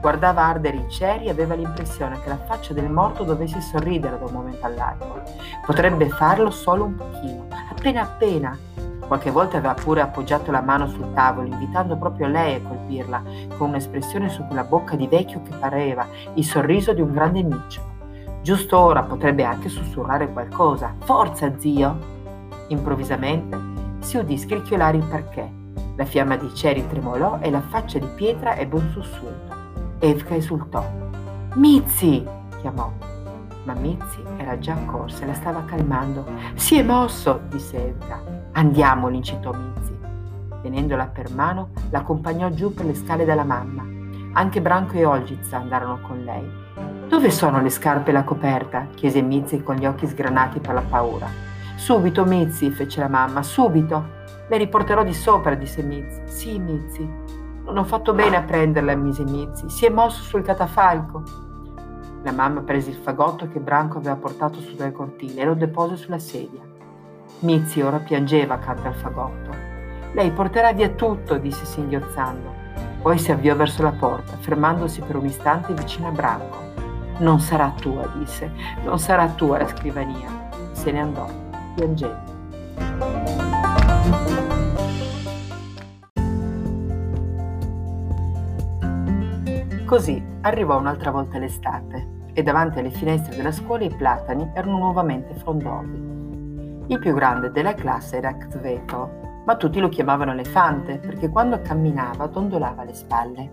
Guardava 0.00 0.44
ardere 0.44 0.76
i 0.76 0.88
ceri 0.88 1.24
e 1.24 1.30
aveva 1.30 1.54
l'impressione 1.54 2.20
che 2.20 2.28
la 2.28 2.38
faccia 2.38 2.72
del 2.72 2.88
morto 2.88 3.24
dovesse 3.24 3.60
sorridere 3.60 4.16
da 4.16 4.26
un 4.26 4.32
momento 4.32 4.64
all'altro. 4.64 5.24
Potrebbe 5.64 6.08
farlo 6.10 6.50
solo 6.50 6.84
un 6.84 6.94
pochino, 6.94 7.48
appena 7.68 8.02
appena, 8.02 8.56
Qualche 9.06 9.30
volta 9.30 9.58
aveva 9.58 9.74
pure 9.74 10.00
appoggiato 10.00 10.50
la 10.50 10.60
mano 10.60 10.88
sul 10.88 11.12
tavolo, 11.14 11.46
invitando 11.46 11.96
proprio 11.96 12.26
lei 12.26 12.56
a 12.56 12.60
colpirla, 12.60 13.22
con 13.56 13.68
un'espressione 13.68 14.28
su 14.28 14.44
quella 14.46 14.64
bocca 14.64 14.96
di 14.96 15.06
vecchio 15.06 15.42
che 15.42 15.56
pareva 15.56 16.06
il 16.34 16.44
sorriso 16.44 16.92
di 16.92 17.00
un 17.00 17.12
grande 17.12 17.42
miccio. 17.42 17.80
Giusto 18.42 18.78
ora 18.78 19.02
potrebbe 19.02 19.44
anche 19.44 19.68
sussurrare 19.68 20.32
qualcosa. 20.32 20.94
Forza, 21.00 21.56
zio! 21.58 22.14
Improvvisamente 22.68 23.58
si 24.00 24.16
udì 24.16 24.36
scricchiolare 24.36 24.96
il 24.96 25.04
perché. 25.04 25.50
La 25.96 26.04
fiamma 26.04 26.36
di 26.36 26.52
ceri 26.54 26.86
tremolò 26.86 27.38
e 27.40 27.50
la 27.50 27.60
faccia 27.60 27.98
di 27.98 28.08
pietra 28.14 28.56
ebbe 28.56 28.76
un 28.76 28.90
sussulto. 28.92 29.54
Evka 29.98 30.34
esultò. 30.34 30.84
Mizzi! 31.54 32.26
chiamò. 32.60 32.92
Ma 33.64 33.74
Mizzi 33.74 34.22
era 34.36 34.58
già 34.58 34.74
accorsa 34.74 35.24
e 35.24 35.26
la 35.26 35.34
stava 35.34 35.64
calmando. 35.64 36.24
Si 36.54 36.78
è 36.78 36.82
mosso, 36.82 37.40
disse 37.48 37.76
Evka. 37.76 38.35
Andiamo, 38.56 39.08
l'incitò 39.08 39.52
Mizzi. 39.52 39.94
Tenendola 40.62 41.08
per 41.08 41.30
mano, 41.30 41.72
l'accompagnò 41.90 42.48
giù 42.48 42.72
per 42.72 42.86
le 42.86 42.94
scale 42.94 43.26
della 43.26 43.44
mamma. 43.44 43.84
Anche 44.32 44.62
Branco 44.62 44.94
e 44.94 45.04
Olgiz 45.04 45.52
andarono 45.52 46.00
con 46.00 46.24
lei. 46.24 46.50
Dove 47.06 47.30
sono 47.30 47.60
le 47.60 47.68
scarpe 47.68 48.08
e 48.08 48.12
la 48.14 48.24
coperta? 48.24 48.86
chiese 48.94 49.20
Mizzi 49.20 49.62
con 49.62 49.76
gli 49.76 49.84
occhi 49.84 50.06
sgranati 50.06 50.60
per 50.60 50.72
la 50.72 50.80
paura. 50.80 51.28
Subito, 51.74 52.24
Mizzi, 52.24 52.70
fece 52.70 53.00
la 53.00 53.08
mamma, 53.08 53.42
subito. 53.42 54.02
Le 54.48 54.56
riporterò 54.56 55.04
di 55.04 55.12
sopra, 55.12 55.54
disse 55.54 55.82
Mizzi. 55.82 56.22
Sì, 56.24 56.58
Mizzi. 56.58 57.06
Non 57.62 57.76
ho 57.76 57.84
fatto 57.84 58.14
bene 58.14 58.36
a 58.36 58.42
prenderla, 58.42 58.94
mise 58.94 59.24
Mizzi. 59.24 59.68
Si 59.68 59.84
è 59.84 59.90
mosso 59.90 60.22
sul 60.22 60.40
catafalco. 60.40 61.22
La 62.22 62.32
mamma 62.32 62.62
prese 62.62 62.88
il 62.88 62.96
fagotto 62.96 63.48
che 63.48 63.60
Branco 63.60 63.98
aveva 63.98 64.16
portato 64.16 64.60
su 64.60 64.74
dal 64.76 64.92
cortile 64.92 65.42
e 65.42 65.44
lo 65.44 65.54
depose 65.54 65.96
sulla 65.96 66.18
sedia. 66.18 66.75
Mizzi 67.40 67.82
ora 67.82 67.98
piangeva 67.98 68.54
accanto 68.54 68.88
al 68.88 68.94
fagotto. 68.94 69.50
Lei 70.12 70.30
porterà 70.30 70.72
via 70.72 70.88
tutto, 70.88 71.36
disse 71.36 71.66
singhiozzando. 71.66 72.54
Poi 73.02 73.18
si 73.18 73.30
avviò 73.30 73.54
verso 73.54 73.82
la 73.82 73.92
porta, 73.92 74.38
fermandosi 74.38 75.02
per 75.02 75.16
un 75.16 75.26
istante 75.26 75.74
vicino 75.74 76.08
a 76.08 76.12
Branco. 76.12 76.56
Non 77.18 77.38
sarà 77.40 77.72
tua, 77.78 78.10
disse, 78.16 78.50
non 78.84 78.98
sarà 78.98 79.28
tua 79.28 79.58
la 79.58 79.66
scrivania. 79.66 80.28
Se 80.72 80.90
ne 80.90 81.00
andò, 81.00 81.26
piangendo. 81.74 82.34
Così 89.84 90.24
arrivò 90.40 90.78
un'altra 90.78 91.10
volta 91.10 91.38
l'estate 91.38 92.14
e 92.32 92.42
davanti 92.42 92.78
alle 92.78 92.90
finestre 92.90 93.36
della 93.36 93.52
scuola 93.52 93.84
i 93.84 93.94
platani 93.94 94.50
erano 94.54 94.78
nuovamente 94.78 95.34
frondosi. 95.34 96.15
Il 96.88 97.00
più 97.00 97.14
grande 97.14 97.50
della 97.50 97.74
classe 97.74 98.18
era 98.18 98.36
Kzveto, 98.36 99.42
ma 99.44 99.56
tutti 99.56 99.80
lo 99.80 99.88
chiamavano 99.88 100.30
elefante 100.30 100.98
perché 100.98 101.28
quando 101.28 101.60
camminava 101.60 102.26
dondolava 102.26 102.84
le 102.84 102.94
spalle. 102.94 103.50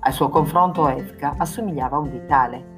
Al 0.00 0.12
suo 0.12 0.28
confronto 0.28 0.88
Evka 0.88 1.34
assomigliava 1.36 1.96
a 1.96 2.00
un 2.00 2.10
vitale. 2.10 2.74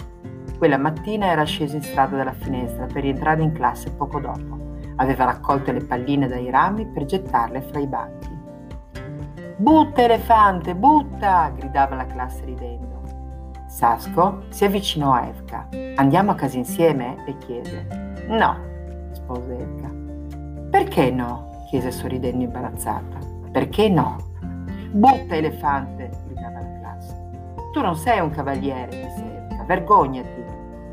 Quella 0.58 0.76
mattina 0.76 1.26
era 1.26 1.44
sceso 1.44 1.76
in 1.76 1.82
strada 1.82 2.16
dalla 2.16 2.32
finestra 2.32 2.84
per 2.84 3.02
rientrare 3.02 3.42
in 3.42 3.52
classe 3.52 3.90
poco 3.92 4.20
dopo. 4.20 4.58
Aveva 4.96 5.24
raccolto 5.24 5.72
le 5.72 5.84
palline 5.84 6.28
dai 6.28 6.50
rami 6.50 6.86
per 6.86 7.06
gettarle 7.06 7.62
fra 7.62 7.78
i 7.78 7.86
banchi. 7.86 8.36
Butta 9.56 10.02
elefante, 10.02 10.74
butta! 10.74 11.50
gridava 11.56 11.94
la 11.94 12.06
classe 12.06 12.44
ridendo. 12.44 13.00
Sasco 13.66 14.42
si 14.50 14.66
avvicinò 14.66 15.14
a 15.14 15.26
Evka. 15.26 15.68
Andiamo 15.94 16.32
a 16.32 16.34
casa 16.34 16.58
insieme? 16.58 17.16
le 17.24 17.36
chiese. 17.38 17.86
No, 18.28 18.67
rispose 19.28 19.58
Evka. 19.58 19.90
Perché 20.70 21.10
no? 21.10 21.64
chiese 21.68 21.90
sorridendo 21.90 22.44
imbarazzata. 22.44 23.18
Perché 23.52 23.88
no? 23.88 24.16
Butta 24.90 25.36
elefante! 25.36 26.10
gridava 26.26 26.60
la 26.60 26.78
classe. 26.80 27.14
Tu 27.72 27.80
non 27.80 27.94
sei 27.96 28.20
un 28.20 28.30
cavaliere, 28.30 28.88
disse 28.88 29.48
Evka. 29.50 29.64
Vergognati! 29.64 30.44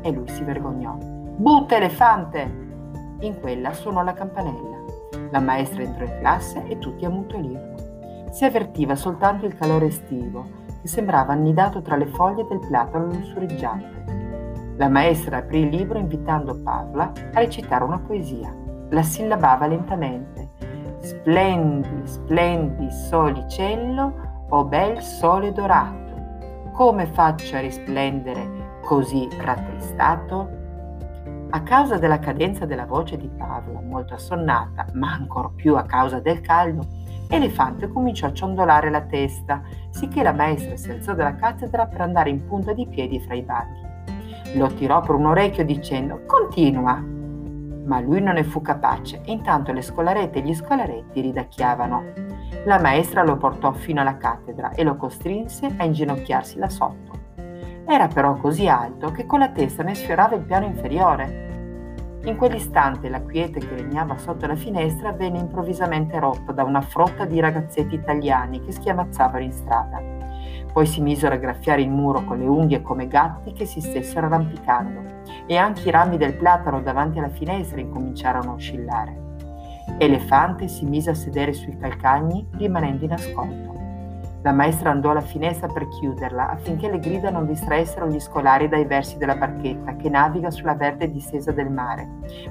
E 0.02 0.10
lui 0.12 0.28
si 0.28 0.44
vergognò. 0.44 0.96
Butta 1.00 1.76
elefante! 1.76 2.64
In 3.20 3.40
quella 3.40 3.72
suonò 3.72 4.02
la 4.02 4.12
campanella. 4.12 4.84
La 5.30 5.40
maestra 5.40 5.82
entrò 5.82 6.04
in 6.04 6.18
classe 6.18 6.64
e 6.66 6.78
tutti 6.78 7.04
ammutolirono 7.04 7.94
si 8.30 8.44
avvertiva 8.44 8.96
soltanto 8.96 9.46
il 9.46 9.56
calore 9.56 9.86
estivo, 9.86 10.46
che 10.82 10.88
sembrava 10.88 11.32
annidato 11.32 11.80
tra 11.80 11.96
le 11.96 12.04
foglie 12.04 12.44
del 12.46 12.58
platano 12.58 13.06
lussureggiante. 13.06 14.25
La 14.76 14.88
maestra 14.88 15.38
aprì 15.38 15.60
il 15.60 15.68
libro 15.68 15.98
invitando 15.98 16.60
Pavla 16.60 17.10
a 17.32 17.38
recitare 17.38 17.82
una 17.82 17.98
poesia. 17.98 18.54
La 18.90 19.02
sillabava 19.02 19.66
lentamente. 19.66 20.50
Splendi, 21.00 22.02
splendi, 22.04 22.90
solicello, 22.90 24.46
o 24.50 24.64
bel 24.64 25.00
sole 25.00 25.52
dorato. 25.52 26.70
Come 26.72 27.06
faccio 27.06 27.56
a 27.56 27.60
risplendere 27.60 28.80
così 28.82 29.26
rattristato? 29.40 30.50
A 31.48 31.62
causa 31.62 31.96
della 31.96 32.18
cadenza 32.18 32.66
della 32.66 32.84
voce 32.84 33.16
di 33.16 33.28
Pavla, 33.28 33.80
molto 33.80 34.12
assonnata, 34.12 34.84
ma 34.92 35.12
ancor 35.12 35.54
più 35.54 35.74
a 35.76 35.84
causa 35.84 36.20
del 36.20 36.42
caldo, 36.42 36.86
Elefante 37.28 37.88
cominciò 37.88 38.26
a 38.26 38.32
ciondolare 38.32 38.90
la 38.90 39.00
testa, 39.00 39.62
sicché 39.90 40.22
la 40.22 40.32
maestra 40.32 40.76
si 40.76 40.90
alzò 40.90 41.14
dalla 41.14 41.34
cattedra 41.34 41.86
per 41.86 42.02
andare 42.02 42.30
in 42.30 42.46
punta 42.46 42.72
di 42.72 42.86
piedi 42.86 43.18
fra 43.20 43.34
i 43.34 43.42
banchi. 43.42 43.85
Lo 44.54 44.68
tirò 44.68 45.00
per 45.00 45.14
un 45.14 45.26
orecchio 45.26 45.64
dicendo 45.64 46.22
Continua! 46.26 47.02
Ma 47.84 48.00
lui 48.00 48.20
non 48.20 48.34
ne 48.34 48.44
fu 48.44 48.62
capace 48.62 49.20
e 49.24 49.32
intanto 49.32 49.72
le 49.72 49.82
scolarette 49.82 50.38
e 50.38 50.42
gli 50.42 50.54
scolaretti 50.54 51.20
ridacchiavano. 51.20 52.02
La 52.64 52.80
maestra 52.80 53.22
lo 53.22 53.36
portò 53.36 53.72
fino 53.72 54.00
alla 54.00 54.16
cattedra 54.16 54.70
e 54.70 54.82
lo 54.82 54.96
costrinse 54.96 55.72
a 55.76 55.84
inginocchiarsi 55.84 56.58
là 56.58 56.68
sotto. 56.68 57.12
Era 57.86 58.08
però 58.08 58.34
così 58.34 58.66
alto 58.66 59.12
che 59.12 59.26
con 59.26 59.38
la 59.38 59.50
testa 59.50 59.84
ne 59.84 59.94
sfiorava 59.94 60.34
il 60.34 60.42
piano 60.42 60.66
inferiore 60.66 61.46
in 62.26 62.36
quell'istante 62.36 63.08
la 63.08 63.22
quiete 63.22 63.60
che 63.60 63.76
regnava 63.76 64.16
sotto 64.16 64.48
la 64.48 64.56
finestra 64.56 65.12
venne 65.12 65.38
improvvisamente 65.38 66.18
rotta 66.18 66.50
da 66.50 66.64
una 66.64 66.80
frotta 66.80 67.24
di 67.24 67.38
ragazzetti 67.38 67.94
italiani 67.94 68.60
che 68.64 68.72
schiamazzavano 68.72 69.44
in 69.44 69.52
strada. 69.52 70.15
Poi 70.76 70.84
si 70.84 71.00
misero 71.00 71.34
a 71.34 71.38
graffiare 71.38 71.80
il 71.80 71.88
muro 71.88 72.22
con 72.24 72.36
le 72.38 72.44
unghie 72.44 72.82
come 72.82 73.08
gatti 73.08 73.54
che 73.54 73.64
si 73.64 73.80
stessero 73.80 74.26
arrampicando 74.26 75.22
e 75.46 75.56
anche 75.56 75.88
i 75.88 75.90
rami 75.90 76.18
del 76.18 76.34
platano 76.34 76.82
davanti 76.82 77.18
alla 77.18 77.30
finestra 77.30 77.80
incominciarono 77.80 78.50
a 78.50 78.54
oscillare. 78.56 79.16
Elefante 79.96 80.68
si 80.68 80.84
mise 80.84 81.08
a 81.08 81.14
sedere 81.14 81.54
sui 81.54 81.78
calcagni 81.78 82.46
rimanendo 82.58 83.06
in 83.06 83.12
ascolto. 83.12 83.72
La 84.42 84.52
maestra 84.52 84.90
andò 84.90 85.12
alla 85.12 85.22
finestra 85.22 85.66
per 85.66 85.88
chiuderla 85.88 86.50
affinché 86.50 86.90
le 86.90 86.98
grida 86.98 87.30
non 87.30 87.46
distraessero 87.46 88.06
gli 88.06 88.20
scolari 88.20 88.68
dai 88.68 88.84
versi 88.84 89.16
della 89.16 89.36
barchetta 89.36 89.96
che 89.96 90.10
naviga 90.10 90.50
sulla 90.50 90.74
verde 90.74 91.10
distesa 91.10 91.52
del 91.52 91.70
mare, 91.70 92.06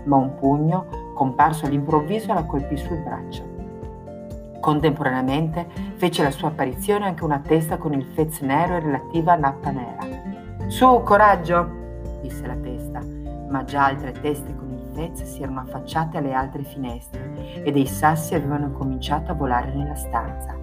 ma 0.05 0.15
un 0.15 0.33
pugno, 0.33 0.87
comparso 1.13 1.67
all'improvviso, 1.67 2.33
la 2.33 2.45
colpì 2.45 2.75
sul 2.75 3.03
braccio. 3.03 3.54
Contemporaneamente 4.65 5.67
fece 5.97 6.23
la 6.23 6.31
sua 6.31 6.47
apparizione 6.47 7.05
anche 7.05 7.23
una 7.23 7.37
testa 7.37 7.77
con 7.77 7.93
il 7.93 8.03
fez 8.03 8.39
nero 8.39 8.77
e 8.77 8.79
relativa 8.79 9.35
nappa 9.35 9.69
nera. 9.69 10.03
Su, 10.65 11.03
coraggio! 11.03 11.69
disse 12.23 12.47
la 12.47 12.55
testa, 12.55 12.99
ma 13.47 13.63
già 13.63 13.85
altre 13.85 14.11
teste 14.13 14.55
con 14.55 14.73
il 14.73 14.81
fez 14.95 15.21
si 15.21 15.43
erano 15.43 15.59
affacciate 15.59 16.17
alle 16.17 16.33
altre 16.33 16.63
finestre 16.63 17.61
e 17.63 17.71
dei 17.71 17.85
sassi 17.85 18.33
avevano 18.33 18.71
cominciato 18.71 19.29
a 19.29 19.35
volare 19.35 19.71
nella 19.71 19.93
stanza. 19.93 20.55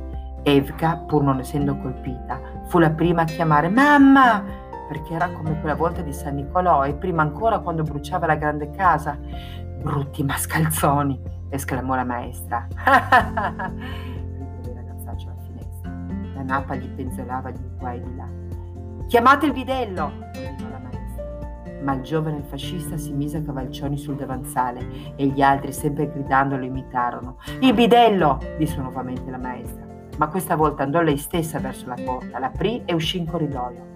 Evka, 0.42 0.96
pur 0.96 1.22
non 1.22 1.38
essendo 1.38 1.76
colpita, 1.76 2.40
fu 2.66 2.80
la 2.80 2.90
prima 2.90 3.22
a 3.22 3.26
chiamare 3.26 3.68
Mamma! 3.68 4.42
perché 4.88 5.14
era 5.14 5.30
come 5.30 5.60
quella 5.60 5.76
volta 5.76 6.02
di 6.02 6.12
San 6.12 6.34
Nicolò 6.34 6.84
e 6.84 6.94
prima 6.94 7.22
ancora 7.22 7.60
quando 7.60 7.84
bruciava 7.84 8.26
la 8.26 8.34
grande 8.34 8.68
casa. 8.72 9.16
Brutti 9.80 10.24
mascalzoni! 10.24 11.31
Esclamò 11.52 11.94
la 11.94 12.04
maestra. 12.04 12.66
Rideva 12.68 13.70
il 14.64 14.74
ragazzaccio 14.74 15.28
alla 15.28 15.40
finestra. 15.46 15.90
La 16.34 16.42
napa 16.42 16.74
gli 16.74 16.88
penzolava 16.88 17.50
di 17.50 17.62
qua 17.78 17.92
e 17.92 18.02
di 18.02 18.16
là. 18.16 18.26
Chiamate 19.06 19.46
il 19.46 19.52
bidello! 19.52 20.04
ordinò 20.34 20.70
la 20.70 20.78
maestra. 20.78 21.80
Ma 21.82 21.92
il 21.92 22.02
giovane 22.02 22.42
fascista 22.42 22.96
si 22.96 23.12
mise 23.12 23.38
a 23.38 23.42
cavalcioni 23.42 23.98
sul 23.98 24.16
davanzale 24.16 25.14
e 25.16 25.26
gli 25.26 25.42
altri, 25.42 25.72
sempre 25.72 26.10
gridando, 26.10 26.56
lo 26.56 26.64
imitarono. 26.64 27.36
Il 27.60 27.74
bidello! 27.74 28.38
disse 28.56 28.80
nuovamente 28.80 29.30
la 29.30 29.38
maestra 29.38 29.90
ma 30.16 30.28
questa 30.28 30.56
volta 30.56 30.82
andò 30.82 31.00
lei 31.00 31.16
stessa 31.16 31.58
verso 31.58 31.88
la 31.88 31.96
porta, 32.04 32.38
l'aprì 32.38 32.82
e 32.84 32.94
uscì 32.94 33.18
in 33.18 33.26
corridoio. 33.26 33.90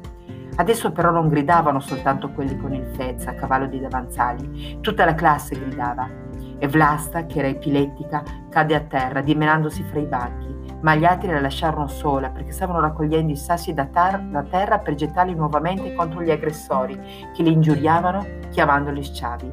Adesso 0.57 0.91
però 0.91 1.11
non 1.11 1.29
gridavano 1.29 1.81
soltanto 1.81 2.31
quelli 2.31 2.57
con 2.57 2.73
il 2.73 2.87
fez 2.95 3.27
a 3.27 3.35
cavallo 3.35 3.67
di 3.67 3.79
davanzali, 3.79 4.79
tutta 4.81 5.05
la 5.05 5.15
classe 5.15 5.59
gridava. 5.59 6.25
E 6.59 6.69
Vlasta, 6.69 7.27
che 7.27 7.39
era 7.39 7.49
epilettica, 7.49 8.23
cadde 8.49 8.75
a 8.75 8.81
terra, 8.81 9.21
dimenandosi 9.21 9.83
fra 9.83 10.01
i 10.01 10.07
banchi, 10.07 10.55
ma 10.81 10.95
gli 10.95 11.05
altri 11.05 11.31
la 11.31 11.41
lasciarono 11.41 11.87
sola 11.89 12.31
perché 12.31 12.53
stavano 12.53 12.81
raccogliendo 12.81 13.33
i 13.33 13.37
sassi 13.37 13.75
da, 13.75 13.87
tar- 13.87 14.23
da 14.23 14.43
terra 14.43 14.79
per 14.79 14.95
gettarli 14.95 15.35
nuovamente 15.35 15.95
contro 15.95 16.23
gli 16.23 16.31
aggressori 16.31 16.99
che 17.35 17.43
li 17.43 17.53
ingiuriavano 17.53 18.27
chiamandoli 18.51 19.03
sciavi. 19.03 19.53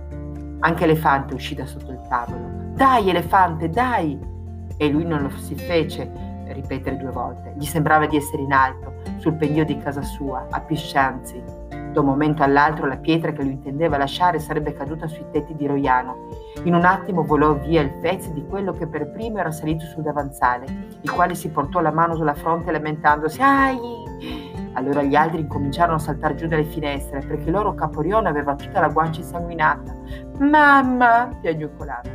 Anche 0.60 0.84
Elefante 0.86 1.34
uscì 1.34 1.56
da 1.56 1.66
sotto 1.66 1.92
il 1.92 2.02
tavolo. 2.08 2.72
Dai, 2.74 3.10
Elefante, 3.10 3.70
dai! 3.70 4.18
E 4.78 4.90
lui 4.90 5.06
non 5.06 5.22
lo 5.22 5.30
si 5.32 5.56
fece 5.56 6.32
ripetere 6.48 6.98
due 6.98 7.12
volte. 7.12 7.54
Gli 7.58 7.66
sembrava 7.66 8.06
di 8.06 8.18
essere 8.18 8.42
in 8.42 8.54
alto, 8.54 8.94
sul 9.18 9.34
pendio 9.34 9.66
di 9.66 9.78
casa 9.78 10.02
sua, 10.02 10.48
a 10.50 10.60
Piscianzi. 10.62 11.42
Da 11.92 12.00
un 12.00 12.06
momento 12.06 12.44
all'altro 12.44 12.88
la 12.88 12.98
pietra 12.98 13.32
che 13.32 13.44
lui 13.44 13.54
intendeva 13.54 13.98
lasciare 13.98 14.40
sarebbe 14.40 14.74
caduta 14.74 15.08
sui 15.08 15.26
tetti 15.32 15.56
di 15.56 15.68
Roiano. 15.68 16.43
In 16.64 16.76
un 16.76 16.86
attimo 16.86 17.24
volò 17.24 17.56
via 17.56 17.82
il 17.82 17.92
fez 18.00 18.30
di 18.32 18.46
quello 18.46 18.72
che 18.72 18.88
per 18.88 19.12
primo 19.12 19.40
era 19.40 19.52
salito 19.52 19.84
sul 19.86 20.02
davanzale, 20.02 20.66
il 21.02 21.12
quale 21.12 21.36
si 21.36 21.50
portò 21.50 21.82
la 21.82 21.92
mano 21.92 22.16
sulla 22.16 22.34
fronte 22.34 22.72
lamentandosi 22.72 23.42
«Ai!». 23.42 23.78
Allora 24.72 25.04
gli 25.04 25.14
altri 25.14 25.42
incominciarono 25.42 25.98
a 25.98 26.00
saltare 26.00 26.36
giù 26.36 26.48
dalle 26.48 26.64
finestre 26.64 27.20
perché 27.20 27.44
il 27.44 27.52
loro 27.52 27.74
caporione 27.74 28.30
aveva 28.30 28.56
tutta 28.56 28.80
la 28.80 28.88
guancia 28.88 29.20
insanguinata. 29.20 29.94
«Mamma!» 30.40 31.38
piagnucolava. 31.42 32.10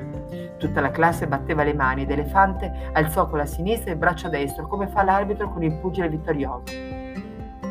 Tutta 0.57 0.81
la 0.81 0.91
classe 0.91 1.29
batteva 1.29 1.63
le 1.63 1.75
mani 1.75 2.03
ed 2.03 2.11
Elefante 2.11 2.91
alzò 2.95 3.29
con 3.29 3.39
la 3.39 3.47
sinistra 3.47 3.91
il 3.93 3.99
braccio 3.99 4.31
destro 4.31 4.67
come 4.67 4.89
fa 4.89 5.03
l'arbitro 5.03 5.53
con 5.53 5.63
il 5.63 5.75
pugile 5.75 6.09
vittorioso. 6.09 6.63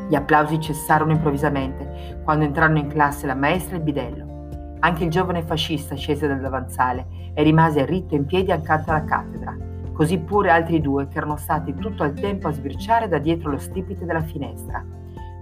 Gli 0.07 0.15
applausi 0.15 0.59
cessarono 0.59 1.11
improvvisamente 1.11 2.21
quando 2.23 2.45
entrarono 2.45 2.77
in 2.77 2.87
classe 2.87 3.25
la 3.25 3.35
maestra 3.35 3.75
e 3.75 3.79
il 3.79 3.83
bidello. 3.83 4.26
Anche 4.79 5.03
il 5.03 5.09
giovane 5.09 5.41
fascista 5.41 5.95
scese 5.95 6.27
dal 6.27 6.39
davanzale 6.39 7.31
e 7.33 7.43
rimase 7.43 7.85
ritto 7.85 8.15
in 8.15 8.25
piedi 8.25 8.51
accanto 8.51 8.91
alla 8.91 9.03
cattedra, 9.03 9.55
così 9.93 10.19
pure 10.19 10.51
altri 10.51 10.79
due 10.79 11.07
che 11.07 11.17
erano 11.17 11.37
stati 11.37 11.73
tutto 11.73 12.03
il 12.03 12.13
tempo 12.13 12.47
a 12.47 12.51
sbirciare 12.51 13.07
da 13.07 13.17
dietro 13.17 13.49
lo 13.49 13.57
stipite 13.57 14.05
della 14.05 14.21
finestra. 14.21 14.85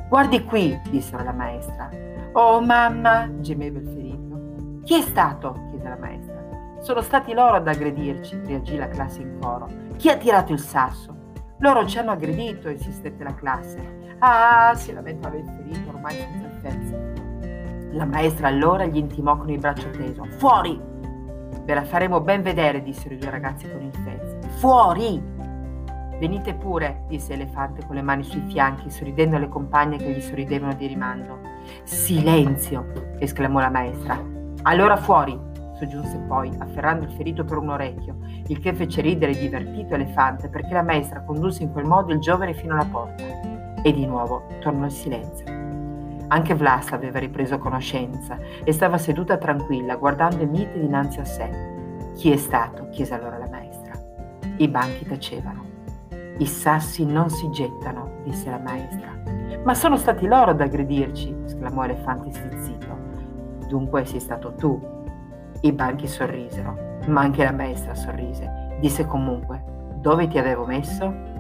Guardi 0.08 0.44
qui, 0.44 0.80
dissero 0.90 1.24
la 1.24 1.34
maestra. 1.34 1.90
Oh 2.34 2.62
mamma, 2.62 3.30
gemeva 3.40 3.80
il 3.80 3.88
ferito. 3.88 4.84
Chi 4.84 5.00
è 5.00 5.02
stato? 5.02 5.66
chiese 5.70 5.90
la 5.90 5.98
maestra. 5.98 6.44
Sono 6.80 7.02
stati 7.02 7.34
loro 7.34 7.56
ad 7.56 7.68
aggredirci, 7.68 8.40
reagì 8.46 8.78
la 8.78 8.88
classe 8.88 9.22
in 9.22 9.40
coro. 9.40 9.68
Chi 9.98 10.10
ha 10.10 10.18
tirato 10.18 10.54
il 10.54 10.60
sasso? 10.60 11.16
Loro 11.60 11.86
ci 11.86 11.98
hanno 11.98 12.12
aggredito, 12.12 12.70
insistette 12.70 13.24
la 13.24 13.34
classe. 13.34 14.16
Ah, 14.20 14.74
si 14.76 14.94
lamentava 14.94 15.36
il 15.36 15.46
ferito 15.46 15.90
ormai 15.90 16.16
senza 16.16 16.48
offense. 16.48 17.25
La 17.96 18.06
maestra 18.06 18.50
allora 18.50 18.86
gli 18.86 18.98
intimò 18.98 19.38
con 19.38 19.50
il 19.50 19.60
braccio 19.60 19.90
teso. 19.92 20.26
Fuori! 20.38 20.78
Ve 21.64 21.74
la 21.74 21.86
faremo 21.86 22.20
ben 22.20 22.42
vedere, 22.42 22.84
dissero 22.84 23.14
i 23.14 23.18
due 23.18 23.30
ragazzi 23.30 23.70
con 23.72 23.82
il 23.82 23.94
fez. 24.04 24.58
Fuori! 24.58 25.24
Venite 26.20 26.54
pure, 26.56 27.04
disse 27.08 27.34
Elefante 27.34 27.86
con 27.86 27.96
le 27.96 28.02
mani 28.02 28.24
sui 28.24 28.44
fianchi, 28.48 28.90
sorridendo 28.90 29.38
alle 29.38 29.48
compagne 29.48 29.96
che 29.96 30.12
gli 30.12 30.20
sorridevano 30.20 30.74
di 30.74 30.88
rimando. 30.88 31.40
Silenzio! 31.84 33.16
esclamò 33.20 33.60
la 33.60 33.70
maestra. 33.70 34.22
Allora 34.64 34.98
fuori! 34.98 35.40
soggiunse 35.78 36.18
poi, 36.28 36.52
afferrando 36.58 37.06
il 37.06 37.12
ferito 37.12 37.46
per 37.46 37.58
un 37.58 37.70
orecchio, 37.70 38.18
il 38.48 38.60
che 38.60 38.74
fece 38.74 39.02
ridere 39.02 39.34
divertito 39.34 39.94
Elefante 39.94 40.50
perché 40.50 40.74
la 40.74 40.84
maestra 40.84 41.24
condusse 41.24 41.64
in 41.64 41.72
quel 41.72 41.86
modo 41.86 42.12
il 42.12 42.20
giovane 42.20 42.54
fino 42.54 42.74
alla 42.74 42.86
porta. 42.86 43.24
E 43.82 43.94
di 43.94 44.06
nuovo 44.06 44.48
tornò 44.60 44.84
il 44.84 44.92
silenzio. 44.92 45.65
Anche 46.28 46.56
Vlas 46.56 46.92
aveva 46.92 47.20
ripreso 47.20 47.58
conoscenza 47.60 48.38
e 48.64 48.72
stava 48.72 48.98
seduta 48.98 49.38
tranquilla, 49.38 49.96
guardando 49.96 50.42
i 50.42 50.48
miti 50.48 50.80
dinanzi 50.80 51.20
a 51.20 51.26
sé. 51.26 51.50
Chi 52.16 52.32
è 52.32 52.38
stato? 52.38 52.90
chiese 52.90 53.14
allora 53.14 53.38
la 53.38 53.48
maestra. 53.50 53.94
I 54.58 54.68
banchi 54.68 55.06
tacevano. 55.06 55.64
I 56.38 56.46
sassi 56.46 57.06
non 57.06 57.30
si 57.30 57.50
gettano, 57.52 58.22
disse 58.24 58.50
la 58.50 58.60
maestra. 58.60 59.14
Ma 59.64 59.74
sono 59.74 59.98
stati 59.98 60.26
loro 60.26 60.52
ad 60.52 60.62
aggredirci, 60.62 61.36
esclamò 61.46 61.84
Elefante 61.84 62.32
stizzito. 62.32 62.98
Dunque 63.68 64.06
sei 64.06 64.20
stato 64.20 64.54
tu. 64.54 64.80
I 65.62 65.72
banchi 65.72 66.08
sorrisero, 66.08 67.00
ma 67.08 67.22
anche 67.22 67.44
la 67.44 67.52
maestra 67.52 67.96
sorrise. 67.96 68.78
Disse 68.80 69.06
comunque, 69.06 69.64
dove 69.96 70.28
ti 70.28 70.38
avevo 70.38 70.66
messo? 70.66 71.34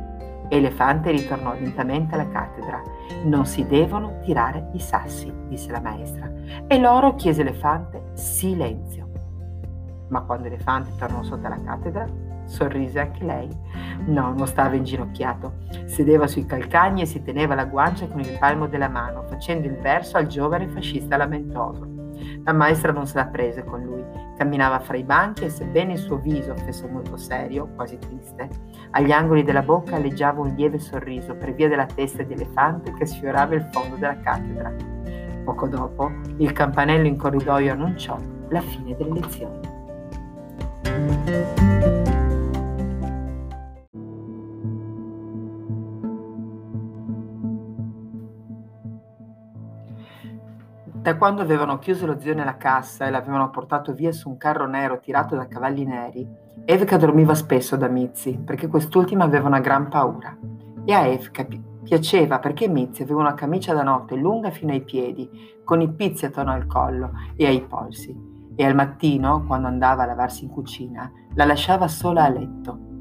Elefante 0.50 1.12
ritornò 1.12 1.54
lentamente 1.54 2.16
alla 2.16 2.30
cattedra. 2.30 2.82
Non 3.24 3.46
si 3.46 3.66
devono 3.66 4.20
tirare 4.24 4.70
i 4.74 4.80
sassi, 4.80 5.34
disse 5.48 5.72
la 5.72 5.82
maestra. 5.82 6.32
E 6.68 6.80
loro 6.80 7.16
chiese 7.16 7.42
Elefante 7.42 8.12
silenzio. 8.14 9.10
Ma 10.10 10.22
quando 10.22 10.48
Elefante 10.48 10.92
tornò 10.98 11.24
sotto 11.24 11.48
la 11.48 11.60
cattedra, 11.64 12.08
sorrise 12.46 13.00
anche 13.00 13.24
lei. 13.24 13.50
No, 14.06 14.34
non 14.34 14.48
stava 14.48 14.76
inginocchiato. 14.76 15.54
Sedeva 15.86 16.28
sui 16.28 16.46
calcagni 16.46 17.02
e 17.02 17.06
si 17.06 17.24
teneva 17.24 17.56
la 17.56 17.66
guancia 17.66 18.08
con 18.08 18.20
il 18.20 18.38
palmo 18.40 18.68
della 18.68 18.90
mano, 18.90 19.24
facendo 19.28 19.68
il 19.68 19.78
verso 19.78 20.18
al 20.18 20.28
giovane 20.28 20.68
fascista 20.68 21.18
lamentoso. 21.18 21.94
La 22.44 22.54
maestra 22.54 22.92
non 22.92 23.08
se 23.08 23.18
la 23.18 23.26
prese 23.26 23.64
con 23.64 23.84
lui, 23.84 24.04
camminava 24.38 24.80
fra 24.80 24.98
i 24.98 25.04
banchi 25.04 25.46
e 25.46 25.50
sebbene 25.50 25.94
il 25.94 26.00
suo 26.00 26.18
viso 26.18 26.56
fosse 26.56 26.88
molto 26.88 27.18
serio, 27.18 27.70
quasi 27.76 27.98
triste, 27.98 28.50
agli 28.92 29.12
angoli 29.12 29.44
della 29.44 29.62
bocca 29.62 29.96
alleggiava 29.96 30.42
un 30.42 30.54
lieve 30.56 30.80
sorriso 30.80 31.36
per 31.36 31.54
via 31.54 31.68
della 31.68 31.86
testa 31.86 32.24
di 32.24 32.34
elefante 32.34 32.94
che 32.94 33.06
sfiorava 33.06 33.56
il 33.56 33.68
fondo 33.72 33.96
della 33.96 34.20
cattedra. 34.20 34.74
Poco 35.44 35.68
dopo, 35.68 36.12
il 36.38 36.52
campanello 36.52 37.08
in 37.08 37.18
corridoio 37.18 37.74
annunciò 37.74 38.18
la 38.50 38.62
fine 38.62 38.96
delle 38.96 39.14
lezioni. 39.14 39.74
Da 51.06 51.18
quando 51.18 51.44
avevano 51.44 51.78
chiuso 51.78 52.08
lo 52.08 52.20
zio 52.20 52.34
nella 52.34 52.58
cassa 52.58 53.06
e 53.06 53.12
l'avevano 53.12 53.52
portato 53.52 53.94
via 53.94 54.12
su 54.12 54.28
un 54.28 54.38
carro 54.38 54.66
nero 54.66 55.00
tirato 55.00 55.36
da 55.36 55.48
cavalli 55.48 55.86
neri, 55.86 56.28
Evka 56.66 56.98
dormiva 56.98 57.36
spesso 57.36 57.76
da 57.76 57.88
Mizzi 57.88 58.40
perché 58.44 58.66
quest'ultima 58.66 59.24
aveva 59.24 59.46
una 59.46 59.60
gran 59.60 59.88
paura. 59.88 60.36
E 60.84 60.94
a 60.94 61.06
Evka 61.06 61.46
piaceva 61.84 62.40
perché 62.40 62.68
Mizzi 62.68 63.04
aveva 63.04 63.20
una 63.20 63.36
camicia 63.36 63.76
da 63.76 63.84
notte 63.84 64.16
lunga 64.16 64.50
fino 64.50 64.72
ai 64.72 64.82
piedi, 64.82 65.30
con 65.64 65.80
i 65.80 65.94
pizzi 65.94 66.26
attorno 66.26 66.54
al 66.54 66.66
collo 66.66 67.12
e 67.36 67.46
ai 67.46 67.62
polsi. 67.62 68.20
E 68.56 68.66
al 68.66 68.74
mattino, 68.74 69.44
quando 69.46 69.68
andava 69.68 70.02
a 70.02 70.08
lavarsi 70.08 70.46
in 70.46 70.50
cucina, 70.50 71.12
la 71.36 71.46
lasciava 71.46 71.88
sola 71.88 72.24
a 72.24 72.30
letto 72.30 72.94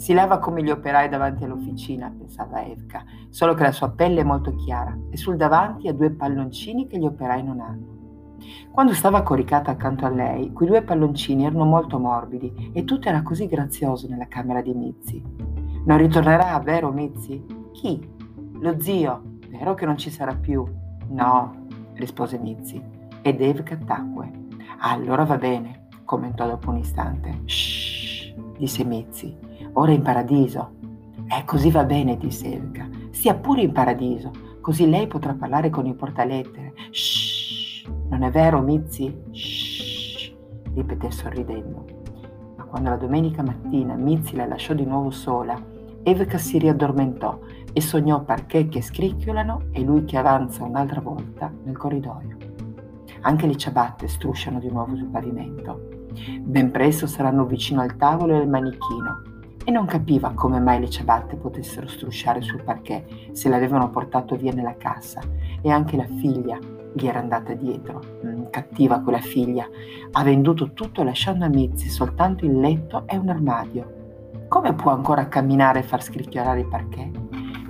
si 0.00 0.14
lava 0.14 0.38
come 0.38 0.62
gli 0.62 0.70
operai 0.70 1.10
davanti 1.10 1.44
all'officina, 1.44 2.10
pensava 2.16 2.64
Evka, 2.64 3.04
solo 3.28 3.52
che 3.52 3.64
la 3.64 3.70
sua 3.70 3.90
pelle 3.90 4.22
è 4.22 4.24
molto 4.24 4.54
chiara 4.54 4.96
e 5.10 5.18
sul 5.18 5.36
davanti 5.36 5.88
ha 5.88 5.92
due 5.92 6.10
palloncini 6.10 6.86
che 6.86 6.98
gli 6.98 7.04
operai 7.04 7.42
non 7.42 7.60
hanno. 7.60 8.38
Quando 8.70 8.94
stava 8.94 9.20
coricata 9.20 9.72
accanto 9.72 10.06
a 10.06 10.08
lei, 10.08 10.52
quei 10.54 10.70
due 10.70 10.80
palloncini 10.80 11.44
erano 11.44 11.66
molto 11.66 11.98
morbidi 11.98 12.70
e 12.72 12.84
tutto 12.84 13.10
era 13.10 13.20
così 13.20 13.46
grazioso 13.46 14.08
nella 14.08 14.26
camera 14.26 14.62
di 14.62 14.72
Mizzi. 14.72 15.22
Non 15.84 15.98
ritornerà, 15.98 16.58
vero 16.60 16.90
Mizzi? 16.90 17.44
Chi? 17.72 18.00
Lo 18.52 18.80
zio. 18.80 19.36
Vero 19.50 19.74
che 19.74 19.84
non 19.84 19.98
ci 19.98 20.08
sarà 20.08 20.34
più? 20.34 20.64
No, 21.08 21.66
rispose 21.92 22.38
Mizzi. 22.38 22.82
Ed 23.20 23.42
Evka 23.42 23.76
tacque. 23.76 24.32
allora 24.78 25.24
va 25.24 25.36
bene, 25.36 25.88
commentò 26.06 26.46
dopo 26.46 26.70
un 26.70 26.78
istante. 26.78 27.42
Shh, 27.44 28.34
disse 28.56 28.82
Mizzi. 28.82 29.48
Ora 29.74 29.92
in 29.92 30.02
paradiso. 30.02 30.72
Eh, 31.28 31.44
così 31.44 31.70
va 31.70 31.84
bene, 31.84 32.16
disse 32.16 32.52
Evka. 32.52 32.88
Sia 33.10 33.34
pure 33.34 33.62
in 33.62 33.72
paradiso, 33.72 34.32
così 34.60 34.88
lei 34.88 35.06
potrà 35.06 35.34
parlare 35.34 35.70
con 35.70 35.86
i 35.86 35.94
portalettere. 35.94 36.74
Shh, 36.90 37.86
non 38.08 38.22
è 38.22 38.30
vero, 38.30 38.60
Mizzi? 38.60 39.16
Shh, 39.30 40.34
ripeté 40.74 41.10
sorridendo. 41.12 41.84
Ma 42.56 42.64
quando 42.64 42.88
la 42.88 42.96
domenica 42.96 43.42
mattina 43.42 43.94
Mizzi 43.94 44.34
la 44.34 44.46
lasciò 44.46 44.74
di 44.74 44.84
nuovo 44.84 45.10
sola, 45.10 45.56
Evka 46.02 46.38
si 46.38 46.58
riaddormentò 46.58 47.38
e 47.72 47.80
sognò 47.80 48.24
parquet 48.24 48.68
che 48.68 48.82
scricchiolano 48.82 49.66
e 49.70 49.82
lui 49.82 50.04
che 50.04 50.16
avanza 50.16 50.64
un'altra 50.64 51.00
volta 51.00 51.52
nel 51.62 51.76
corridoio. 51.76 52.36
Anche 53.20 53.46
le 53.46 53.56
ciabatte 53.56 54.08
strusciano 54.08 54.58
di 54.58 54.68
nuovo 54.68 54.96
sul 54.96 55.08
pavimento. 55.08 56.06
Ben 56.40 56.72
presto 56.72 57.06
saranno 57.06 57.44
vicino 57.44 57.82
al 57.82 57.96
tavolo 57.96 58.32
e 58.32 58.38
al 58.38 58.48
manichino 58.48 59.28
e 59.64 59.70
non 59.70 59.86
capiva 59.86 60.32
come 60.34 60.58
mai 60.58 60.80
le 60.80 60.88
ciabatte 60.88 61.36
potessero 61.36 61.86
strusciare 61.86 62.40
sul 62.40 62.62
parquet 62.62 63.32
se 63.32 63.48
l'avevano 63.48 63.90
portato 63.90 64.36
via 64.36 64.52
nella 64.52 64.76
cassa 64.76 65.20
e 65.60 65.70
anche 65.70 65.96
la 65.96 66.06
figlia 66.06 66.58
gli 66.92 67.06
era 67.06 67.20
andata 67.20 67.52
dietro. 67.54 68.00
Mm, 68.24 68.44
cattiva 68.50 69.00
quella 69.00 69.20
figlia, 69.20 69.68
ha 70.12 70.22
venduto 70.24 70.72
tutto 70.72 71.02
lasciando 71.02 71.44
a 71.44 71.48
Mizzi 71.48 71.88
soltanto 71.88 72.44
il 72.44 72.58
letto 72.58 73.04
e 73.06 73.16
un 73.16 73.28
armadio. 73.28 73.98
Come 74.48 74.74
può 74.74 74.90
ancora 74.90 75.28
camminare 75.28 75.80
e 75.80 75.84
far 75.84 76.02
scricchiolare 76.02 76.60
il 76.60 76.66
parquet? 76.66 77.18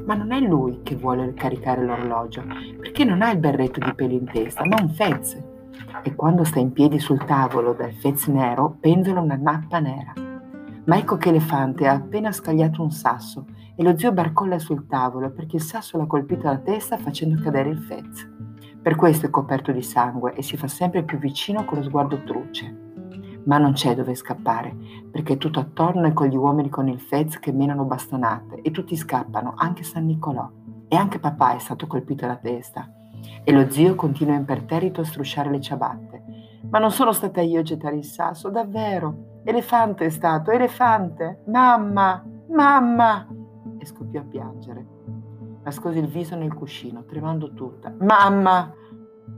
Ma 0.06 0.14
non 0.14 0.32
è 0.32 0.40
lui 0.40 0.80
che 0.82 0.96
vuole 0.96 1.34
caricare 1.34 1.84
l'orologio, 1.84 2.42
perché 2.78 3.04
non 3.04 3.20
ha 3.20 3.30
il 3.30 3.38
berretto 3.38 3.80
di 3.80 3.92
pelo 3.94 4.14
in 4.14 4.24
testa, 4.24 4.64
ma 4.64 4.76
un 4.80 4.88
fez. 4.88 5.38
E 6.02 6.14
quando 6.14 6.44
sta 6.44 6.58
in 6.58 6.72
piedi 6.72 6.98
sul 6.98 7.22
tavolo 7.24 7.74
dal 7.74 7.92
fez 7.92 8.26
nero, 8.28 8.76
penzola 8.80 9.20
una 9.20 9.36
nappa 9.36 9.78
nera. 9.78 10.29
Ma 10.90 10.98
ecco 10.98 11.18
che 11.18 11.28
Elefante 11.28 11.86
ha 11.86 11.92
appena 11.92 12.32
scagliato 12.32 12.82
un 12.82 12.90
sasso 12.90 13.46
e 13.76 13.82
lo 13.84 13.96
zio 13.96 14.10
barcolla 14.10 14.58
sul 14.58 14.88
tavolo 14.88 15.30
perché 15.30 15.54
il 15.54 15.62
sasso 15.62 15.96
l'ha 15.96 16.06
colpito 16.06 16.48
alla 16.48 16.58
testa 16.58 16.96
facendo 16.98 17.40
cadere 17.40 17.68
il 17.68 17.78
fez. 17.78 18.28
Per 18.82 18.96
questo 18.96 19.26
è 19.26 19.30
coperto 19.30 19.70
di 19.70 19.82
sangue 19.82 20.34
e 20.34 20.42
si 20.42 20.56
fa 20.56 20.66
sempre 20.66 21.04
più 21.04 21.18
vicino 21.18 21.64
con 21.64 21.78
lo 21.78 21.84
sguardo 21.84 22.24
truce. 22.24 22.76
Ma 23.44 23.56
non 23.58 23.74
c'è 23.74 23.94
dove 23.94 24.16
scappare, 24.16 24.76
perché 25.12 25.36
tutto 25.36 25.60
attorno 25.60 26.08
è 26.08 26.12
con 26.12 26.26
gli 26.26 26.34
uomini 26.34 26.70
con 26.70 26.88
il 26.88 26.98
fez 26.98 27.38
che 27.38 27.52
menano 27.52 27.84
bastonate 27.84 28.60
e 28.60 28.72
tutti 28.72 28.96
scappano, 28.96 29.54
anche 29.56 29.84
San 29.84 30.06
Nicolò. 30.06 30.50
E 30.88 30.96
anche 30.96 31.20
papà 31.20 31.54
è 31.54 31.60
stato 31.60 31.86
colpito 31.86 32.24
alla 32.24 32.34
testa. 32.34 32.92
E 33.44 33.52
lo 33.52 33.70
zio 33.70 33.94
continua 33.94 34.34
imperterrito 34.34 35.02
a 35.02 35.04
strusciare 35.04 35.50
le 35.50 35.60
ciabatte. 35.60 36.24
Ma 36.68 36.80
non 36.80 36.90
sono 36.90 37.12
stata 37.12 37.40
io 37.40 37.60
a 37.60 37.62
gettare 37.62 37.94
il 37.94 38.04
sasso, 38.04 38.50
davvero. 38.50 39.29
Elefante 39.42 40.04
è 40.04 40.10
stato, 40.10 40.50
elefante! 40.50 41.42
Mamma! 41.46 42.24
Mamma! 42.50 43.26
E 43.78 43.86
scoppiò 43.86 44.20
a 44.20 44.24
piangere. 44.24 44.86
Nascose 45.62 45.98
il 45.98 46.08
viso 46.08 46.36
nel 46.36 46.52
cuscino, 46.52 47.04
tremando 47.04 47.52
tutta. 47.54 47.94
Mamma! 48.00 48.72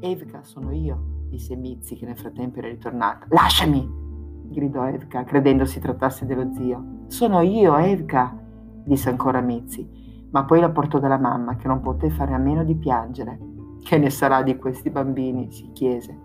Evka, 0.01 0.43
sono 0.43 0.73
io, 0.73 1.27
disse 1.29 1.55
Mizzi, 1.55 1.97
che 1.97 2.07
nel 2.07 2.19
frattempo 2.19 2.59
era 2.59 2.69
ritornata. 2.69 3.27
Lasciami! 3.29 4.01
gridò 4.49 4.87
Evka, 4.87 5.25
credendo 5.25 5.65
si 5.65 5.79
trattasse 5.79 6.27
dello 6.27 6.53
zio. 6.53 7.05
Sono 7.07 7.41
io, 7.41 7.77
Evka, 7.77 8.37
disse 8.85 9.09
ancora 9.09 9.41
Mizzi, 9.41 10.29
ma 10.31 10.45
poi 10.45 10.61
la 10.61 10.71
portò 10.71 10.99
dalla 10.99 11.19
mamma, 11.19 11.57
che 11.57 11.69
non 11.69 11.81
poté 11.81 12.11
fare 12.11 12.35
a 12.35 12.39
meno 12.39 12.65
di 12.65 12.75
piangere. 12.75 13.39
Che 13.83 13.99
ne 13.99 14.11
sarà 14.11 14.43
di 14.43 14.57
questi 14.57 14.91
bambini? 14.91 15.51
si 15.53 15.71
chiese. 15.73 16.17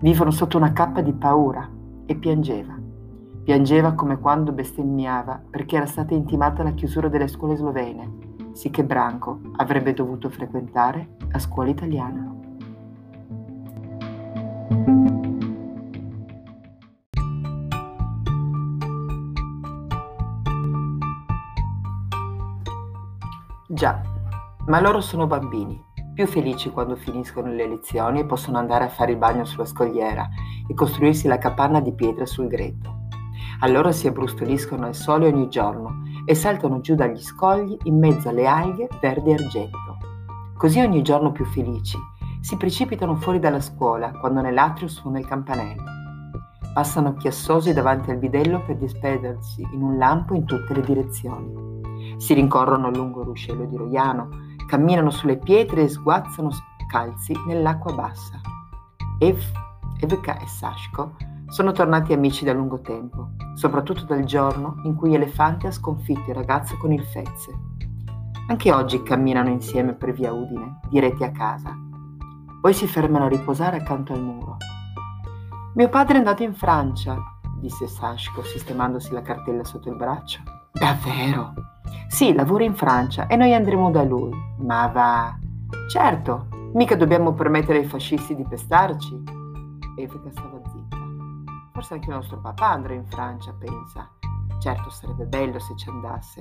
Vivono 0.00 0.30
sotto 0.30 0.56
una 0.56 0.72
cappa 0.72 1.00
di 1.00 1.12
paura 1.12 1.68
e 2.04 2.16
piangeva. 2.16 2.85
Piangeva 3.46 3.92
come 3.92 4.18
quando 4.18 4.50
bestemmiava 4.50 5.40
perché 5.48 5.76
era 5.76 5.86
stata 5.86 6.12
intimata 6.14 6.64
la 6.64 6.72
chiusura 6.72 7.06
delle 7.06 7.28
scuole 7.28 7.54
slovene, 7.54 8.50
sì 8.50 8.70
Branco 8.82 9.38
avrebbe 9.58 9.94
dovuto 9.94 10.28
frequentare 10.28 11.10
la 11.28 11.38
scuola 11.38 11.70
italiana. 11.70 12.34
Già, 23.68 24.02
ma 24.66 24.80
loro 24.80 25.00
sono 25.00 25.28
bambini, 25.28 25.80
più 26.14 26.26
felici 26.26 26.70
quando 26.70 26.96
finiscono 26.96 27.52
le 27.52 27.68
lezioni 27.68 28.18
e 28.18 28.26
possono 28.26 28.58
andare 28.58 28.82
a 28.82 28.88
fare 28.88 29.12
il 29.12 29.18
bagno 29.18 29.44
sulla 29.44 29.66
scogliera 29.66 30.28
e 30.66 30.74
costruirsi 30.74 31.28
la 31.28 31.38
capanna 31.38 31.78
di 31.78 31.94
pietra 31.94 32.26
sul 32.26 32.48
greto. 32.48 32.95
Allora 33.60 33.90
si 33.90 34.06
abbrustoliscono 34.06 34.86
al 34.86 34.94
sole 34.94 35.26
ogni 35.26 35.48
giorno 35.48 36.02
e 36.24 36.34
saltano 36.34 36.80
giù 36.80 36.94
dagli 36.94 37.20
scogli 37.20 37.76
in 37.84 37.98
mezzo 37.98 38.28
alle 38.28 38.46
alghe 38.46 38.88
verde 39.00 39.30
e 39.30 39.34
argento. 39.34 39.96
Così 40.56 40.80
ogni 40.80 41.02
giorno 41.02 41.32
più 41.32 41.44
felici 41.46 41.98
si 42.40 42.56
precipitano 42.56 43.16
fuori 43.16 43.38
dalla 43.38 43.60
scuola 43.60 44.10
quando 44.12 44.40
nell'atrio 44.40 44.88
suona 44.88 45.18
il 45.18 45.26
campanello. 45.26 45.82
Passano 46.74 47.14
chiassosi 47.14 47.72
davanti 47.72 48.10
al 48.10 48.18
bidello 48.18 48.62
per 48.64 48.76
disperdersi 48.76 49.66
in 49.72 49.82
un 49.82 49.96
lampo 49.96 50.34
in 50.34 50.44
tutte 50.44 50.74
le 50.74 50.82
direzioni. 50.82 51.74
Si 52.18 52.34
rincorrono 52.34 52.90
lungo 52.90 53.20
il 53.20 53.28
ruscello 53.28 53.64
di 53.64 53.76
Roiano, 53.76 54.28
camminano 54.66 55.10
sulle 55.10 55.38
pietre 55.38 55.82
e 55.82 55.88
sguazzano 55.88 56.50
scalzi 56.86 57.34
nell'acqua 57.46 57.94
bassa. 57.94 58.38
Ev, 59.18 59.40
Evka 60.00 60.38
e 60.38 60.46
Sashko 60.46 61.16
sono 61.48 61.72
tornati 61.72 62.12
amici 62.12 62.44
da 62.44 62.52
lungo 62.52 62.80
tempo, 62.80 63.30
soprattutto 63.54 64.04
dal 64.04 64.24
giorno 64.24 64.80
in 64.84 64.94
cui 64.94 65.14
Elefante 65.14 65.68
ha 65.68 65.72
sconfitto 65.72 66.30
il 66.30 66.36
ragazzo 66.36 66.76
con 66.76 66.92
il 66.92 67.04
fezze. 67.04 67.52
Anche 68.48 68.72
oggi 68.72 69.02
camminano 69.02 69.48
insieme 69.48 69.94
per 69.94 70.12
via 70.12 70.32
Udine, 70.32 70.80
diretti 70.88 71.24
a 71.24 71.30
casa. 71.30 71.76
Poi 72.60 72.72
si 72.72 72.86
fermano 72.86 73.26
a 73.26 73.28
riposare 73.28 73.78
accanto 73.78 74.12
al 74.12 74.22
muro. 74.22 74.56
Mio 75.74 75.88
padre 75.88 76.14
è 76.14 76.18
andato 76.18 76.42
in 76.42 76.54
Francia, 76.54 77.16
disse 77.60 77.86
Sashko, 77.86 78.42
sistemandosi 78.42 79.12
la 79.12 79.22
cartella 79.22 79.64
sotto 79.64 79.88
il 79.88 79.96
braccio. 79.96 80.40
Davvero? 80.72 81.52
Sì, 82.08 82.32
lavora 82.32 82.64
in 82.64 82.74
Francia 82.74 83.26
e 83.26 83.36
noi 83.36 83.54
andremo 83.54 83.90
da 83.90 84.02
lui. 84.02 84.32
Ma 84.58 84.86
va. 84.88 85.36
Certo, 85.88 86.48
mica 86.74 86.96
dobbiamo 86.96 87.32
permettere 87.34 87.78
ai 87.78 87.84
fascisti 87.84 88.34
di 88.34 88.44
pestarci. 88.48 89.22
Eveka 89.96 90.30
stava 90.30 90.60
zitta. 90.64 91.05
Forse 91.76 91.92
anche 91.92 92.08
il 92.08 92.14
nostro 92.14 92.40
papà 92.40 92.70
andrà 92.70 92.94
in 92.94 93.04
Francia, 93.04 93.52
pensa. 93.52 94.08
Certo, 94.60 94.88
sarebbe 94.88 95.26
bello 95.26 95.58
se 95.58 95.76
ci 95.76 95.90
andasse. 95.90 96.40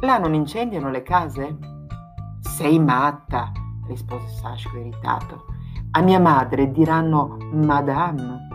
Là 0.00 0.16
non 0.16 0.32
incendiano 0.32 0.88
le 0.88 1.02
case? 1.02 1.58
Sei 2.40 2.78
matta, 2.78 3.52
rispose 3.86 4.26
Sashko 4.26 4.78
irritato. 4.78 5.44
A 5.90 6.00
mia 6.00 6.18
madre 6.18 6.70
diranno 6.70 7.36
Madame. 7.52 8.48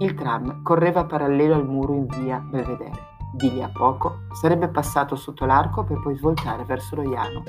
Il 0.00 0.12
tram 0.12 0.60
correva 0.60 1.06
parallelo 1.06 1.54
al 1.54 1.66
muro 1.66 1.94
in 1.94 2.04
via 2.08 2.38
Belvedere. 2.38 3.14
Di 3.32 3.50
lì 3.52 3.62
a 3.62 3.70
poco 3.70 4.24
sarebbe 4.32 4.68
passato 4.68 5.16
sotto 5.16 5.46
l'arco 5.46 5.82
per 5.82 5.98
poi 6.02 6.14
svoltare 6.14 6.66
verso 6.66 6.96
Roiano. 6.96 7.42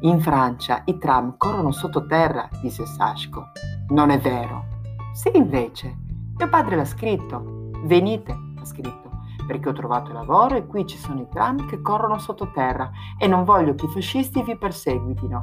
In 0.00 0.20
Francia 0.20 0.80
i 0.86 0.96
tram 0.96 1.36
corrono 1.36 1.70
sottoterra, 1.70 2.48
disse 2.62 2.86
Sashko. 2.86 3.50
Non 3.88 4.08
è 4.08 4.18
vero. 4.18 4.64
Sì, 5.12 5.30
invece. 5.36 6.08
Mio 6.40 6.48
padre 6.48 6.74
l'ha 6.74 6.86
scritto. 6.86 7.70
Venite, 7.84 8.32
ha 8.32 8.64
scritto, 8.64 9.10
perché 9.46 9.68
ho 9.68 9.74
trovato 9.74 10.14
lavoro 10.14 10.54
e 10.56 10.66
qui 10.66 10.86
ci 10.86 10.96
sono 10.96 11.20
i 11.20 11.28
tram 11.28 11.66
che 11.66 11.82
corrono 11.82 12.16
sottoterra 12.16 12.90
e 13.18 13.26
non 13.26 13.44
voglio 13.44 13.74
che 13.74 13.84
i 13.84 13.90
fascisti 13.90 14.42
vi 14.42 14.56
perseguitino. 14.56 15.42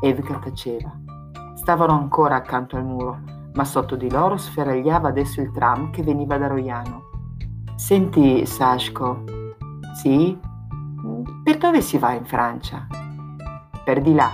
Evika 0.00 0.34
taceva. 0.40 0.90
Stavano 1.54 1.92
ancora 1.92 2.34
accanto 2.34 2.74
al 2.74 2.86
muro, 2.86 3.20
ma 3.52 3.64
sotto 3.64 3.94
di 3.94 4.10
loro 4.10 4.36
sferagliava 4.36 5.10
adesso 5.10 5.40
il 5.40 5.52
tram 5.52 5.92
che 5.92 6.02
veniva 6.02 6.36
da 6.38 6.48
Roiano. 6.48 7.02
Senti, 7.76 8.44
Sashko. 8.44 9.22
Sì? 9.94 10.36
Per 11.44 11.56
dove 11.56 11.82
si 11.82 11.98
va 11.98 12.14
in 12.14 12.24
Francia? 12.24 12.84
Per 13.84 14.00
di 14.02 14.12
là, 14.12 14.28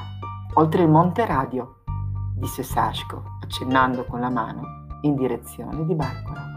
oltre 0.55 0.85
il 0.85 0.89
Monte 0.89 1.27
Radio, 1.27 1.83
disse 2.35 2.63
Sashko, 2.63 3.23
accennando 3.43 4.07
con 4.07 4.21
la 4.21 4.31
mano 4.31 4.76
in 5.07 5.15
direzione 5.15 5.87
di 5.87 5.95
Barbara. 5.95 6.57